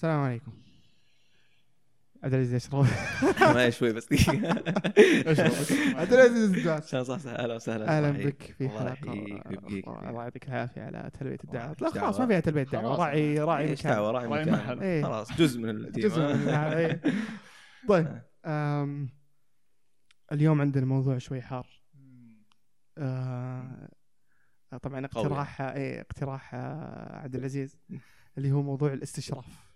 السلام 0.00 0.20
عليكم. 0.20 0.52
عبد 2.22 2.34
العزيز 2.34 2.54
اشرف 2.54 2.74
ما 3.40 3.70
شوي 3.70 3.92
بس. 3.92 4.06
دقيقة 4.06 4.48
عبد 6.00 6.12
العزيز 6.12 6.68
صح؟ 6.84 7.02
صح. 7.02 7.30
أهلا 7.30 7.54
وسهلا. 7.54 7.96
أهلا 7.96 8.10
بك. 8.10 8.54
في 8.58 8.68
حلقة. 8.68 9.12
الله 9.12 10.22
يعطيك 10.22 10.48
العافية 10.48 10.82
على 10.82 11.10
تلبية 11.20 11.38
الدعوة. 11.44 11.70
إيش 11.70 11.82
لا 11.82 11.90
خلاص؟ 11.90 12.20
ما 12.20 12.26
فيها 12.26 12.40
تلبية 12.40 12.62
دعوة. 12.62 12.96
راعي 12.96 13.38
راعي 13.38 13.74
دعوة؟ 13.74 14.10
راعي 14.10 14.26
راعي 14.26 14.42
مكان. 14.44 14.54
محل. 14.54 14.80
إيه. 14.80 15.02
خلاص. 15.02 15.32
جزء 15.32 15.60
من 15.60 15.90
جزء 15.92 16.20
من 16.20 16.48
إيه. 16.48 17.00
طيب 17.88 18.22
أم، 18.46 19.08
اليوم 20.32 20.60
عندنا 20.60 20.86
موضوع 20.86 21.18
شوي 21.18 21.42
حار. 21.42 21.66
آه، 22.98 23.88
طبعا. 24.82 25.04
اقتراح 25.04 25.60
إيه 25.60 26.00
اقتراح 26.00 26.54
آه، 26.54 27.16
عبد 27.22 27.34
العزيز 27.34 27.76
اللي 28.38 28.52
هو 28.52 28.62
موضوع 28.62 28.92
الاستشراف. 28.92 29.69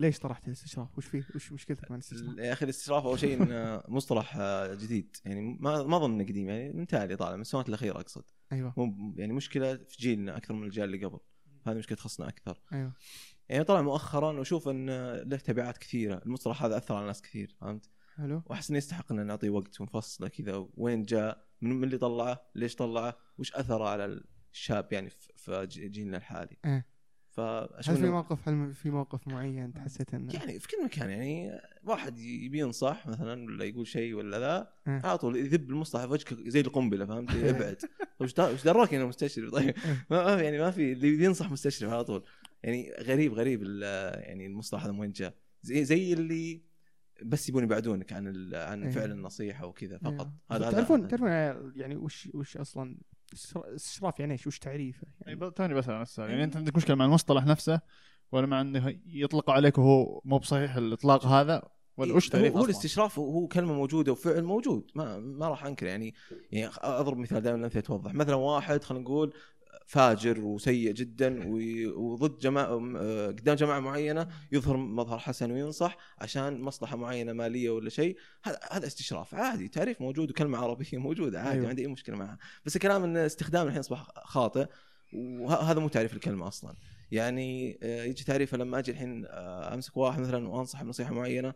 ليش 0.00 0.18
طرحت 0.18 0.46
الاستشراف؟ 0.46 0.98
وش 0.98 1.06
فيه؟ 1.06 1.26
وش 1.34 1.52
مشكلتك 1.52 1.90
مع 1.90 1.96
الاستشراف؟ 1.96 2.38
يا 2.38 2.52
أخي 2.52 2.64
الاستشراف 2.64 3.04
أول 3.04 3.18
شيء 3.18 3.42
إنه 3.42 3.82
مصطلح 3.96 4.36
آه، 4.36 4.74
جديد. 4.74 5.16
يعني 5.24 5.56
ما 5.60 5.82
ما 5.82 5.96
أظن 5.96 6.12
إنه 6.12 6.24
قديم 6.24 6.48
يعني 6.48 6.72
من 6.72 6.86
تالي 6.86 7.16
طالع 7.16 7.34
من 7.34 7.40
السنوات 7.40 7.68
الأخيرة 7.68 8.00
أقصد. 8.00 8.24
أيوه. 8.52 8.74
مو 8.76 9.14
يعني 9.16 9.32
مشكلة 9.32 9.76
في 9.76 9.96
جيلنا 9.98 10.36
أكثر 10.36 10.54
من 10.54 10.64
الجيل 10.64 10.84
اللي 10.84 11.04
قبل. 11.04 11.18
هذه 11.66 11.76
مشكلة 11.76 11.96
تخصنا 11.96 12.28
أكثر. 12.28 12.60
أيوه. 12.72 12.92
يعني 13.48 13.64
طلع 13.64 13.82
مؤخرا 13.82 14.32
واشوف 14.38 14.68
إن 14.68 14.86
له 15.14 15.36
تبعات 15.36 15.78
كثيرة. 15.78 16.22
المصطلح 16.26 16.62
هذا 16.64 16.76
أثر 16.76 16.94
على 16.94 17.06
ناس 17.06 17.22
كثير 17.22 17.56
فهمت؟ 17.60 17.90
حلو. 18.16 18.42
وأحس 18.46 18.70
إنه 18.70 18.78
يستحق 18.78 19.12
ان 19.12 19.26
نعطيه 19.26 19.50
وقت 19.50 19.80
ونفصله 19.80 20.28
كذا. 20.28 20.66
وين 20.74 21.02
جاء؟ 21.02 21.44
من 21.60 21.84
اللي 21.84 21.98
طلعه؟ 21.98 22.40
ليش 22.54 22.74
طلعه؟ 22.76 23.16
وش 23.38 23.52
أثره 23.54 23.88
على 23.88 24.20
الشاب 24.52 24.92
يعني 24.92 25.10
في- 25.10 25.66
جيلنا 25.66 26.16
الحالي؟ 26.16 26.56
إيه. 26.64 26.86
فأشوف 27.40 27.94
هل 27.94 28.00
في 28.00 28.10
موقف 28.10 28.48
هل 28.48 28.74
في 28.74 28.90
موقف 28.90 29.28
معين 29.28 29.72
حسيت 29.78 30.14
انه 30.14 30.34
يعني 30.34 30.58
في 30.58 30.68
كل 30.68 30.84
مكان 30.84 31.10
يعني 31.10 31.60
واحد 31.84 32.18
يبي 32.18 32.58
ينصح 32.58 33.06
مثلا 33.06 33.44
ولا 33.44 33.64
يقول 33.64 33.86
شيء 33.86 34.14
ولا 34.14 34.38
ذا 34.38 34.72
إيه. 34.88 35.00
على 35.06 35.18
طول 35.18 35.36
يذب 35.36 35.70
المصطلح 35.70 36.04
في 36.04 36.10
وجهك 36.12 36.34
زي 36.48 36.60
القنبلة 36.60 37.06
فهمت؟ 37.06 37.30
ابعد. 37.34 37.76
طيب 37.76 37.90
وش 38.20 38.38
وش 38.38 38.64
دراك 38.64 38.94
انه 38.94 39.06
مستشرف 39.06 39.50
طيب. 39.50 39.74
ما 40.10 40.24
ما 40.24 40.36
في- 40.36 40.44
يعني 40.44 40.58
ما 40.58 40.70
في 40.70 40.92
اللي 40.92 41.16
بينصح 41.16 41.50
مستشرف 41.50 41.90
على 41.92 42.04
طول. 42.04 42.24
يعني 42.62 42.92
غريب 43.00 43.32
غريب 43.32 43.62
يعني 44.16 44.46
المصطلح 44.46 44.84
هذا 44.84 44.92
من 44.92 44.98
وين 45.00 45.12
جاء 45.12 45.34
زي 45.62 45.84
زي 45.84 46.12
اللي 46.12 46.62
بس 47.24 47.48
يبون 47.48 47.62
يبعدونك 47.62 48.12
عن 48.12 48.54
عن 48.54 48.82
إيه. 48.82 48.90
فعل 48.90 49.10
النصيحة 49.10 49.66
وكذا 49.66 49.98
فقط. 49.98 50.28
هذا- 50.52 50.70
تعرفون 50.70 51.08
تعرفون 51.08 51.28
يعني 51.76 51.96
وش 51.96 52.28
وش 52.34 52.56
أصلا 52.56 52.96
استشراف 53.34 54.20
يعني 54.20 54.32
إيش؟ 54.32 54.46
وش 54.46 54.58
تعريفه؟ 54.58 55.06
يعني 55.26 55.50
توني 55.50 55.74
بسال 55.74 55.94
عن 55.94 56.02
السؤال 56.02 56.30
يعني 56.30 56.44
أنت 56.44 56.56
عندك 56.56 56.76
مشكلة 56.76 56.96
مع 56.96 57.04
المصطلح 57.04 57.46
نفسه 57.46 57.80
ولا 58.32 58.46
مع 58.46 58.60
إنه 58.60 58.98
يطلق 59.06 59.50
عليك 59.50 59.78
وهو 59.78 60.20
مو 60.24 60.38
بصحيح 60.38 60.76
الإطلاق 60.76 61.26
هذا 61.26 61.62
ولا 61.96 62.14
وش 62.14 62.26
هو, 62.26 62.32
تعريف 62.32 62.56
هو؟ 62.56 62.64
الاستشراف 62.64 63.18
هو- 63.18 63.30
هو 63.32 63.46
كلمة 63.46 63.72
موجودة 63.72 64.12
وفعل 64.12 64.44
موجود 64.44 64.90
ما 64.94 65.18
ما 65.18 65.48
راح 65.48 65.64
أنكر 65.66 65.86
يعني 65.86 66.14
يعني 66.52 66.72
أضرب 66.78 67.16
مثال 67.18 67.40
دائما 67.40 67.58
الامثله 67.58 67.80
توضح 67.82 68.14
مثلا 68.14 68.34
واحد 68.34 68.84
خلينا 68.84 69.04
نقول 69.04 69.32
فاجر 69.90 70.40
وسيء 70.40 70.92
جدا 70.92 71.42
وضد 71.96 72.38
جماعة 72.38 72.96
آه، 72.96 73.26
قدام 73.26 73.56
جماعة 73.56 73.80
معينة 73.80 74.28
يظهر 74.52 74.76
مظهر 74.76 75.18
حسن 75.18 75.50
وينصح 75.52 75.96
عشان 76.18 76.60
مصلحة 76.60 76.96
معينة 76.96 77.32
مالية 77.32 77.70
ولا 77.70 77.90
شيء. 77.90 78.16
هذا 78.70 78.86
استشراف 78.86 79.34
عادي 79.34 79.68
تعريف 79.68 80.00
موجود 80.00 80.30
وكلمة 80.30 80.58
عربية 80.58 80.98
موجودة 81.06 81.40
عادي 81.40 81.50
أيوة. 81.50 81.62
ما 81.62 81.68
عندي 81.68 81.82
أي 81.82 81.86
مشكلة 81.86 82.16
معها. 82.16 82.38
بس 82.64 82.76
الكلام 82.76 83.04
إن 83.04 83.16
استخدام 83.16 83.66
الحين 83.66 83.78
أصبح 83.78 84.06
خاطئ 84.24 84.66
وهذا 85.12 85.80
مو 85.80 85.88
تعريف 85.88 86.12
الكلمة 86.12 86.48
أصلا. 86.48 86.74
يعني 87.10 87.78
آه، 87.82 88.04
يجي 88.04 88.24
تعريفه 88.24 88.56
لما 88.56 88.78
أجي 88.78 88.90
الحين 88.90 89.26
آه، 89.26 89.74
أمسك 89.74 89.96
واحد 89.96 90.20
مثلا 90.20 90.48
وانصح 90.48 90.82
بنصيحة 90.82 91.14
معينة 91.14 91.54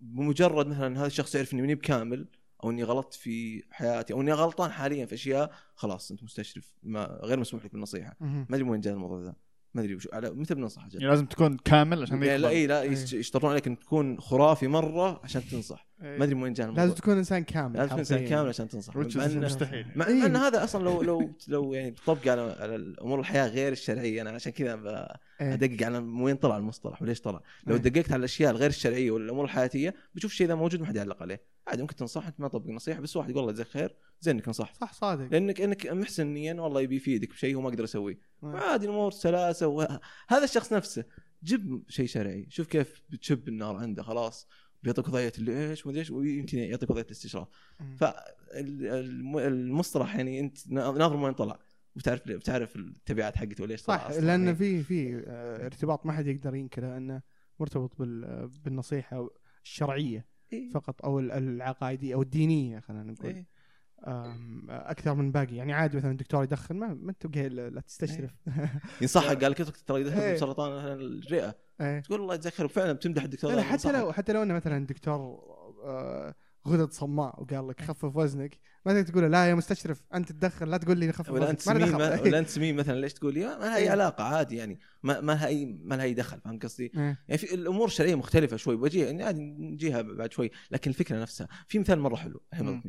بمجرد 0.00 0.66
مثلا 0.66 0.98
هذا 0.98 1.06
الشخص 1.06 1.34
يعرف 1.34 1.52
إني 1.52 1.62
ماني 1.62 1.74
بكامل 1.74 2.26
أو 2.64 2.70
إني 2.70 2.82
غلطت 2.84 3.14
في 3.14 3.62
حياتي 3.70 4.12
أو 4.12 4.20
إني 4.20 4.32
غلطان 4.32 4.70
حاليا 4.70 5.06
في 5.06 5.14
أشياء 5.14 5.50
خلاص 5.74 6.10
أنت 6.10 6.22
مستشرف 6.22 6.74
ما 6.82 7.18
غير 7.22 7.40
مسموح 7.40 7.64
لك 7.64 7.72
بالنصيحة. 7.72 8.16
ما 8.20 8.46
أدري 8.50 8.62
وين 8.62 8.80
جاء 8.80 8.94
الموضوع 8.94 9.22
ذا 9.22 9.34
ما 9.74 9.82
أدري 9.82 9.94
وش 9.94 10.08
على 10.12 10.30
متى 10.30 10.54
بننصح 10.54 10.88
يعني 10.92 11.06
لازم 11.06 11.26
تكون 11.26 11.56
كامل 11.56 12.02
عشان 12.02 12.22
يعني 12.22 12.38
لا. 12.38 12.48
إي 12.48 12.66
لا 12.66 12.82
يشترطون 12.82 13.50
عليك 13.50 13.66
ان 13.66 13.78
تكون 13.78 14.20
خرافي 14.20 14.68
مرة 14.68 15.20
عشان 15.24 15.42
تنصح 15.48 15.86
ما 15.98 16.24
أدري 16.24 16.34
من 16.34 16.42
وين 16.42 16.52
جاء 16.52 16.66
الموضوع 16.66 16.84
لازم 16.84 16.96
تكون 16.96 17.16
إنسان 17.16 17.44
كامل 17.44 17.76
لازم 17.76 17.88
تكون 17.88 17.98
إنسان. 17.98 18.28
كامل 18.28 18.48
عشان 18.48 18.68
تنصح 18.68 18.96
مستحيل 18.96 19.86
مع 19.96 20.06
إيه. 20.06 20.26
إن 20.26 20.36
هذا 20.36 20.64
أصلا 20.64 20.84
لو 20.84 21.02
لو 21.02 21.30
لو 21.48 21.74
يعني 21.74 21.90
تطبق 21.90 22.28
على 22.28 22.56
على 22.60 22.94
امور 23.02 23.20
الحياة 23.20 23.48
غير 23.48 23.72
الشرعية 23.72 24.22
أنا 24.22 24.30
عشان 24.30 24.52
كذا. 24.52 25.16
أدقق 25.40 25.86
على 25.86 25.98
وين 25.98 26.36
طلع 26.36 26.56
المصطلح 26.56 27.02
وليش 27.02 27.20
طلع 27.20 27.40
لو. 27.66 27.76
دققت 27.76 28.12
على 28.12 28.18
الأشياء 28.18 28.50
الغير 28.50 28.70
الشرعية 28.70 29.10
والأمور 29.10 29.44
الحياتية 29.44 29.94
بتشوف 30.14 30.30
الشيء 30.30 30.46
ذا 30.46 30.54
موجود 30.54 30.80
ما 30.80 30.86
حد 30.86 30.96
يعلق 30.96 31.22
عليه 31.22 31.55
عادي 31.66 31.82
ممكن 31.82 31.96
تنصح 31.96 32.26
انت 32.26 32.40
ما 32.40 32.48
تطبق 32.48 32.70
نصيحة 32.70 33.00
بس 33.00 33.16
واحد 33.16 33.30
يقول 33.30 33.40
الله 33.40 33.50
يجزاك 33.52 33.66
خير 33.66 33.96
زين 34.20 34.34
انك 34.36 34.48
نصحت 34.48 34.76
صح 34.80 34.92
صادق. 34.92 35.28
لانك 35.32 35.60
انك 35.60 35.86
محسن 35.86 36.26
نيا 36.26 36.54
والله 36.54 36.80
يبي 36.80 36.96
يفيدك 36.96 37.30
بشيء 37.30 37.56
هو 37.56 37.60
ما 37.60 37.68
أقدر 37.68 37.84
اسويه 37.84 38.18
إيه. 38.44 38.50
عادي 38.50 38.86
الأمور 38.86 39.10
سلاسة 39.10 39.66
وهذا 39.66 40.44
الشخص 40.44 40.72
نفسه 40.72 41.04
جيب 41.44 41.82
شيء 41.88 42.06
شرعي. 42.06 42.46
شوف 42.50 42.66
كيف 42.66 43.02
بتشب 43.10 43.48
النار 43.48 43.76
عنده 43.76 44.02
خلاص. 44.02 44.48
بيعطيك 44.82 45.08
وضعية 45.08 45.32
اللي 45.38 45.70
إيش 45.70 45.86
ومدري 45.86 46.00
إيش 46.00 46.10
ويمكن 46.10 46.58
يعطيك 46.58 46.90
وضعية 46.90 47.04
الاستشراف. 47.04 47.48
فالمصطلح 47.98 50.16
يعني 50.16 50.40
انت 50.40 50.68
ناظر 50.68 51.16
وين 51.16 51.32
طلع؟ 51.32 51.58
وتعرف 51.96 52.22
بتعرف 52.28 52.76
التبعات 52.76 53.36
حقته 53.36 53.64
وليش 53.64 53.80
صح. 53.80 54.10
لأن 54.10 54.46
إيه. 54.48 54.54
في 54.54 54.82
في 54.82 55.24
آه، 55.26 55.66
ارتباط 55.66 56.06
ما 56.06 56.12
حد 56.12 56.26
يقدر 56.26 56.54
ينكره 56.54 56.96
إنه 56.96 57.22
مرتبط 57.60 57.98
بال- 57.98 58.48
بالنصيحة 58.64 59.28
الشرعية. 59.62 60.26
إيه. 60.52 60.70
فقط 60.70 61.04
أو 61.04 61.18
ال- 61.20 61.32
العقائدية 61.32 62.14
أو 62.14 62.22
الدينية 62.22 62.80
خلينا 62.80 63.02
نقول 63.02 63.26
إيه. 63.30 63.46
أكثر 64.68 65.14
من 65.14 65.32
باقي 65.32 65.56
يعني 65.56 65.72
عادي 65.72 65.96
مثلا 65.96 66.10
الدكتور 66.10 66.42
يدخن 66.44 66.76
ما, 66.76 66.94
ما 66.94 67.10
انت 67.10 67.26
لا 67.70 67.80
تستشرف 67.80 68.30
ينصحك 69.00 69.36
قال 69.42 69.50
لك 69.50 69.62
ترى 69.86 69.96
إيه. 69.98 70.06
يدخل 70.06 70.34
بسرطان 70.34 70.72
مثلاً 70.78 70.92
الرئه 70.94 71.54
إيه. 71.80 72.00
تقول 72.00 72.20
الله 72.20 72.34
يجزاك 72.34 72.52
خير 72.52 72.68
فعلا 72.68 72.92
بتمدح 72.92 73.22
الدكتور 73.22 73.52
لا 73.52 73.62
حتى. 73.62 73.92
لو 73.92 74.12
حتى 74.12 74.32
لو 74.32 74.42
إنه 74.42 74.54
مثلا 74.54 74.86
دكتور 74.86 75.40
آه، 75.84 76.34
غدد 76.66 76.92
صماء 76.92 77.42
وقال 77.42 77.68
لك 77.68 77.80
خفف 77.80 78.16
وزنك 78.16 78.58
ما 78.86 78.92
تقدر 78.92 79.12
تقول 79.12 79.32
لا 79.32 79.46
يا 79.46 79.54
مستشرف 79.54 80.02
أنت 80.14 80.32
تدخن 80.32 80.68
لا 80.68 80.76
تقول 80.76 80.98
لي 80.98 81.12
خفف 81.12 81.30
انت 81.30 81.36
وزنك 81.36 81.80
ما 81.80 81.86
سمين. 81.86 81.92
ما- 81.98 82.20
ولا 82.22 82.38
أنت 82.38 82.48
سمين 82.48 82.76
مثلا 82.76 83.00
ليش 83.00 83.12
تقول 83.14 83.34
لي 83.34 83.40
ما 83.40 83.54
لها 83.64 83.76
اي 83.76 83.82
إيه. 83.82 83.90
علاقة 83.90 84.24
عادي 84.24 84.56
يعني 84.56 84.78
ما 85.02 85.20
ما 85.20 85.32
لها 85.32 85.46
اي 85.46 85.64
ما 85.84 85.94
لها 85.94 86.04
أي 86.04 86.14
دخل 86.14 86.40
فاهم 86.40 86.58
قصدي؟ 86.58 86.84
إيه. 86.84 87.18
يعني 87.28 87.38
في 87.38 87.54
الأمور 87.54 87.86
الشرعية 87.86 88.14
مختلفة 88.14 88.56
شوي 88.56 88.76
بجي 88.76 89.00
يعني 89.00 89.22
عادي 89.22 89.40
نجيها 89.40 90.02
بعد 90.02 90.32
شوي 90.32 90.50
لكن 90.70 90.90
الفكرة 90.90 91.16
نفسها 91.20 91.48
في 91.68 91.78
مثال 91.78 91.98
مرة 92.00 92.16
حلو 92.16 92.42
إياه. 92.54 92.82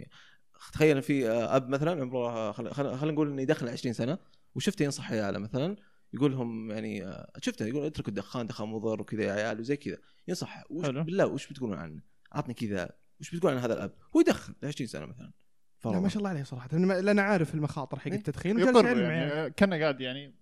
تخيل 0.74 1.02
في 1.02 1.30
أب 1.30 1.70
مثلا 1.70 2.02
عمره 2.02 2.52
خلينا 2.52 2.74
خل... 2.74 2.98
خل 2.98 3.14
نقول 3.14 3.32
إنه 3.32 3.42
يدخل 3.42 3.70
20 3.70 3.94
سنة 3.94 4.18
وشفته 4.56 4.84
ينصح 4.84 5.12
عياله 5.12 5.40
مثلا 5.40 5.76
يقول 6.14 6.32
لهم 6.32 6.72
يعني 6.72 7.06
آه، 7.06 7.32
شفته 7.42 7.66
يقول 7.66 7.86
اتركوا 7.86 8.10
الدخان 8.10 8.48
دخان 8.48 8.68
مضر 8.68 9.02
وكذا 9.02 9.24
يا 9.24 9.32
عيال 9.32 9.60
وزي 9.60 9.78
كذا 9.78 9.98
ينصح 10.28 10.64
وش. 10.70 10.88
بالله 10.88 11.26
وش 11.26 11.48
بتقولون 11.48 11.78
عنه؟ 11.78 12.02
عطني 12.32 12.54
كذا 12.54 12.90
وش 13.22 13.36
بتقول 13.36 13.52
عن 13.52 13.58
هذا 13.58 13.74
الأب؟ 13.74 13.92
هو 14.16 14.20
يدخن 14.20 14.54
20 14.64 14.88
سنة 14.88 15.06
مثلا 15.06 15.32
لا. 15.86 16.00
ما 16.00 16.10
شاء 16.10 16.18
الله 16.18 16.30
عليه 16.30 16.44
صراحة 16.44 16.68
لأن- 16.70 16.74
لأن 17.04 17.20
عارف 17.20 17.54
المخاطر 17.54 18.00
حق 18.00 18.08
إيه. 18.08 18.14
التدخين 18.18 18.60
يقر 18.60 18.86
يعني 18.86 19.06
عياله. 19.06 19.48
كأنه 19.48 19.80
قاعد 19.80 20.02
يعني 20.02 20.36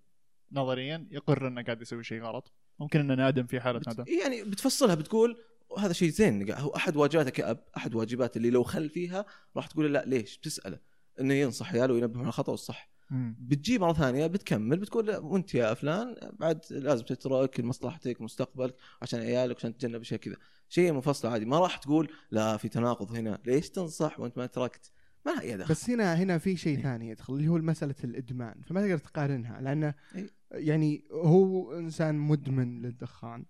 نظريا 0.52 1.08
يقر 1.10 1.48
إنه 1.48 1.62
قاعد 1.62 1.82
يسوي 1.82 2.04
شيء 2.04 2.22
غلط 2.22 2.52
ممكن 2.78 3.00
إنه 3.00 3.14
نادم 3.14 3.46
في 3.46 3.60
حالة 3.60 3.80
ندم 3.88 4.02
بت... 4.02 4.08
يعني 4.08 4.44
بتفصلها 4.44 4.94
بتقول 4.94 5.36
هذا 5.78 5.92
شيء 5.92 6.08
زين 6.08 6.52
هو 6.52 6.68
أحد 6.76 6.96
واجباتك 6.96 7.32
كاب 7.32 7.64
أحد 7.76 7.94
واجبات 7.94 8.36
اللي 8.36 8.50
لو 8.50 8.62
خل 8.62 8.88
فيها 8.88 9.24
راح 9.56 9.66
تقول 9.66 9.84
له 9.84 10.00
لا 10.00 10.08
ليش 10.08 10.38
بتسأله 10.38 10.78
إنه 11.20 11.34
ينصح 11.34 11.72
عياله 11.74 11.94
وينبههم 11.94 12.20
على 12.20 12.28
الخطأ 12.28 12.50
والصح. 12.52 12.90
بتجي 13.10 13.78
مرة 13.78 13.92
ثانية 13.92 14.26
بتكمل 14.26 14.78
بتقول 14.78 15.16
وأنت 15.16 15.54
يا 15.54 15.74
فلان 15.74 16.16
بعد 16.32 16.60
لازم 16.70 17.04
تترك 17.04 17.60
لمصلحتك 17.60 18.20
مستقبلك 18.20 18.74
عشان 19.02 19.20
عيالك 19.20 19.56
عشان 19.56 19.76
تتجنب 19.76 20.00
أشياء 20.00 20.20
كذا. 20.20 20.36
شيء 20.68 20.92
منفصل 20.92 21.28
عادي. 21.28 21.44
ما 21.44 21.58
راح 21.58 21.76
تقول 21.76 22.10
لا 22.30 22.56
في 22.56 22.68
تناقض 22.68 23.12
هنا. 23.12 23.38
ليش 23.46 23.70
تنصح 23.70 24.20
وأنت 24.20 24.38
ما 24.38 24.46
تركت؟ 24.46 24.92
ما 25.26 25.30
لها 25.30 25.40
أي 25.40 25.56
دخل. 25.56 25.70
بس 25.70 25.90
هنا 25.90 26.14
هنا 26.14 26.38
في 26.38 26.56
شيء 26.56 26.76
إيه. 26.76 26.82
ثاني 26.82 27.08
يدخل 27.08 27.34
اللي 27.34 27.48
هو 27.48 27.58
مسألة 27.58 27.94
الإدمان. 28.04 28.62
فما 28.62 28.80
تقدر 28.80 28.98
تقارنها 28.98 29.60
لأنه 29.60 29.94
إيه. 30.14 30.30
يعني 30.52 31.04
هو 31.12 31.72
إنسان 31.78 32.14
مدمن 32.14 32.82
للدخان. 32.82 33.44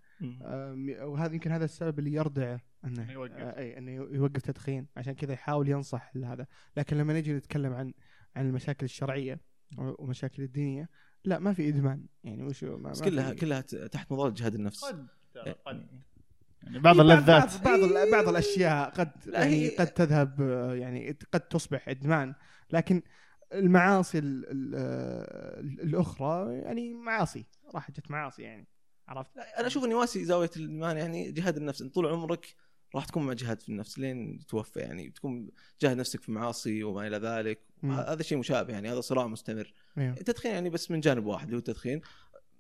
وهذا 1.01 1.35
يمكن 1.35 1.53
هذا 1.53 1.65
السبب 1.65 1.99
اللي 1.99 2.13
يردعه 2.13 2.61
أنه 2.85 3.13
يوقف. 3.13 3.33
آه، 3.33 3.59
اي 3.59 3.79
إنه 3.79 3.91
يوقف 3.91 4.43
تدخين. 4.43 4.87
عشان 4.97 5.13
كذا 5.13 5.33
يحاول 5.33 5.69
ينصح 5.69 6.13
هذا 6.17 6.47
لكن 6.77 6.97
لما 6.97 7.19
نجي 7.19 7.33
نتكلم 7.33 7.73
عن 7.73 7.93
عن 8.37 8.47
المشاكل 8.49 8.85
الشرعية 8.85 9.41
ومشاكل 9.79 10.43
الدينية. 10.43 10.89
لا 11.25 11.39
ما 11.39 11.53
في 11.53 11.69
إدمان. 11.69 12.07
يعني 12.25 12.43
وش 12.43 12.65
ما 12.65 12.77
ما 12.77 12.91
بس 12.91 13.03
كلها 13.03 13.31
في- 13.31 13.37
كلها 13.37 13.61
تحت 13.61 14.13
مظله 14.13 14.31
جهاد 14.31 14.55
النفس. 14.55 14.85
قد 14.85 15.07
إيه. 15.47 15.57
قد. 15.67 15.87
يعني 16.63 16.79
بعض 16.79 16.95
إيه، 16.95 17.03
اللذات. 17.03 17.63
بعض 17.65 17.81
بعض, 17.81 18.11
بعض 18.13 18.29
الأشياء 18.29 18.91
قد 18.91 19.11
يعني 19.27 19.51
هي- 19.51 19.77
قد 19.77 19.87
تذهب 19.87 20.41
يعني 20.79 21.17
قد 21.33 21.41
تصبح 21.41 21.89
إدمان. 21.89 22.35
لكن 22.71 23.03
المعاصي 23.53 24.19
ال 24.19 24.45
ال 24.51 24.75
آه، 24.77 25.61
الأخرى 25.61 26.55
يعني 26.55 26.95
معاصي. 26.95 27.47
راح 27.75 27.91
جت 27.91 28.11
معاصي 28.11 28.43
يعني 28.43 28.69
عرفت؟ 29.09 29.39
أنا 29.59 29.67
أشوف 29.67 29.85
اني 29.85 29.95
واسي 29.95 30.25
زاوية 30.25 30.51
الايمان 30.57 30.97
يعني 30.97 31.33
جهاد 31.33 31.57
النفس. 31.57 31.83
أنت 31.83 31.95
طول 31.95 32.07
عمرك 32.07 32.55
راح 32.97 33.05
تكون 33.05 33.27
مع 33.27 33.33
جهاد 33.33 33.61
في 33.61 33.69
النفس 33.69 33.99
لين 33.99 34.39
تتوفى 34.39 34.81
يعني 34.81 35.11
تكون 35.11 35.51
جاهد 35.81 35.97
نفسك 35.97 36.23
في 36.23 36.33
معاصي 36.33 36.83
وما 36.83 37.07
إلى 37.07 37.17
ذلك. 37.17 37.61
مم. 37.83 37.93
هذا 37.93 38.23
شيء 38.23 38.39
مشابه 38.39 38.73
يعني 38.73 38.93
هذا 38.93 39.01
صراع 39.01 39.27
مستمر. 39.27 39.73
أيوه 39.99 40.13
التدخين 40.13 40.53
يعني 40.53 40.71
بس 40.71 40.91
من 40.91 41.01
جانب 41.01 41.27
واحد 41.27 41.45
اللي 41.45 41.57
هو 41.57 41.59
التدخين. 41.59 42.01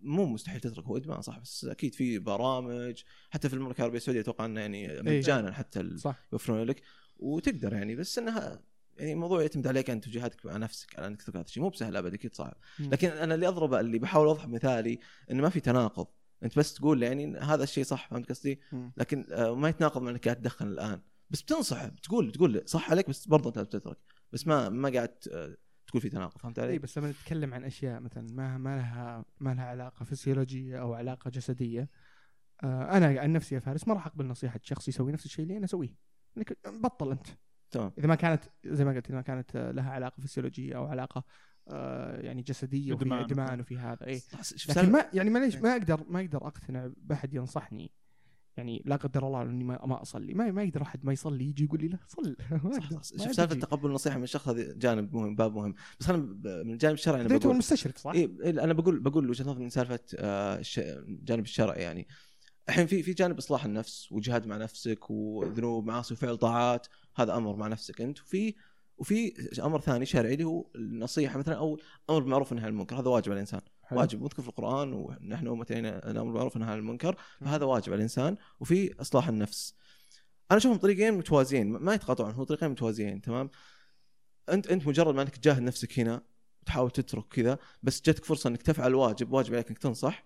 مو 0.00 0.26
مستحيل 0.26 0.60
تترك 0.60 0.84
هو 0.84 0.96
إدمان 0.96 1.20
صح 1.20 1.38
بس 1.38 1.64
أكيد 1.64 1.94
في 1.94 2.18
برامج 2.18 3.02
حتى 3.30 3.48
في 3.48 3.54
المملكة 3.54 3.78
العربية 3.78 3.96
السعودية 3.96 4.20
أتوقع 4.20 4.44
إنه 4.44 4.60
يعني 4.60 5.02
مجانا 5.02 5.52
حتى 5.52 5.90
يوفرون 6.32 6.62
لك. 6.62 6.82
وتقدر 7.18 7.72
يعني 7.72 7.96
بس 7.96 8.18
إنها 8.18 8.62
يعني 8.98 9.12
الموضوع 9.12 9.40
يعتمد 9.42 9.66
عليك 9.66 9.90
أنت 9.90 10.08
وجهادك 10.08 10.46
مع 10.46 10.56
نفسك 10.56 10.98
على 10.98 11.06
إنك 11.06 11.22
تترك 11.22 11.36
هذا 11.36 11.44
الشيء. 11.44 11.62
مو 11.62 11.68
بسهل 11.68 11.96
ابدا 11.96 12.14
أكيد 12.14 12.34
صعب. 12.34 12.56
مم. 12.78 12.90
لكن 12.90 13.08
أنا 13.08 13.34
اللي 13.34 13.48
أضربه 13.48 13.80
اللي 13.80 13.98
بحاول 13.98 14.26
أوضح 14.26 14.48
مثالي 14.48 14.98
انه 15.30 15.42
ما 15.42 15.48
في 15.48 15.60
تناقض. 15.60 16.06
انت 16.42 16.58
بس 16.58 16.74
تقول 16.74 17.02
يعني 17.02 17.38
هذا 17.38 17.62
الشيء 17.62 17.84
صح 17.84 18.08
فهمت 18.08 18.28
قصدي؟ 18.28 18.60
لكن 18.96 19.26
آه، 19.32 19.54
ما 19.54 19.68
يتناقض 19.68 20.02
مع 20.02 20.10
إنك 20.10 20.24
قاعد 20.24 20.36
تدخن 20.36 20.66
الآن. 20.66 21.00
بس 21.30 21.42
بتنصح 21.42 21.86
بتقول 21.86 22.32
تقول 22.32 22.62
صح 22.66 22.90
عليك 22.90 23.08
بس 23.08 23.28
برضه 23.28 23.48
أنت 23.48 23.58
بتترك. 23.58 23.98
بس 24.32 24.46
ما 24.46 24.68
ما 24.68 24.88
قاعد 24.88 25.14
آه، 25.32 25.56
تقول 25.86 26.02
في 26.02 26.08
تناقض 26.08 26.38
فهمت 26.38 26.58
علي؟ 26.58 26.72
اي 26.72 26.78
بس 26.78 26.98
لما 26.98 27.10
نتكلم 27.10 27.54
عن 27.54 27.64
أشياء 27.64 28.00
مثلا 28.00 28.26
ما 28.32 28.58
ما 28.58 28.76
لها 28.76 29.24
ما 29.40 29.54
لها 29.54 29.64
علاقة 29.64 30.04
فسيولوجية 30.04 30.80
أو 30.80 30.94
علاقة 30.94 31.30
جسدية 31.30 31.88
آه 32.64 32.96
أنا 32.96 33.20
عن 33.20 33.32
نفسي 33.32 33.54
يا 33.54 33.60
فارس 33.60 33.88
ما 33.88 33.94
راح 33.94 34.06
أقبل 34.06 34.26
نصيحة 34.26 34.60
شخص 34.62 34.88
يسوي 34.88 35.12
نفس 35.12 35.24
الشيء 35.26 35.42
اللي 35.42 35.56
أنا 35.56 35.64
أسويه. 35.64 35.96
بطل 36.66 37.10
أنت. 37.10 37.26
تمام. 37.70 37.92
إذا 37.98 38.06
ما 38.08 38.14
كانت 38.14 38.44
زي 38.66 38.84
ما 38.84 38.92
قلت 38.92 39.06
إذا 39.06 39.14
ما 39.16 39.22
كانت 39.22 39.56
لها 39.56 39.90
علاقة 39.90 40.20
فسيولوجية 40.20 40.76
أو 40.76 40.86
علاقة 40.86 41.24
يعني 42.20 42.42
جسدية 42.42 42.92
وفي 42.92 43.04
إدمان. 43.04 43.24
ادمان 43.24 43.60
وفي 43.60 43.78
هذا. 43.78 44.06
اي 44.06 44.22
لكن 44.68 44.92
ما 44.92 45.06
يعني 45.14 45.30
معليش 45.30 45.56
ما 45.56 45.72
أقدر 45.72 46.04
ما 46.08 46.20
أقدر 46.20 46.46
أقتنع 46.46 46.90
بأحد 46.96 47.34
ينصحني. 47.34 47.90
يعني 48.56 48.82
لا 48.84 48.96
قدر 48.96 49.26
الله 49.26 49.42
إني 49.42 49.64
ما, 49.64 49.86
ما 49.86 50.02
أصلي. 50.02 50.34
ما, 50.34 50.50
ما 50.50 50.62
يقدر 50.62 50.82
أحد 50.82 51.04
ما 51.04 51.12
يصلي 51.12 51.44
يجي 51.44 51.64
يقول 51.64 51.80
لي 51.80 51.88
لا 51.88 51.98
صل. 52.06 52.36
شوف 53.24 53.34
سالفة. 53.34 53.54
تقبل 53.54 53.88
النصيحة 53.88 54.18
من 54.18 54.24
الشخص 54.24 54.48
هذا 54.48 54.74
جانب 54.76 55.14
مهم 55.14 55.36
باب 55.36 55.54
مهم. 55.54 55.74
بس 56.00 56.10
أنا 56.10 56.18
من 56.42 56.72
الجانب 56.72 56.94
الشرعي 56.94 57.20
أنا 57.20 57.38
بقول 57.38 57.52
المستشرف 57.52 57.98
صح؟ 57.98 58.12
إيه 58.12 58.30
إيه، 58.42 58.50
أنا 58.50 58.72
بقول 58.72 59.00
بقول 59.00 59.30
وجهة 59.30 59.44
نظري 59.44 59.62
من 59.62 59.70
سالفة 59.70 60.00
آه، 60.18 60.62
الجانب 60.78 61.44
الشرعي 61.44 61.82
يعني. 61.82 62.08
الحين 62.68 62.86
في 62.86 63.02
في 63.02 63.12
جانب 63.12 63.38
إصلاح 63.38 63.64
النفس 63.64 64.12
وجهاد 64.12 64.46
مع 64.46 64.56
نفسك 64.56 65.10
وذنوب 65.10 65.86
معاصي 65.86 66.14
وفعل 66.14 66.36
طاعات 66.36 66.86
هذا 67.16 67.36
أمر 67.36 67.56
مع 67.56 67.68
نفسك 67.68 68.00
أنت. 68.00 68.20
وفي 68.20 68.54
وفي 68.98 69.48
أمر 69.64 69.81
ثاني 69.81 70.06
شرعي 70.06 70.32
اللي 70.34 70.44
هو 70.44 70.66
النصيحة 70.75 71.38
مثلا 71.38 71.54
أو 71.54 71.78
أمر 72.10 72.19
بالمعروف 72.20 72.48
والنهي 72.52 72.66
عن 72.66 72.72
المنكر 72.72 72.96
هذا 73.00 73.08
واجب 73.08 73.26
على 73.28 73.34
الإنسان. 73.34 73.60
حلو. 73.82 73.98
واجب 73.98 74.22
مذكر 74.22 74.43
في 74.43 74.48
القرآن 74.48 74.93
ونحن 74.93 75.48
أمة 75.48 75.66
الأمر 75.70 76.25
بالمعروف 76.31 76.52
والنهي 76.56 76.72
عن 76.72 76.78
المنكر 76.78 77.16
فهذا 77.40 77.64
واجب 77.64 77.87
على 77.88 77.96
الإنسان. 77.96 78.37
وفي 78.60 79.00
إصلاح 79.00 79.28
النفس. 79.28 79.75
أنا 80.50 80.58
أشوفهم 80.58 80.78
طريقين 80.78 81.14
متوازيين 81.14 81.66
ما 81.70 81.94
يتقاطعون 81.94 82.31
هو 82.34 82.44
طريقين 82.44 82.69
متوازيين 82.70 83.20
تمام؟ 83.20 83.50
أنت 84.48 84.66
أنت 84.66 84.87
مجرد 84.87 85.14
ما 85.14 85.22
أنك 85.22 85.37
تجاهد 85.37 85.62
نفسك 85.62 85.99
هنا 85.99 86.22
وتحاول 86.62 86.90
تترك 86.90 87.25
كذا 87.28 87.58
بس 87.82 88.02
جاتك 88.02 88.25
فرصة 88.25 88.49
إنك 88.49 88.62
تفعل 88.62 88.94
واجب 88.94 89.32
واجب 89.32 89.54
عليك 89.54 89.69
إنك 89.69 89.78
تنصح. 89.78 90.25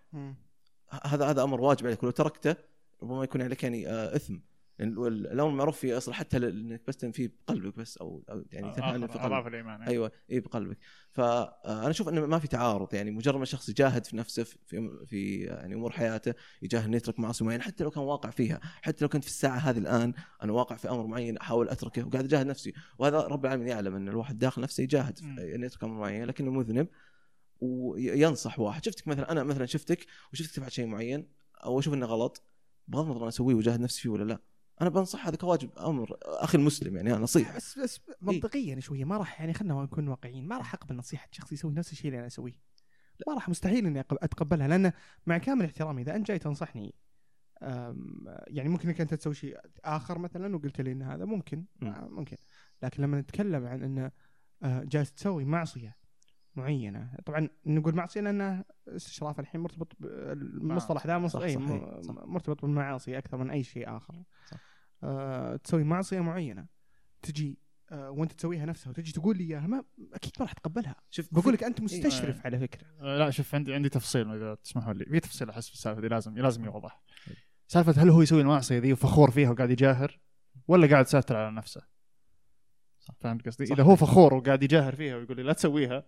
ه- 0.90 1.06
هذا 1.06 1.24
هذا 1.30 1.42
أمر 1.42 1.60
واجب 1.60 1.86
عليك 1.86 2.02
ولو 2.02 2.12
تركته 2.12 2.56
ربما 3.02 3.24
يكون 3.24 3.42
عليك 3.42 3.62
يعني 3.62 3.88
آه، 3.88 4.16
إثم. 4.16 4.36
الامر 4.80 5.50
المعروف 5.50 5.78
فيه 5.78 5.96
اصل 5.96 6.12
حتى 6.12 6.36
إنك 6.36 6.82
بس 6.86 6.96
تنفيه 6.96 7.32
بقلبك 7.46 7.76
بس 7.76 7.96
أو, 7.98 8.24
أو 8.30 8.44
يعني 8.52 8.72
تنهى 8.72 8.88
عنه 8.88 9.06
في 9.06 9.12
قلبك. 9.12 9.24
اضاف 9.24 9.46
الإيمان 9.46 9.82
أيوة. 9.82 9.90
أيوه 9.90 10.12
اي 10.30 10.40
بقلبك. 10.40 10.78
فانا 11.12 11.90
أشوف 11.90 12.08
إنه 12.08 12.26
ما 12.26 12.38
في 12.38 12.48
تعارض 12.48 12.94
يعني 12.94 13.10
مجرد 13.10 13.36
ما 13.36 13.42
الشخص 13.42 13.68
يجاهد 13.68 14.06
في 14.06 14.16
نفسه 14.16 14.44
في 14.44 14.56
في, 14.66 15.06
في 15.06 15.40
يعني 15.40 15.74
أمور 15.74 15.92
حياته 15.92 16.34
يجاهد 16.62 16.84
إنه 16.84 16.96
يترك 16.96 17.20
معاصي 17.20 17.44
معينة 17.44 17.62
حتى 17.62 17.84
لو 17.84 17.90
كان 17.90 18.02
واقع 18.02 18.30
فيها 18.30 18.60
حتى 18.62 19.04
لو 19.04 19.08
كنت 19.08 19.24
في 19.24 19.30
الساعة 19.30 19.58
هذه 19.58 19.78
الآن 19.78 20.12
أنا 20.42 20.52
واقع 20.52 20.76
في 20.76 20.90
أمر 20.90 21.06
معين 21.06 21.38
أحاول 21.38 21.68
أتركه 21.68 22.06
وقاعد 22.06 22.24
أجاهد 22.24 22.46
نفسي. 22.46 22.72
وهذا 22.98 23.20
رب 23.20 23.44
العالمين 23.44 23.68
يعلم 23.68 23.94
إن 23.94 24.08
الواحد 24.08 24.38
داخل 24.38 24.62
نفسه 24.62 24.82
يجاهد 24.82 25.18
في. 25.18 25.54
إنه 25.54 25.66
يترك 25.66 25.84
أمر 25.84 26.00
معين 26.00 26.24
لكنه 26.24 26.50
مذنب 26.50 26.88
وينصح 27.60 28.58
واحد. 28.60 28.84
شفتك 28.84 29.08
مثلا 29.08 29.32
أنا 29.32 29.42
مثلا 29.42 29.66
شفتك 29.66 30.06
وشفتك 30.32 30.54
تفعل 30.54 30.72
شيء 30.72 30.86
معين 30.86 31.28
أو 31.64 31.78
أشوف 31.78 31.94
إنه 31.94 32.06
غلط 32.06 32.42
بغض 32.88 33.04
النظر 33.04 33.20
أنا 33.20 33.28
أسويه 33.28 33.54
وأجاهد 33.54 33.80
نفسي 33.80 34.00
فيه 34.00 34.10
ولا 34.10 34.24
لا. 34.24 34.49
أنا 34.80 34.90
بنصح 34.90 35.26
هذا 35.26 35.36
كواجب 35.36 35.70
أمر 35.78 36.16
أخي 36.22 36.58
المسلم 36.58 36.96
يعني 36.96 37.12
نصيحة. 37.12 37.56
بس 37.56 37.78
بس 37.78 38.00
منطقيا 38.20 38.80
شوية 38.80 39.04
ما 39.04 39.16
راح 39.16 39.40
يعني 39.40 39.54
خلينا 39.54 39.82
نكون 39.82 40.08
واقعيين 40.08 40.48
ما 40.48 40.58
راح 40.58 40.74
أقبل 40.74 40.96
نصيحة 40.96 41.28
شخص 41.30 41.52
يسوي 41.52 41.72
نفس 41.72 41.92
الشيء 41.92 42.06
اللي 42.06 42.18
أنا 42.18 42.26
أسويه. 42.26 42.60
ما 43.26 43.34
راح 43.34 43.48
مستحيل 43.48 43.86
إني 43.86 44.00
أتقبلها 44.00 44.68
لأن 44.68 44.92
مع 45.26 45.38
كامل 45.38 45.64
احترامي 45.64 46.02
إذا 46.02 46.16
أنت 46.16 46.26
جاي 46.26 46.38
تنصحني 46.38 46.94
يعني 48.46 48.68
ممكن 48.68 48.88
إنك 48.88 49.00
أنت 49.00 49.14
تسوي 49.14 49.34
شيء 49.34 49.58
آخر 49.84 50.18
مثلا 50.18 50.56
وقلت 50.56 50.80
لي 50.80 50.92
إن 50.92 51.02
هذا 51.02 51.24
ممكن. 51.24 51.64
مم. 51.80 51.88
آه، 51.88 52.08
ممكن. 52.08 52.36
لكن 52.82 53.02
لما 53.02 53.20
نتكلم 53.20 53.66
عن 53.66 53.82
إنه 53.82 54.10
آه، 54.62 54.84
جالس 54.84 55.12
تسوي 55.12 55.44
معصية 55.44 55.96
معينة 56.56 57.14
طبعا 57.26 57.48
نقول 57.66 57.94
معصية 57.94 58.20
لأن 58.20 58.64
استشراف 58.88 59.40
الحين 59.40 59.60
مرتبط 59.60 59.96
بالمصطلح 60.00 61.06
ذا 61.06 61.26
صح. 61.26 61.40
مرتبط 62.08 62.62
بالمعاصي 62.62 63.18
أكثر 63.18 63.36
من 63.36 63.50
أي 63.50 63.62
شيء 63.62 63.96
آخر. 63.96 64.22
صح. 64.50 64.69
آه، 65.02 65.56
تسوي 65.56 65.84
معصية 65.84 66.20
معينة 66.20 66.66
تجي 67.22 67.58
آه، 67.92 68.10
وانت 68.10 68.32
تسويها 68.32 68.66
نفسها 68.66 68.90
وتجي 68.90 69.12
تقول 69.12 69.38
لي 69.38 69.44
إياها 69.44 69.66
ما 69.66 69.84
أكيد 70.12 70.32
ما 70.38 70.44
راح 70.46 70.52
تقبلها 70.52 70.96
شوف 71.10 71.34
بقول 71.34 71.54
لك 71.54 71.64
أنت 71.64 71.80
مستشرف 71.80 72.36
إيه. 72.36 72.42
على 72.44 72.58
فكرة 72.58 72.86
آه، 73.00 73.18
لا 73.18 73.30
شوف 73.30 73.54
عندي 73.54 73.74
عندي 73.74 73.88
تفصيل 73.88 74.34
إذا 74.34 74.54
تسمحوا 74.54 74.92
لي 74.92 75.04
في 75.04 75.20
تفصيل 75.20 75.50
أحس 75.50 75.68
في 75.68 75.74
السالفة 75.74 76.00
دي 76.00 76.08
لازم 76.08 76.38
لازم 76.38 76.64
يوضح 76.64 77.02
سالفة 77.66 78.02
هل 78.02 78.10
هو 78.10 78.22
يسوي 78.22 78.40
المعصية 78.40 78.78
ذي 78.78 78.92
وفخور 78.92 79.30
فيها 79.30 79.50
وقاعد 79.50 79.70
يجاهر 79.70 80.20
ولا 80.68 80.86
قاعد 80.86 81.06
ساتر 81.06 81.36
على 81.36 81.56
نفسه 81.56 81.80
صح. 83.00 83.14
فهمت 83.20 83.46
قصدي. 83.46 83.64
إذا 83.64 83.82
هو 83.82 83.96
فخور 83.96 84.34
وقاعد 84.34 84.62
يجاهر 84.62 84.94
فيها 84.94 85.16
ويقول 85.16 85.36
لي 85.36 85.42
لا 85.42 85.52
تسويها 85.52 86.06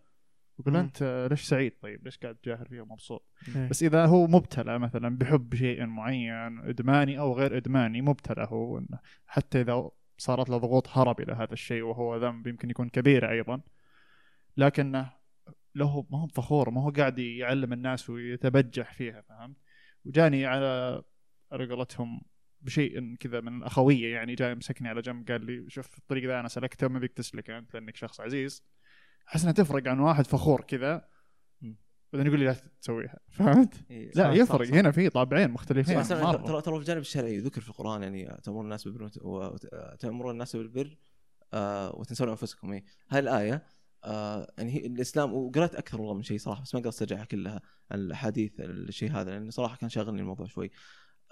يقول. 0.58 0.76
أنت 0.76 1.28
ليش 1.30 1.42
سعيد؟ 1.42 1.72
طيب 1.80 2.04
ليش 2.04 2.18
قاعد 2.18 2.34
تجاهر 2.34 2.68
فيها؟ 2.68 2.82
ومبسوط 2.82 3.26
إيه. 3.56 3.68
بس 3.68 3.82
إذا 3.82 4.06
هو 4.06 4.26
مبتلى 4.26 4.78
مثلا 4.78 5.18
بحب 5.18 5.54
شيء 5.54 5.86
معين 5.86 6.58
إدماني 6.58 7.18
أو 7.18 7.32
غير 7.32 7.56
إدماني 7.56 8.02
مبتلى 8.02 8.46
هو. 8.50 8.82
حتى 9.26 9.60
إذا 9.60 9.90
صارت 10.18 10.50
له 10.50 10.56
ضغوط 10.56 10.88
هرب 10.88 11.20
إلى 11.20 11.32
هذا 11.32 11.52
الشيء 11.52 11.82
وهو 11.82 12.16
ذنب 12.16 12.46
يمكن 12.46 12.70
يكون 12.70 12.88
كبير 12.88 13.30
أيضا. 13.30 13.60
لكنه 14.56 15.12
له 15.74 16.06
ما 16.10 16.18
هو 16.18 16.26
فخور 16.26 16.70
ما 16.70 16.82
هو 16.82 16.90
قاعد 16.90 17.18
يعلم 17.18 17.72
الناس 17.72 18.10
ويتبجح 18.10 18.92
فيها 18.92 19.20
فهمت؟ 19.20 19.56
وجاني 20.04 20.46
على 20.46 21.02
على 21.52 21.66
قولتهم 21.66 22.22
بشيء 22.60 23.14
كذا 23.14 23.40
من 23.40 23.56
الأخوية 23.58 24.14
يعني 24.14 24.34
جاي 24.34 24.54
مسكني 24.54 24.88
على 24.88 25.00
جنب 25.00 25.30
قال 25.30 25.46
لي 25.46 25.70
شوف 25.70 25.98
الطريق 25.98 26.24
ذا 26.24 26.40
أنا 26.40 26.48
سلكته 26.48 26.88
ما 26.88 26.98
بيك 26.98 27.12
تسلك 27.12 27.50
أنت 27.50 27.74
لأنك 27.74 27.96
شخص 27.96 28.20
عزيز. 28.20 28.64
أحس 29.28 29.42
إنها 29.42 29.52
تفرق 29.52 29.88
عن 29.88 30.00
واحد 30.00 30.26
فخور 30.26 30.60
كذا. 30.60 31.12
بعدين 32.12 32.26
يقول 32.26 32.38
لي 32.38 32.44
لا 32.46 32.56
تسويها 32.80 33.18
فهمت؟ 33.30 33.74
إيه، 33.90 34.10
لا 34.14 34.24
صح، 34.24 34.30
يفرق 34.30 34.62
صح، 34.62 34.70
صح. 34.70 34.76
هنا 34.76 34.90
في 34.90 35.08
طابعين 35.08 35.50
مختلفين. 35.50 36.02
ترى 36.02 36.62
ترى 36.62 36.74
في 36.74 36.80
الجانب 36.80 37.00
الشرعي 37.00 37.38
ذكر 37.38 37.60
في 37.60 37.68
القرآن 37.68 38.02
يعني 38.02 38.38
تأمرون 38.42 38.64
الناس 38.64 38.88
بالبر 38.88 39.08
تأمرون 39.98 40.32
الناس 40.32 40.56
بالبر 40.56 40.96
آه، 41.54 41.96
وتنسون 41.96 42.28
أنفسكم 42.28 42.72
إيه. 42.72 42.84
هاي 43.10 43.20
الآية 43.20 43.66
آه، 44.04 44.52
يعني 44.58 44.74
هي 44.74 44.86
الإسلام 44.86 45.32
وقرأت 45.34 45.74
أكثر 45.74 46.00
والله 46.00 46.14
من 46.14 46.22
شيء 46.22 46.38
صراحة 46.38 46.62
بس 46.62 46.74
ما 46.74 46.78
أقدر 46.78 46.88
استرجعها 46.88 47.24
كلها 47.24 47.60
الاحاديث 47.92 48.52
الشيء 48.60 49.12
هذا 49.12 49.30
لأن 49.30 49.50
صراحة 49.50 49.76
كان 49.76 49.88
شاغلني 49.88 50.20
الموضوع 50.20 50.46
شوي 50.46 50.70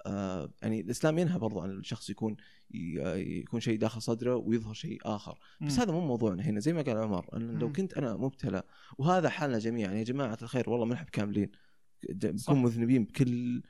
آه، 0.05 0.49
يعني 0.61 0.81
الإسلام 0.81 1.19
ينهى 1.19 1.39
برضو 1.39 1.59
عن 1.59 1.69
الشخص 1.69 2.09
يكون 2.09 2.35
يكون 2.71 3.59
شيء 3.59 3.77
داخل 3.77 4.01
صدره 4.01 4.35
ويظهر 4.35 4.73
شيء 4.73 4.99
آخر 5.05 5.39
بس. 5.61 5.79
هذا 5.79 5.91
مو 5.91 6.01
موضوعنا 6.01 6.43
هنا 6.43 6.59
زي 6.59 6.73
ما 6.73 6.81
قال 6.81 6.97
عمر 6.97 7.25
أن 7.35 7.59
لو. 7.59 7.71
كنت 7.71 7.93
أنا 7.93 8.17
مبتلى 8.17 8.63
وهذا 8.97 9.29
حالنا 9.29 9.59
جميعا 9.59 9.93
يا 9.93 10.03
جماعة 10.03 10.37
الخير 10.41 10.69
والله 10.69 10.85
ما 10.85 10.93
نحب 10.93 11.09
كاملين. 11.09 11.51
نكون 12.23 12.61
مذنبين 12.61 13.03
بكل 13.03 13.61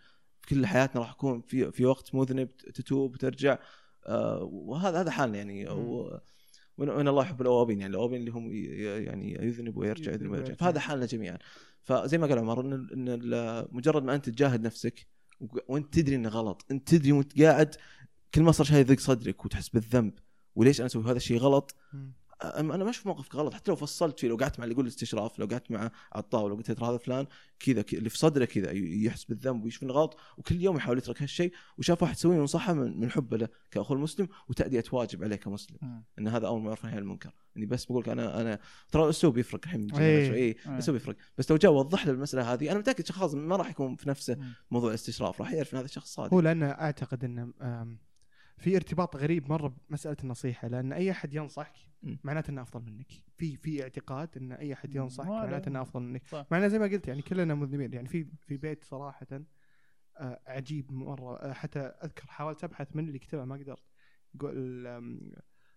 كل 0.49 0.65
حياتنا 0.65 1.01
راح 1.01 1.11
يكون 1.11 1.41
في 1.41 1.71
في 1.71 1.85
وقت 1.85 2.15
مذنب 2.15 2.57
تتوب 2.57 3.13
وترجع 3.13 3.57
آه 4.07 4.43
وهذا 4.43 5.01
هذا 5.01 5.11
حالنا 5.11 5.37
يعني 5.37 5.69
وان 6.77 7.07
الله 7.07 7.23
يحب 7.23 7.41
الأوابين 7.41 7.79
يعني 7.81 7.91
الأوابين 7.91 8.19
اللي 8.19 8.31
هم 8.31 8.51
يعني 9.05 9.33
يذنب 9.33 9.77
ويرجع 9.77 10.11
يذنب 10.11 10.31
ويرجع. 10.31 10.53
فهذا 10.53 10.79
حالنا 10.79 11.05
جميعا 11.05 11.37
فزي 11.83 12.17
ما 12.17 12.27
قال 12.27 12.39
عمر 12.39 12.61
إن 12.61 13.19
مجرد 13.71 14.03
ما 14.03 14.15
أنت 14.15 14.29
تجاهد 14.29 14.61
نفسك 14.61 15.07
وانت 15.67 15.93
تدري 15.93 16.15
انه 16.15 16.29
غلط. 16.29 16.65
انت 16.71 16.89
تدري 16.89 17.11
وانت 17.11 17.41
قاعد 17.41 17.75
كل 18.33 18.41
ما 18.41 18.51
صار 18.51 18.65
شيء 18.65 18.77
يضيق 18.77 18.99
صدرك 18.99 19.45
وتحس 19.45 19.69
بالذنب. 19.69 20.13
وليش 20.55 20.79
أنا 20.79 20.85
أسوي 20.85 21.03
هذا 21.03 21.17
الشيء 21.17 21.37
غلط. 21.37 21.75
أنا 22.43 22.83
ما 22.83 22.89
أشوف 22.89 23.07
موقفك 23.07 23.35
غلط 23.35 23.53
حتى 23.53 23.71
لو 23.71 23.75
فصلت 23.75 24.19
فيه 24.19 24.27
لو 24.27 24.35
قعدت 24.35 24.59
مع 24.59 24.63
اللي 24.63 24.73
يقول 24.73 24.85
الاستشراف 24.85 25.39
لو 25.39 25.45
قعدت 25.45 25.71
معه 25.71 25.91
على 26.13 26.23
الطاوله 26.23 26.53
وقلت 26.53 26.69
له 26.69 26.75
ترى 26.75 26.89
هذا 26.89 26.97
فلان 26.97 27.25
كذا 27.59 27.83
اللي 27.93 28.09
في 28.09 28.17
صدره 28.17 28.45
كذا 28.45 28.71
يحس 28.71 29.23
بالذنب 29.23 29.63
ويشوف 29.63 29.83
إنه 29.83 29.93
غلط 29.93 30.17
وكل 30.37 30.61
يوم 30.61 30.77
يحاول 30.77 30.97
يترك 30.97 31.21
هالشيء 31.21 31.53
وشاف 31.77 32.01
واحد 32.01 32.15
يسويه 32.15 32.37
وينصحه 32.37 32.73
من 32.73 32.99
من 32.99 33.11
حبه 33.11 33.37
له 33.37 33.47
كاخو 33.71 33.93
المسلم 33.93 34.27
وتأدية 34.49 34.83
واجب 34.91 35.23
عليه 35.23 35.35
كمسلم. 35.35 35.77
إن 36.19 36.27
هذا 36.27 36.47
أمر 36.47 36.59
معروف 36.59 36.85
عن 36.85 36.97
المنكر 36.97 37.31
إني 37.57 37.65
بس 37.65 37.85
بقول 37.85 38.01
لك 38.01 38.09
أنا 38.09 38.41
أنا 38.41 38.59
ترى 38.91 39.03
الأسلوب 39.03 39.37
يفرق 39.37 39.61
الحين 39.63 39.81
من 39.81 39.95
إيه. 39.95 40.33
اي 40.33 40.33
إيه. 40.33 40.57
الأسلوب 40.65 40.97
يفرق 40.97 41.15
بس 41.37 41.51
لو 41.51 41.57
جاء 41.57 41.71
وضح 41.71 42.05
له 42.05 42.13
المسألة 42.13 42.53
هذه 42.53 42.71
أنا 42.71 42.79
متأكد 42.79 43.05
شخص 43.05 43.33
ما 43.33 43.55
راح 43.55 43.69
يكون 43.69 43.95
في 43.95 44.09
نفسه. 44.09 44.37
موضوع 44.71 44.89
الاستشراف 44.89 45.41
راح 45.41 45.53
يعرف 45.53 45.73
إن 45.73 45.77
هذا 45.77 45.85
الشخص 45.85 46.13
صادق 46.13 46.33
هو 46.33 46.39
لأنه 46.39 46.65
أعتقد 46.65 47.23
إنه 47.23 47.53
في 48.61 48.75
ارتباط 48.75 49.15
غريب 49.15 49.49
مرة 49.49 49.75
بمسألة 49.89 50.17
النصيحة 50.23 50.67
لأن 50.67 50.93
أي 50.93 51.11
أحد 51.11 51.33
ينصحك. 51.33 51.73
معناته 52.23 52.51
إنه 52.51 52.61
أفضل 52.61 52.91
منك 52.91 53.11
في 53.37 53.57
في 53.57 53.83
اعتقاد 53.83 54.37
إن 54.37 54.51
أي 54.51 54.73
أحد 54.73 54.95
ينصحك. 54.95 55.27
معناته 55.27 55.69
إنه 55.69 55.81
أفضل 55.81 56.03
منك 56.03 56.27
صح. 56.27 56.45
مع 56.51 56.57
إنه 56.57 56.67
زي 56.67 56.79
ما 56.79 56.85
قلت 56.85 57.07
يعني 57.07 57.21
كلنا 57.21 57.55
مذنبين 57.55 57.93
يعني 57.93 58.07
في 58.07 58.27
في 58.47 58.57
بيت 58.57 58.83
صراحة 58.83 59.27
آه، 60.17 60.39
عجيب 60.47 60.91
مرة 60.91 61.35
آه، 61.35 61.53
حتى 61.53 61.79
أذكر 61.79 62.27
حاولت 62.27 62.63
أبحث 62.63 62.95
من 62.95 63.07
اللي 63.07 63.19
كتبه 63.19 63.45
ما 63.45 63.55
قدرت 63.55 63.83
يقول 64.35 64.87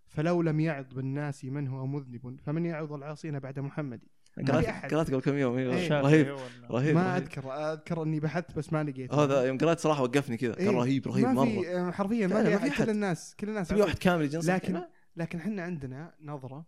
فلو 0.06 0.42
لم 0.42 0.60
يعظ 0.60 0.92
بالناس 0.92 1.44
من 1.44 1.68
هو 1.68 1.86
مذنب 1.86 2.40
فمن 2.40 2.66
يعظ 2.66 2.92
العاصين 2.92 3.38
بعد 3.38 3.58
محمد 3.58 4.04
في. 4.34 4.42
قرات 4.90 5.10
قبل 5.10 5.20
كم 5.20 5.38
يوم 5.38 5.58
إيه، 5.58 5.72
إيه. 5.74 6.00
رهيب 6.00 6.36
رهيب 6.70 6.94
ما 6.94 7.12
رهيب. 7.12 7.22
أذكر 7.22 7.72
أذكر 7.72 8.02
إني 8.02 8.20
بحثت 8.20 8.56
بس 8.56 8.72
ما 8.72 8.84
لقيت 8.84 9.14
هذا 9.14 9.44
يوم 9.44 9.58
قرأت 9.58 9.80
صراحة 9.80 10.02
وقفني 10.02 10.36
كذا 10.36 10.54
كان 10.54 10.68
إيه. 10.68 10.74
رهيب 10.74 11.06
رهيب 11.06 11.24
ما 11.24 11.32
مرة 11.32 11.44
في 11.44 11.76
آه، 11.76 11.90
حرفيا 11.90 12.26
ما 12.26 12.34
فعلا 12.34 12.58
في 12.58 12.70
في. 12.70 12.76
كل 12.76 12.82
أحد. 12.82 12.88
الناس 12.88 13.36
كل 13.40 13.48
الناس 13.48 13.68
تبي 13.68 13.80
واحد 13.80 13.98
كامل 13.98 14.24
يجي 14.24 14.36
ينصح 14.36 14.54
لكن؟ 14.54 14.80
لكن 15.16 15.38
إحنا 15.38 15.62
عندنا 15.62 16.14
نظرة 16.22 16.66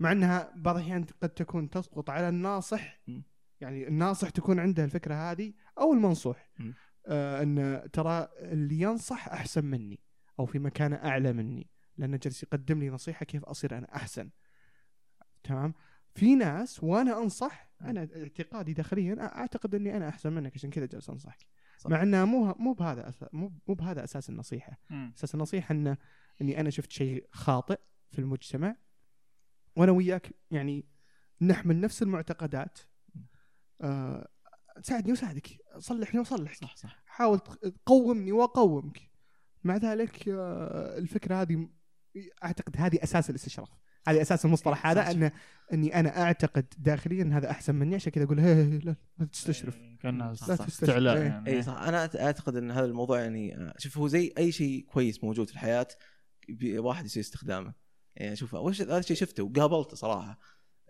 مع 0.00 0.12
إنها 0.12 0.52
بعض 0.56 0.76
الأحيان 0.76 1.04
قد 1.22 1.28
تكون 1.28 1.70
تسقط 1.70 2.10
على 2.10 2.28
الناصح. 2.28 3.00
يعني 3.60 3.88
الناصح 3.88 4.30
تكون 4.30 4.58
عنده 4.58 4.84
الفكرة 4.84 5.14
هذه 5.14 5.52
أو 5.78 5.92
المنصوح. 5.92 6.50
آه 7.06 7.42
إن 7.42 7.82
ترى 7.92 8.28
اللي 8.38 8.80
ينصح 8.80 9.28
أحسن 9.28 9.64
مني 9.64 10.00
أو 10.40 10.46
في 10.46 10.58
مكانة 10.58 10.96
أعلى 10.96 11.32
مني 11.32 11.70
لأنه 11.96 12.16
جالس 12.16 12.42
يقدم 12.42 12.78
لي 12.78 12.90
نصيحة 12.90 13.24
كيف 13.24 13.44
أصير 13.44 13.78
أنا 13.78 13.96
أحسن 13.96 14.30
تمام 15.44 15.74
في 16.14 16.34
ناس 16.34 16.84
وأنا 16.84 17.18
انصح 17.18 17.70
أنا 17.80 18.08
اعتقادي 18.16 18.72
داخليا 18.72 19.16
أعتقد 19.38 19.74
إني 19.74 19.96
أنا 19.96 20.08
أحسن 20.08 20.32
منك 20.32 20.52
عشان 20.54 20.70
كذا 20.70 20.86
جالس 20.86 21.10
أنصحك. 21.10 21.46
صح. 21.78 21.90
مع 21.90 22.02
انها 22.02 22.24
مو 22.24 22.54
مو 22.58 22.72
بهذا 22.72 23.14
مو 23.32 23.52
مو 23.68 23.74
بهذا 23.74 24.04
أساس 24.04 24.30
النصيحة. 24.30 24.78
مم. 24.90 25.12
أساس 25.16 25.34
النصيحة 25.34 25.72
ان 25.72 25.96
إني 26.42 26.60
أنا 26.60 26.70
شفت 26.70 26.92
شيء 26.92 27.28
خاطئ 27.32 27.78
في 28.10 28.18
المجتمع 28.18 28.76
وأنا 29.76 29.92
وياك 29.92 30.32
يعني 30.50 30.84
نحمل 31.40 31.80
نفس 31.80 32.02
المعتقدات. 32.02 32.78
آه 33.80 34.28
ساعدني 34.82 35.12
وساعدك 35.12 35.48
صلحني 35.78 36.20
وصلحك. 36.20 36.54
صح 36.56 36.76
صح. 36.76 37.02
حاول 37.06 37.38
تق- 37.38 37.68
تقومني 37.68 38.32
واقومك 38.32 39.00
مع 39.64 39.76
ذلك 39.76 40.28
آه 40.28 40.98
الفكرة 40.98 41.34
هذه 41.42 41.56
م- 41.56 41.72
أعتقد 42.44 42.76
هذه 42.78 42.98
أساس 43.02 43.30
الاستشراف. 43.30 43.68
هذه 44.08 44.22
أساس 44.22 44.44
المصطلح 44.44 44.86
إيه، 44.86 44.92
هذا. 44.92 45.10
ان 45.10 45.30
أني 45.72 46.00
أنا 46.00 46.22
أعتقد 46.22 46.64
داخليا 46.78 47.22
إن 47.22 47.32
هذا 47.32 47.50
أحسن 47.50 47.74
مني 47.74 47.94
عشان 47.94 48.12
كذا 48.12 48.24
أقول 48.24 48.40
هي 48.40 48.54
هي 48.54 48.78
لا 48.78 48.96
لا 49.18 49.26
تستشرف. 49.26 49.76
إيه، 49.76 49.98
كانها 49.98 50.32
استعلاء 50.32 51.16
إيه. 51.16 51.22
يعني. 51.22 51.50
اي 51.50 51.62
صح. 51.62 51.72
أنا 51.82 52.10
أعتقد 52.20 52.56
إن 52.56 52.70
هذا 52.70 52.84
الموضوع 52.86 53.20
يعني 53.20 53.56
آه، 53.56 53.74
شوف 53.78 53.98
هو 53.98 54.08
زي 54.08 54.32
أي 54.38 54.52
شيء 54.52 54.84
كويس 54.92 55.24
موجود 55.24 55.46
في 55.48 55.52
الحياة 55.54 55.86
بي- 56.48 56.78
واحد 56.78 57.04
يصير 57.04 57.22
استخدامه 57.22 57.74
يعني 58.16 58.36
شوف 58.36 58.54
وش 58.54 58.80
هذا 58.82 58.98
الشيء 58.98 59.16
شفته 59.16 59.42
وقابلته 59.42 59.96
صراحة. 59.96 60.38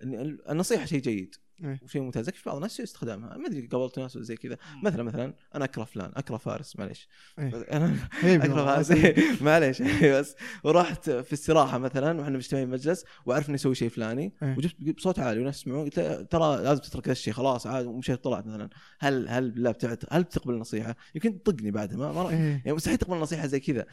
إن 0.03 0.15
ال- 0.15 0.49
النصيحة 0.51 0.85
شيء 0.85 1.01
جيد. 1.01 1.35
إيه. 1.63 1.81
وشيء 1.83 2.03
ممتاز 2.03 2.29
لكن 2.29 2.37
في 2.37 2.43
بعض 2.47 2.57
الناس 2.57 2.73
يصير 2.73 2.85
استخدامها 2.85 3.37
ما 3.37 3.47
أدري 3.47 3.67
قابلت 3.67 3.99
ناس 3.99 4.19
زي 4.19 4.37
كذا. 4.37 4.59
مثلا 4.83 5.03
مثلا 5.03 5.35
أنا 5.55 5.65
أكره 5.65 5.85
فلان 5.85 6.13
أكره 6.17 6.37
فارس 6.37 6.77
معليش 6.77 7.09
إيه. 7.39 7.67
أنا 7.73 7.97
أكره. 8.45 8.65
فارس 8.65 8.93
معليش 9.43 9.83
بس 10.19 10.35
ورحت 10.65 11.11
في 11.11 11.33
استراحه 11.33 11.79
مثلا 11.79 12.21
وإحنا 12.21 12.37
مجتمعين 12.37 12.69
مجلس 12.69 13.05
واعرف 13.27 13.49
انه 13.49 13.55
يسوي 13.55 13.75
شيء 13.75 13.89
فلاني 13.89 14.35
إيه. 14.43 14.57
وجبت 14.59 14.97
بصوت 14.97 15.19
عالي 15.19 15.41
وناس 15.41 15.61
يسمعون 15.61 15.85
قلت 15.85 16.01
ترى 16.31 16.63
لازم 16.63 16.83
تترك 16.83 17.07
ذا 17.07 17.13
الشيء 17.13 17.33
خلاص 17.33 17.67
عاد 17.67 17.87
ومشيت 17.87 18.25
طلعت 18.25 18.47
مثلا 18.47 18.69
هل 19.01 19.29
هل 19.29 19.51
بالله 19.51 19.71
بتعت 19.71 20.05
هل 20.11 20.23
بتقبل 20.23 20.55
النصيحة؟ 20.55 20.97
يمكن 21.15 21.43
تطقني 21.43 21.71
بعدها 21.71 21.97
ما, 21.97 22.31
إيه. 22.31 22.37
يعني 22.37 22.73
مستحيل 22.73 22.99
تقبل 22.99 23.17
نصيحة 23.17 23.47
زي 23.47 23.61
كذا 23.61 23.87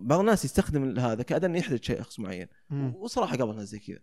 بعض 0.00 0.20
الناس 0.20 0.44
يستخدم 0.44 0.98
هذا 0.98 1.22
كاداه 1.22 1.48
انه 1.48 1.58
يحرج 1.58 1.84
شخص 1.84 2.20
معين 2.20 2.46
مم. 2.70 2.94
وصراحة 2.96 3.36
قابل 3.36 3.56
ناس 3.56 3.68
زي 3.68 3.78
كذا 3.78 3.98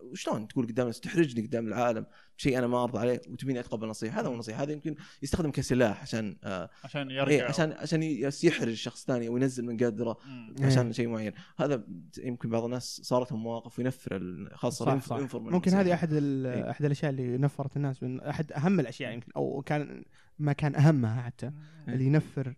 وشلون 0.00 0.48
تقول 0.48 0.66
قدام 0.66 0.82
الناس 0.86 1.00
تحرجني 1.00 1.46
قدام 1.46 1.66
العالم 1.68 2.06
بشيء 2.38 2.58
أنا 2.58 2.66
ما 2.66 2.84
أرضى 2.84 2.98
عليه 2.98 3.20
وتبيني 3.28 3.60
أتقبل 3.60 3.88
نصيحة 3.88 4.20
هذا 4.20 4.28
هو 4.28 4.32
النصيحة 4.32 4.62
هذا 4.62 4.72
يمكن 4.72 4.94
يستخدم 5.22 5.50
كسلاح 5.50 6.02
عشان 6.02 6.36
آه 6.44 6.70
عشان 6.84 7.08
إيه 7.10 7.16
يرجع 7.16 7.48
عشان 7.48 7.72
عشان 7.72 8.02
يس- 8.02 8.44
يحرج 8.44 8.74
شخص 8.74 9.04
ثاني 9.06 9.28
وينزل 9.28 9.64
من 9.64 9.76
قدره 9.76 10.16
مم. 10.26 10.54
إيه. 10.60 10.66
عشان 10.66 10.92
شيء 10.92 11.08
معين 11.08 11.32
هذا 11.58 11.84
يمكن 12.18 12.50
بعض 12.50 12.64
الناس 12.64 13.00
صارت 13.04 13.32
لهم 13.32 13.42
مواقف 13.42 13.78
وينفر 13.78 14.48
خاصة 14.54 14.84
صح 14.84 14.92
ينفر, 14.92 15.06
صح 15.08 15.16
ينفر 15.18 15.40
من 15.40 15.52
ممكن. 15.52 15.70
هذه 15.74 15.94
أحد 15.94 16.12
ال- 16.12 16.46
إيه. 16.46 16.70
أحد 16.70 16.84
الأشياء 16.84 17.10
اللي 17.10 17.38
نفرت 17.38 17.76
الناس 17.76 18.02
من 18.02 18.20
أحد 18.20 18.52
أهم 18.52 18.80
الأشياء 18.80 19.12
يمكن 19.12 19.32
أو 19.36 19.62
كان 19.66 20.04
ما 20.38 20.52
كان 20.52 20.74
أهمها 20.74 21.22
حتى 21.22 21.46
إيه. 21.88 21.94
اللي 21.94 22.04
ينفر 22.04 22.54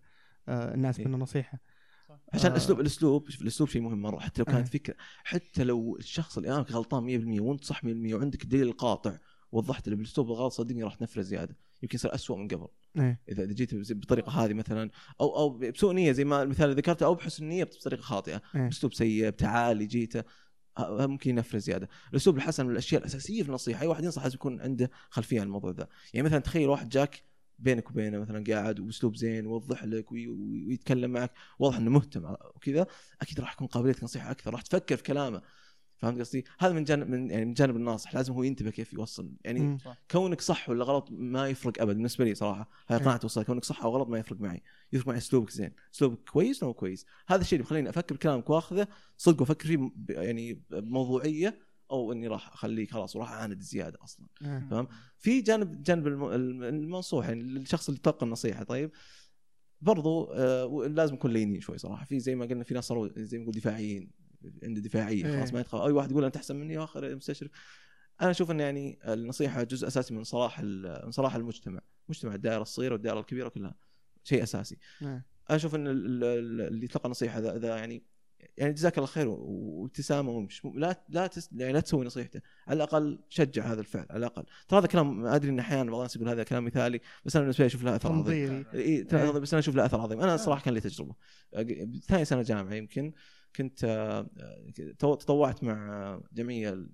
آه، 0.49 0.75
الناس 0.75 0.99
إيه. 1.00 1.09
من 1.09 1.15
النصيحة 1.15 1.59
عشان 2.33 2.51
آه. 2.51 2.53
الأسلوب 2.55 2.81
الأسلوب 2.81 3.31
شوف 3.31 3.43
الأسلوب 3.43 3.69
شيء 3.71 3.83
مهم 3.83 4.03
مرة 4.03 4.19
حتى 4.19 4.41
لو 4.41 4.45
كانت 4.45 4.75
إيه. 4.75 4.81
فكرة 4.81 4.95
حتى 5.25 5.65
لو 5.65 5.97
الشخص 5.97 6.37
اللي 6.37 6.51
امامك 6.51 6.73
غلطان 6.73 7.37
100% 7.39 7.41
وأنت 7.41 7.65
صح 7.65 7.81
100% 7.85 7.87
وعندك 7.87 8.43
الدليل 8.43 8.67
القاطع 8.69 9.19
وضحت 9.53 9.89
له 9.89 9.97
بالأسلوب 9.97 10.27
الغلط 10.27 10.53
صدقني 10.53 10.83
راح 10.83 10.95
تنفره 10.95 11.23
زيادة 11.23 11.57
يمكن 11.83 11.97
يصير 11.97 12.15
اسوء 12.15 12.37
من 12.37 12.49
قبل 12.49 12.69
إيه 12.99 13.21
إذا 13.29 13.45
جيت 13.45 13.75
بالطريقة 13.75 14.45
هذه 14.45 14.53
مثلا 14.53 14.91
أو 15.21 15.37
أو 15.37 15.51
بسوء 15.51 15.93
نية 15.93 16.13
زي 16.13 16.25
ما 16.25 16.43
المثال 16.43 16.65
اللي 16.65 16.77
ذكرته 16.77 17.07
أو 17.07 17.15
بحسن 17.15 17.45
نية 17.45 17.65
بطريقة 17.65 18.01
خاطئة 18.01 18.43
إيه. 18.55 18.63
باسلوب 18.63 18.95
سيء 18.95 19.29
بتعالي 19.29 19.87
جيته 19.87 20.25
ممكن 20.89 21.31
ينفر 21.31 21.59
زيادة، 21.59 21.89
الأسلوب 22.11 22.37
الحسن 22.37 22.67
من 22.67 22.73
الأشياء 22.73 23.01
الأساسية 23.01 23.43
في 23.43 23.49
النصيحة، 23.49 23.83
أي 23.83 23.87
واحد 23.87 24.05
ينصح 24.05 24.23
لازم 24.23 24.35
يكون 24.35 24.61
عنده 24.61 24.91
خلفية 25.11 25.41
عن 25.41 25.47
الموضوع 25.47 25.71
ذا، 25.71 25.89
يعني 26.15 26.27
مثلا 26.27 26.39
تخيل 26.39 26.69
واحد 26.69 26.89
جاك 26.89 27.23
بينك 27.61 27.90
وبينه 27.90 28.19
مثلا 28.19 28.45
قاعد 28.49 28.81
وأسلوب 28.81 29.17
زين 29.17 29.47
ويوضح 29.47 29.85
لك 29.85 30.12
وي- 30.12 30.29
وي- 30.29 30.67
ويتكلم 30.67 31.11
معك. 31.11 31.33
واضح 31.59 31.76
إنه 31.76 31.90
مهتم 31.90 32.25
وكذا. 32.55 32.87
أكيد 33.23 33.40
راح 33.40 33.52
يكون 33.52 33.67
قابليتك 33.67 34.05
نصيحة 34.05 34.31
أكثر 34.31 34.52
راح 34.52 34.62
تفكر 34.62 34.97
في 34.97 35.02
كلامه. 35.02 35.43
فهمت 35.97 36.21
قصدي؟ 36.21 36.45
هذا 36.59 36.73
من 36.73 36.85
جانب 36.85 37.09
من 37.09 37.31
يعني 37.31 37.45
من 37.45 37.55
جانب 37.55 37.76
الناصح. 37.76 38.14
لازم 38.14 38.33
هو 38.33 38.43
ينتبه 38.43 38.71
كيف 38.71 38.93
يوصل. 38.93 39.33
يعني 39.45 39.61
مم. 39.61 39.79
كونك 40.11 40.40
صح 40.40 40.69
ولا 40.71 40.85
غلط 40.85 41.09
ما 41.11 41.49
يفرق 41.49 41.83
ابد 41.83 41.95
بالنسبة 41.95 42.25
لي 42.25 42.35
صراحة 42.35 42.71
هاي. 42.88 42.99
قناعه 42.99 43.21
وصل 43.25 43.45
كونك 43.45 43.64
صح 43.64 43.85
أو 43.85 43.90
غلط 43.97 44.09
ما 44.09 44.19
يفرق 44.19 44.40
معي. 44.40 44.62
يفرق 44.93 45.09
معي 45.09 45.19
أسلوبك 45.19 45.50
زين. 45.50 45.73
أسلوبك 45.95 46.19
كويس 46.31 46.62
ولا 46.62 46.69
مو 46.69 46.75
كويس؟ 46.75 47.07
هذا 47.29 47.40
الشيء 47.40 47.57
اللي 47.57 47.62
بيخليني 47.64 47.90
أفكر 47.90 48.14
بكلامك 48.14 48.50
وأخذه 48.50 48.88
صدق 49.17 49.40
وأفكر 49.40 49.67
فيه 49.69 49.90
يعني 50.09 50.62
بموضوعية 50.71 51.59
أو 51.90 52.12
إني 52.12 52.26
راح 52.28 52.52
أخليه 52.52 52.87
خلاص 52.87 53.16
وراح 53.16 53.32
أعاند 53.32 53.61
زيادة 53.61 53.99
أصلا. 54.04 54.26
تمام؟ 54.40 54.88
في 55.18 55.40
جانب 55.40 55.82
جانب 55.82 56.06
الم- 56.06 56.25
الم- 56.32 56.62
المنصوح 56.62 57.28
يعني 57.28 57.42
الشخص 57.42 57.88
اللي 57.88 58.00
تلقى 58.00 58.26
النصيحة. 58.26 58.62
طيب 58.64 58.90
برضو 59.80 60.25
آه 60.25 60.87
لازم 60.88 61.14
نكون 61.14 61.30
لينين 61.32 61.61
شوي 61.61 61.78
صراحة. 61.78 62.04
في 62.04 62.20
زي 62.20 62.35
ما 62.35 62.47
قلنا 62.47 62.64
في 62.64 62.75
ناس 62.75 62.85
صاروا 62.85 63.09
زي 63.16 63.38
ما 63.38 63.42
نقول 63.42 63.54
دفاعيين 63.54 64.11
عنده 64.62 64.80
دفاعية. 64.80 65.37
خلاص 65.37 65.52
ما 65.52 65.61
يتخ... 65.61 65.75
أي 65.75 65.92
واحد 65.92 66.11
يقول 66.11 66.25
أنت 66.25 66.37
أحسن 66.37 66.56
مني 66.56 66.78
اخر 66.78 67.16
مستشرف 67.16 67.50
أنا 68.20 68.30
أشوف 68.30 68.50
إن 68.50 68.61
يعني 68.61 68.99
النصيحة 69.04 69.62
جزء 69.62 69.87
أساسي 69.87 70.14
من 70.14 70.25
صلاح 70.25 70.61
من 71.04 71.11
صلاح 71.11 71.35
المجتمع. 71.35 71.80
مجتمع 72.09 72.35
الدائرة 72.35 72.62
الصغيرة 72.62 72.92
والدائرة 72.92 73.20
الكبيرة 73.20 73.49
كلها. 73.49 73.75
شيء 74.25 74.42
أساسي. 74.42 74.78
أشوف 75.49 75.75
إن 75.75 75.87
ال- 75.87 76.25
ال- 76.25 76.61
اللي 76.61 76.87
تلقى 76.87 77.09
نصيحه 77.11 77.38
ذا, 77.38 77.59
ذا 77.59 77.76
يعني 77.76 78.02
يعني 78.56 78.73
جزاك 78.73 78.99
الله 78.99 79.06
خير 79.06 79.28
وابتسامة 79.28 80.30
ومش 80.30 80.62
لا 80.75 81.04
لا 81.09 81.26
تس 81.26 81.50
يعني 81.52 81.73
لا 81.73 81.80
تسوي 81.80 82.06
نصيحته. 82.06 82.40
على 82.66 82.76
الأقل 82.76 83.18
شجع 83.28 83.73
هذا 83.73 83.80
الفعل 83.80 84.06
على 84.11 84.18
الأقل. 84.18 84.44
ترى 84.68 84.78
هذا 84.78 84.87
كلام 84.87 85.26
أدري 85.26 85.50
ان 85.50 85.59
أحيانا 85.59 85.90
بعض 85.90 85.94
الناس 85.94 86.16
يقول 86.16 86.28
هذا 86.28 86.42
كلام 86.42 86.64
مثالي 86.64 87.00
بس 87.25 87.37
أنا 87.37 87.42
بالنسبة 87.42 87.64
لي 87.64 87.66
أشوف 87.66 87.82
له 87.82 87.97
أثر 87.97 88.12
عظيم. 88.12 88.64
إيه. 88.75 89.04
بس 89.30 89.54
أنا 89.54 89.61
أشوف 89.61 89.75
له 89.75 89.87
أثر 89.87 90.00
عظيم. 90.00 90.20
أنا 90.20 90.37
صراحة 90.37 90.64
كان 90.64 90.75
لي 90.75 90.80
تجربة. 90.80 91.14
ثاني 92.09 92.25
سنة 92.25 92.42
جامعة 92.42 92.75
يمكن 92.75 93.12
كنت 93.56 93.85
آه، 93.85 94.26
تطوعت 94.99 95.64
مع 95.64 96.20
جمعيه 96.32 96.87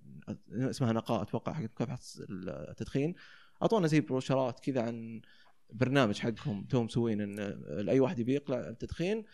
اسمها 0.50 0.92
نقاء 0.92 1.22
أتوقع 1.22 1.52
حق 1.52 1.62
مكافحه 1.62 1.98
التدخين. 2.30 3.14
أعطونا 3.62 3.86
زي 3.86 4.00
بروشرات 4.00 4.60
كذا 4.60 4.82
عن 4.82 5.20
برنامج 5.72 6.18
حقهم 6.18 6.64
توم 6.64 6.84
مسوين 6.84 7.20
إن 7.20 7.38
أي 7.88 8.00
واحد 8.00 8.18
يبي 8.18 8.34
يقلع 8.34 8.68
التدخين. 8.68 9.18
آه، 9.18 9.24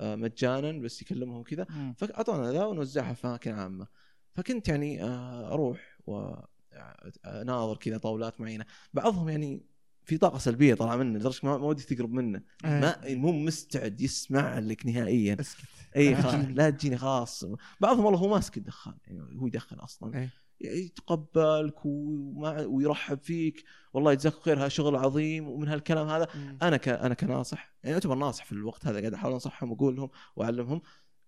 مجانا 0.00 0.72
بس 0.72 1.02
يكلمهم 1.02 1.42
كذا. 1.42 1.66
فأعطونا 1.96 2.52
ذا 2.52 2.64
ونوزعها 2.64 3.14
في 3.14 3.26
اماكن 3.26 3.52
عامة 3.52 3.86
فكنت 4.34 4.68
يعني 4.68 5.04
آه، 5.04 5.52
أروح 5.52 5.98
وناظر 6.06 7.76
كذا 7.76 7.98
طاولات 7.98 8.40
معينة 8.40 8.64
بعضهم 8.94 9.28
يعني 9.28 9.62
في 10.04 10.18
طاقة 10.18 10.38
سلبية 10.38 10.74
طالعه 10.74 10.96
منه 10.96 11.18
لدرجة 11.18 11.40
ما 11.46 11.54
ودك 11.54 11.84
تقرب 11.84 12.12
منه 12.12 12.42
إيه. 12.64 12.80
ما 12.80 12.96
مو 13.04 13.32
مستعد 13.32 14.00
يسمع 14.00 14.58
لك 14.58 14.86
نهائيا 14.86 15.36
أسكت 15.40 15.64
اي 15.96 16.10
لا 16.10 16.20
خلاص 16.22 16.34
تجيني. 16.34 16.54
لا 16.54 16.70
تجيني 16.70 16.96
خلاص 16.98 17.44
بعضهم 17.80 18.04
والله 18.04 18.18
هو 18.20 18.28
ماسك 18.28 18.56
الدخان 18.56 18.94
يعني 19.06 19.40
هو 19.40 19.46
يدخن 19.46 19.76
أصلا 19.76 20.18
إيه. 20.18 20.30
يتقبلك 20.60 21.84
وما 21.84 22.66
ويرحب 22.66 23.18
فيك. 23.18 23.64
والله 23.92 24.12
يجزاك 24.12 24.32
خير 24.32 24.58
هذا 24.58 24.68
شغل 24.68 24.96
عظيم 24.96 25.48
ومن 25.48 25.68
هالكلام 25.68 26.08
هذا. 26.08 26.28
أنا 26.62 26.76
ك... 26.76 26.88
أنا 26.88 27.14
كناصح 27.14 27.74
يعني 27.82 27.94
اعتبر 27.94 28.14
ناصح 28.14 28.44
في 28.44 28.52
الوقت 28.52 28.86
هذا 28.86 29.00
قاعد 29.00 29.14
أحاول 29.14 29.32
أنصحهم 29.32 29.72
وأقول 29.72 29.96
لهم 29.96 30.10
وأعلمهم. 30.36 30.82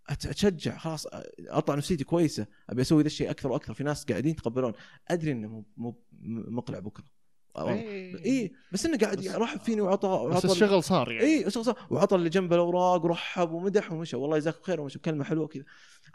أتشجع 0.08 0.78
خلاص 0.78 1.06
أطلع 1.48 1.74
نفسيتي 1.74 2.04
كويسة 2.04 2.46
أبي 2.70 2.82
أسوي 2.82 3.02
ذا 3.02 3.06
الشيء 3.06 3.30
أكثر 3.30 3.52
وأكثر. 3.52 3.74
في 3.74 3.84
ناس 3.84 4.04
قاعدين 4.04 4.30
يتقبلون. 4.30 4.72
أدري 5.08 5.32
إنه 5.32 5.64
مو 5.76 6.02
مقلع 6.48 6.78
بكرة. 6.78 7.17
اي 7.56 8.52
بس 8.72 8.86
إنه 8.86 8.98
قاعد 8.98 9.24
يرحب 9.24 9.60
فيني 9.60 9.80
وعطى 9.80 10.30
بس 10.34 10.44
الشغل 10.44 10.82
صار 10.82 11.12
يعني. 11.12 11.24
اي 11.26 11.46
وصل- 11.46 11.64
صل- 11.64 11.74
وعطى 11.90 12.16
اللي 12.16 12.28
جنبه 12.28 12.56
الأوراق 12.56 13.04
ورحب 13.04 13.50
ومدح 13.52 13.92
ومشى. 13.92 14.16
والله 14.16 14.36
يجزاك 14.36 14.54
خير 14.62 14.80
ومشى. 14.80 14.98
كلمة 14.98 15.24
حلوة 15.24 15.46
كذا. 15.46 15.64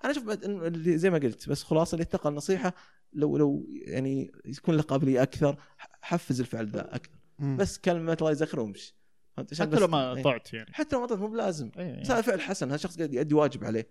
أنا 0.03 0.11
أشوف 0.11 0.29
اللي 0.29 0.97
زي 0.97 1.09
ما 1.09 1.17
قلت 1.17 1.49
بس 1.49 1.63
خلاصة 1.63 1.95
اللي 1.95 2.03
اتقى 2.03 2.29
النصيحة 2.29 2.73
لو 3.13 3.37
لو 3.37 3.65
يعني 3.69 4.31
يكون 4.45 4.75
له 4.75 4.81
قابلية 4.81 5.23
أكثر 5.23 5.57
حفز 6.01 6.39
الفعل 6.39 6.67
ذا 6.67 6.95
أكثر. 6.95 7.19
مم. 7.39 7.57
بس 7.57 7.77
كلمة 7.77 8.17
الله 8.19 8.31
يجزاك 8.31 8.49
خير 8.49 8.59
وامشي. 8.59 8.95
حتى 9.37 9.79
لو 9.79 9.87
ما 9.87 10.15
إيه. 10.15 10.23
طعت 10.23 10.53
يعني. 10.53 10.73
حتى 10.73 10.95
لو 10.95 11.01
ما 11.01 11.07
طلعت 11.07 11.19
مو 11.19 11.27
بلازم. 11.27 11.71
إيه. 11.77 12.01
بس 12.01 12.11
هذا 12.11 12.21
فعل 12.21 12.41
حسن. 12.41 12.67
هذا 12.67 12.77
شخص 12.77 12.97
قاعد 12.97 13.13
يؤدي 13.13 13.35
واجب 13.35 13.63
عليه. 13.63 13.87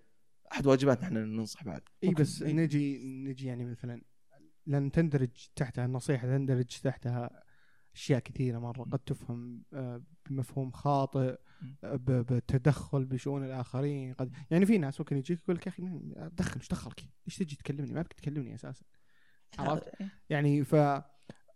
أحد 0.52 0.66
واجباتنا 0.66 1.04
إحنا 1.06 1.24
ننصح 1.24 1.64
بعد. 1.64 1.82
اي. 2.04 2.10
بس 2.10 2.42
إيه. 2.42 2.52
نجي 2.52 2.98
نجي 3.24 3.46
يعني 3.46 3.64
مثلا 3.64 4.02
لأن 4.66 4.92
تندرج 4.92 5.48
تحتها 5.56 5.84
النصيحة 5.84 6.26
تندرج 6.26 6.64
تحتها 6.64 7.42
أشياء 7.94 8.20
كثيرة 8.20 8.58
مرة. 8.58 8.82
قد 8.82 8.98
تفهم 8.98 9.62
آه، 9.74 10.02
بمفهوم 10.30 10.70
خاطئ 10.70 11.36
آه، 11.84 11.96
ب- 11.96 12.26
بالتدخل 12.26 13.04
بشؤون 13.04 13.44
الآخرين. 13.44 14.12
قد 14.14 14.32
يعني 14.50 14.66
في 14.66 14.78
ناس 14.78 15.00
ممكن 15.00 15.16
يجيك 15.16 15.40
يقول 15.42 15.56
لك 15.56 15.66
يا 15.66 15.72
أخي 15.72 15.82
من- 15.82 16.12
دخل 16.32 16.60
إيش 16.60 16.68
دخلك؟ 16.68 17.00
ليش 17.26 17.36
تجي 17.38 17.56
تكلمني؟ 17.56 17.92
ما 17.92 18.02
بك 18.02 18.12
تكلمني 18.12 18.54
أساسا. 18.54 18.84
عرفت؟ 19.58 19.90
يعني 20.30 20.64
ف 20.64 20.74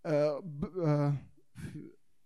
آه، 0.06 1.14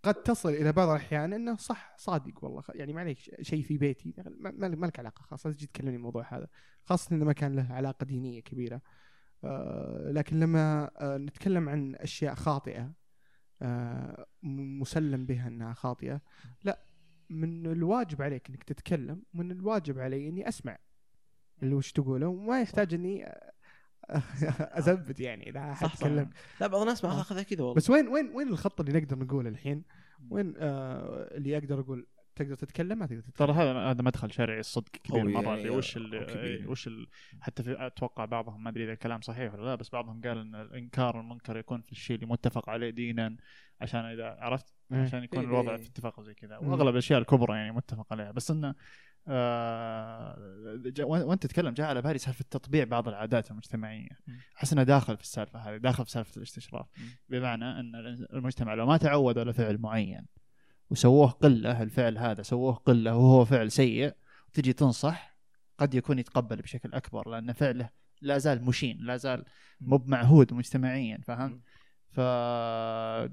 قد 0.03 0.15
تصل 0.15 0.49
إلى 0.49 0.73
بعض 0.73 0.89
الأحيان 0.89 1.33
إنه 1.33 1.57
صح 1.57 1.95
صادق 1.99 2.45
والله. 2.45 2.63
يعني 2.75 2.93
معليش 2.93 3.31
شيء 3.41 3.63
في 3.63 3.79
بيتي. 3.79 4.15
ما 4.41 4.51
ما 4.51 4.69
ما 4.69 4.87
لك 4.87 4.99
علاقة 4.99 5.23
خلاص 5.23 5.47
لا 5.47 5.53
تجي 5.53 5.67
تكلمني 5.67 5.97
الموضوع 5.97 6.37
هذا؟ 6.37 6.49
خاصة 6.85 7.17
إنه 7.17 7.25
ما 7.25 7.33
كان 7.33 7.57
له 7.57 7.67
علاقة 7.73 8.05
دينية 8.05 8.41
كبيرة. 8.41 8.83
لكن 10.13 10.41
لما 10.41 10.91
آه، 10.99 11.19
نتكلم 11.19 11.69
عن 11.69 11.95
أشياء 11.95 12.35
خاطئة 12.35 12.93
آه، 13.63 14.27
مسلم 14.43 15.27
بها 15.27 15.49
إنها 15.49 15.73
خاطئة 15.73 16.21
لا 16.65 16.81
من 17.31 17.67
الواجب 17.67 18.23
عليك 18.23 18.49
إنك 18.49 18.65
تتكلم 18.65 19.23
من 19.35 19.51
الواجب 19.53 19.99
علي 19.99 20.29
إني 20.29 20.49
أسمع 20.49 20.79
اللي 21.63 21.75
وش 21.75 21.93
تقوله 21.93 22.27
وما 22.27 22.61
يحتاج 22.61 22.95
إني 22.95 23.27
آه، 23.27 23.53
اثبت 24.79 25.21
يعني 25.21 25.51
إذا 25.51 25.61
أحد 25.61 25.89
تكلم 25.89 26.31
لا 26.61 26.67
بعض 26.67 26.81
الناس 26.81 27.05
ما 27.05 27.11
آه. 27.11 27.21
أخذها 27.21 27.43
كذا 27.43 27.61
والله. 27.61 27.75
بس 27.75 27.91
وين 27.91 28.09
وين 28.09 28.31
وين 28.35 28.49
الخط 28.49 28.81
اللي 28.81 29.01
نقدر 29.01 29.19
نقوله 29.19 29.49
الحين؟ 29.49 29.85
وين 30.31 30.55
آه 30.57 31.37
اللي 31.37 31.57
أقدر 31.57 31.81
أقول 31.81 32.07
تقدر 32.45 32.55
تتكلم 32.55 32.99
ما 32.99 33.07
تقدر 33.07 33.21
تتكلم 33.21 33.47
ترى 33.47 33.53
هذا 33.53 33.73
هذا 33.73 34.03
مدخل 34.03 34.33
شرعي 34.33 34.61
الصدق 34.61 34.89
كبير 34.89 35.25
مرة 35.25 35.55
اللي 35.55 35.71
وش 35.71 35.97
ال. 35.97 36.15
إيه، 36.15 36.67
وش 36.67 36.87
ال 36.87 37.07
حتى 37.41 37.63
في 37.63 37.87
أتوقع 37.87 38.25
بعضهم 38.25 38.65
ما 38.65 38.71
أدري 38.71 38.85
إذا 38.85 38.93
الكلام 38.93 39.21
صحيح 39.21 39.55
ولا 39.55 39.65
لا 39.65 39.75
بس 39.75 39.91
بعضهم 39.91 40.21
قال 40.21 40.39
إن 40.39 40.55
الإنكار 40.55 41.21
المنكر 41.21 41.57
يكون 41.57 41.81
في 41.81 41.93
الشيء 41.93 42.17
اللي 42.17 42.27
متفق 42.27 42.69
عليه 42.71 42.91
دينا 42.91 43.37
عشان 43.81 44.01
إذا 44.01 44.25
عرفت 44.25 44.75
إيه. 44.93 44.99
عشان 44.99 45.25
يكون 45.25 45.45
الوضع 45.45 45.71
إيه. 45.71 45.77
في 45.77 45.89
اتفاق 45.89 46.21
زي 46.21 46.35
كذا. 46.35 46.59
وأغلب 46.59 46.89
الأشياء 46.89 47.21
الكبرى 47.21 47.57
يعني 47.57 47.73
متفق 47.73 48.13
عليها 48.13 48.31
بس 48.31 48.51
إنه 48.51 48.75
آه 49.29 50.39
وانت 51.01 51.47
تتكلم 51.47 51.75
جاء 51.75 51.87
على 51.87 52.03
بالي 52.03 52.19
سالفة 52.19 52.45
تطبيع 52.51 52.85
بعض 52.85 53.09
العادات 53.09 53.51
المجتمعية. 53.51 54.19
أحس 54.57 54.73
إنه 54.73 54.83
داخل 54.83 55.17
في 55.17 55.23
السالفة 55.23 55.59
هذه 55.59 55.77
داخل 55.77 56.05
في 56.05 56.11
سالفة 56.11 56.37
الاستشراف. 56.37 56.87
بمعنى 57.29 57.81
إن 57.81 57.95
المجتمع 58.33 58.75
لو 58.75 58.87
ما 58.87 58.97
تعود 58.97 59.39
على 59.39 59.53
فعل 59.53 59.79
معين 59.79 60.27
وسووه 60.91 61.31
قلة 61.31 61.83
الفعل 61.83 62.19
هذا 62.19 62.43
سووه 62.43 62.73
قلة 62.73 63.17
وهو 63.17 63.45
فعل 63.45 63.71
سيء 63.71 64.15
تجي 64.53 64.73
تنصح 64.73 65.37
قد 65.79 65.95
يكون 65.95 66.19
يتقبل 66.19 66.57
بشكل 66.57 66.93
أكبر 66.93 67.29
لأن 67.29 67.53
فعله 67.53 67.91
لا 68.21 68.39
زال 68.39 68.65
مشين 68.65 68.99
لا 69.01 69.17
زال 69.17 69.45
مو 69.81 69.97
بمعهود 69.97 70.55
مجتمعيا 70.55 71.21
فهمت؟ 71.25 71.61
ف 72.11 72.19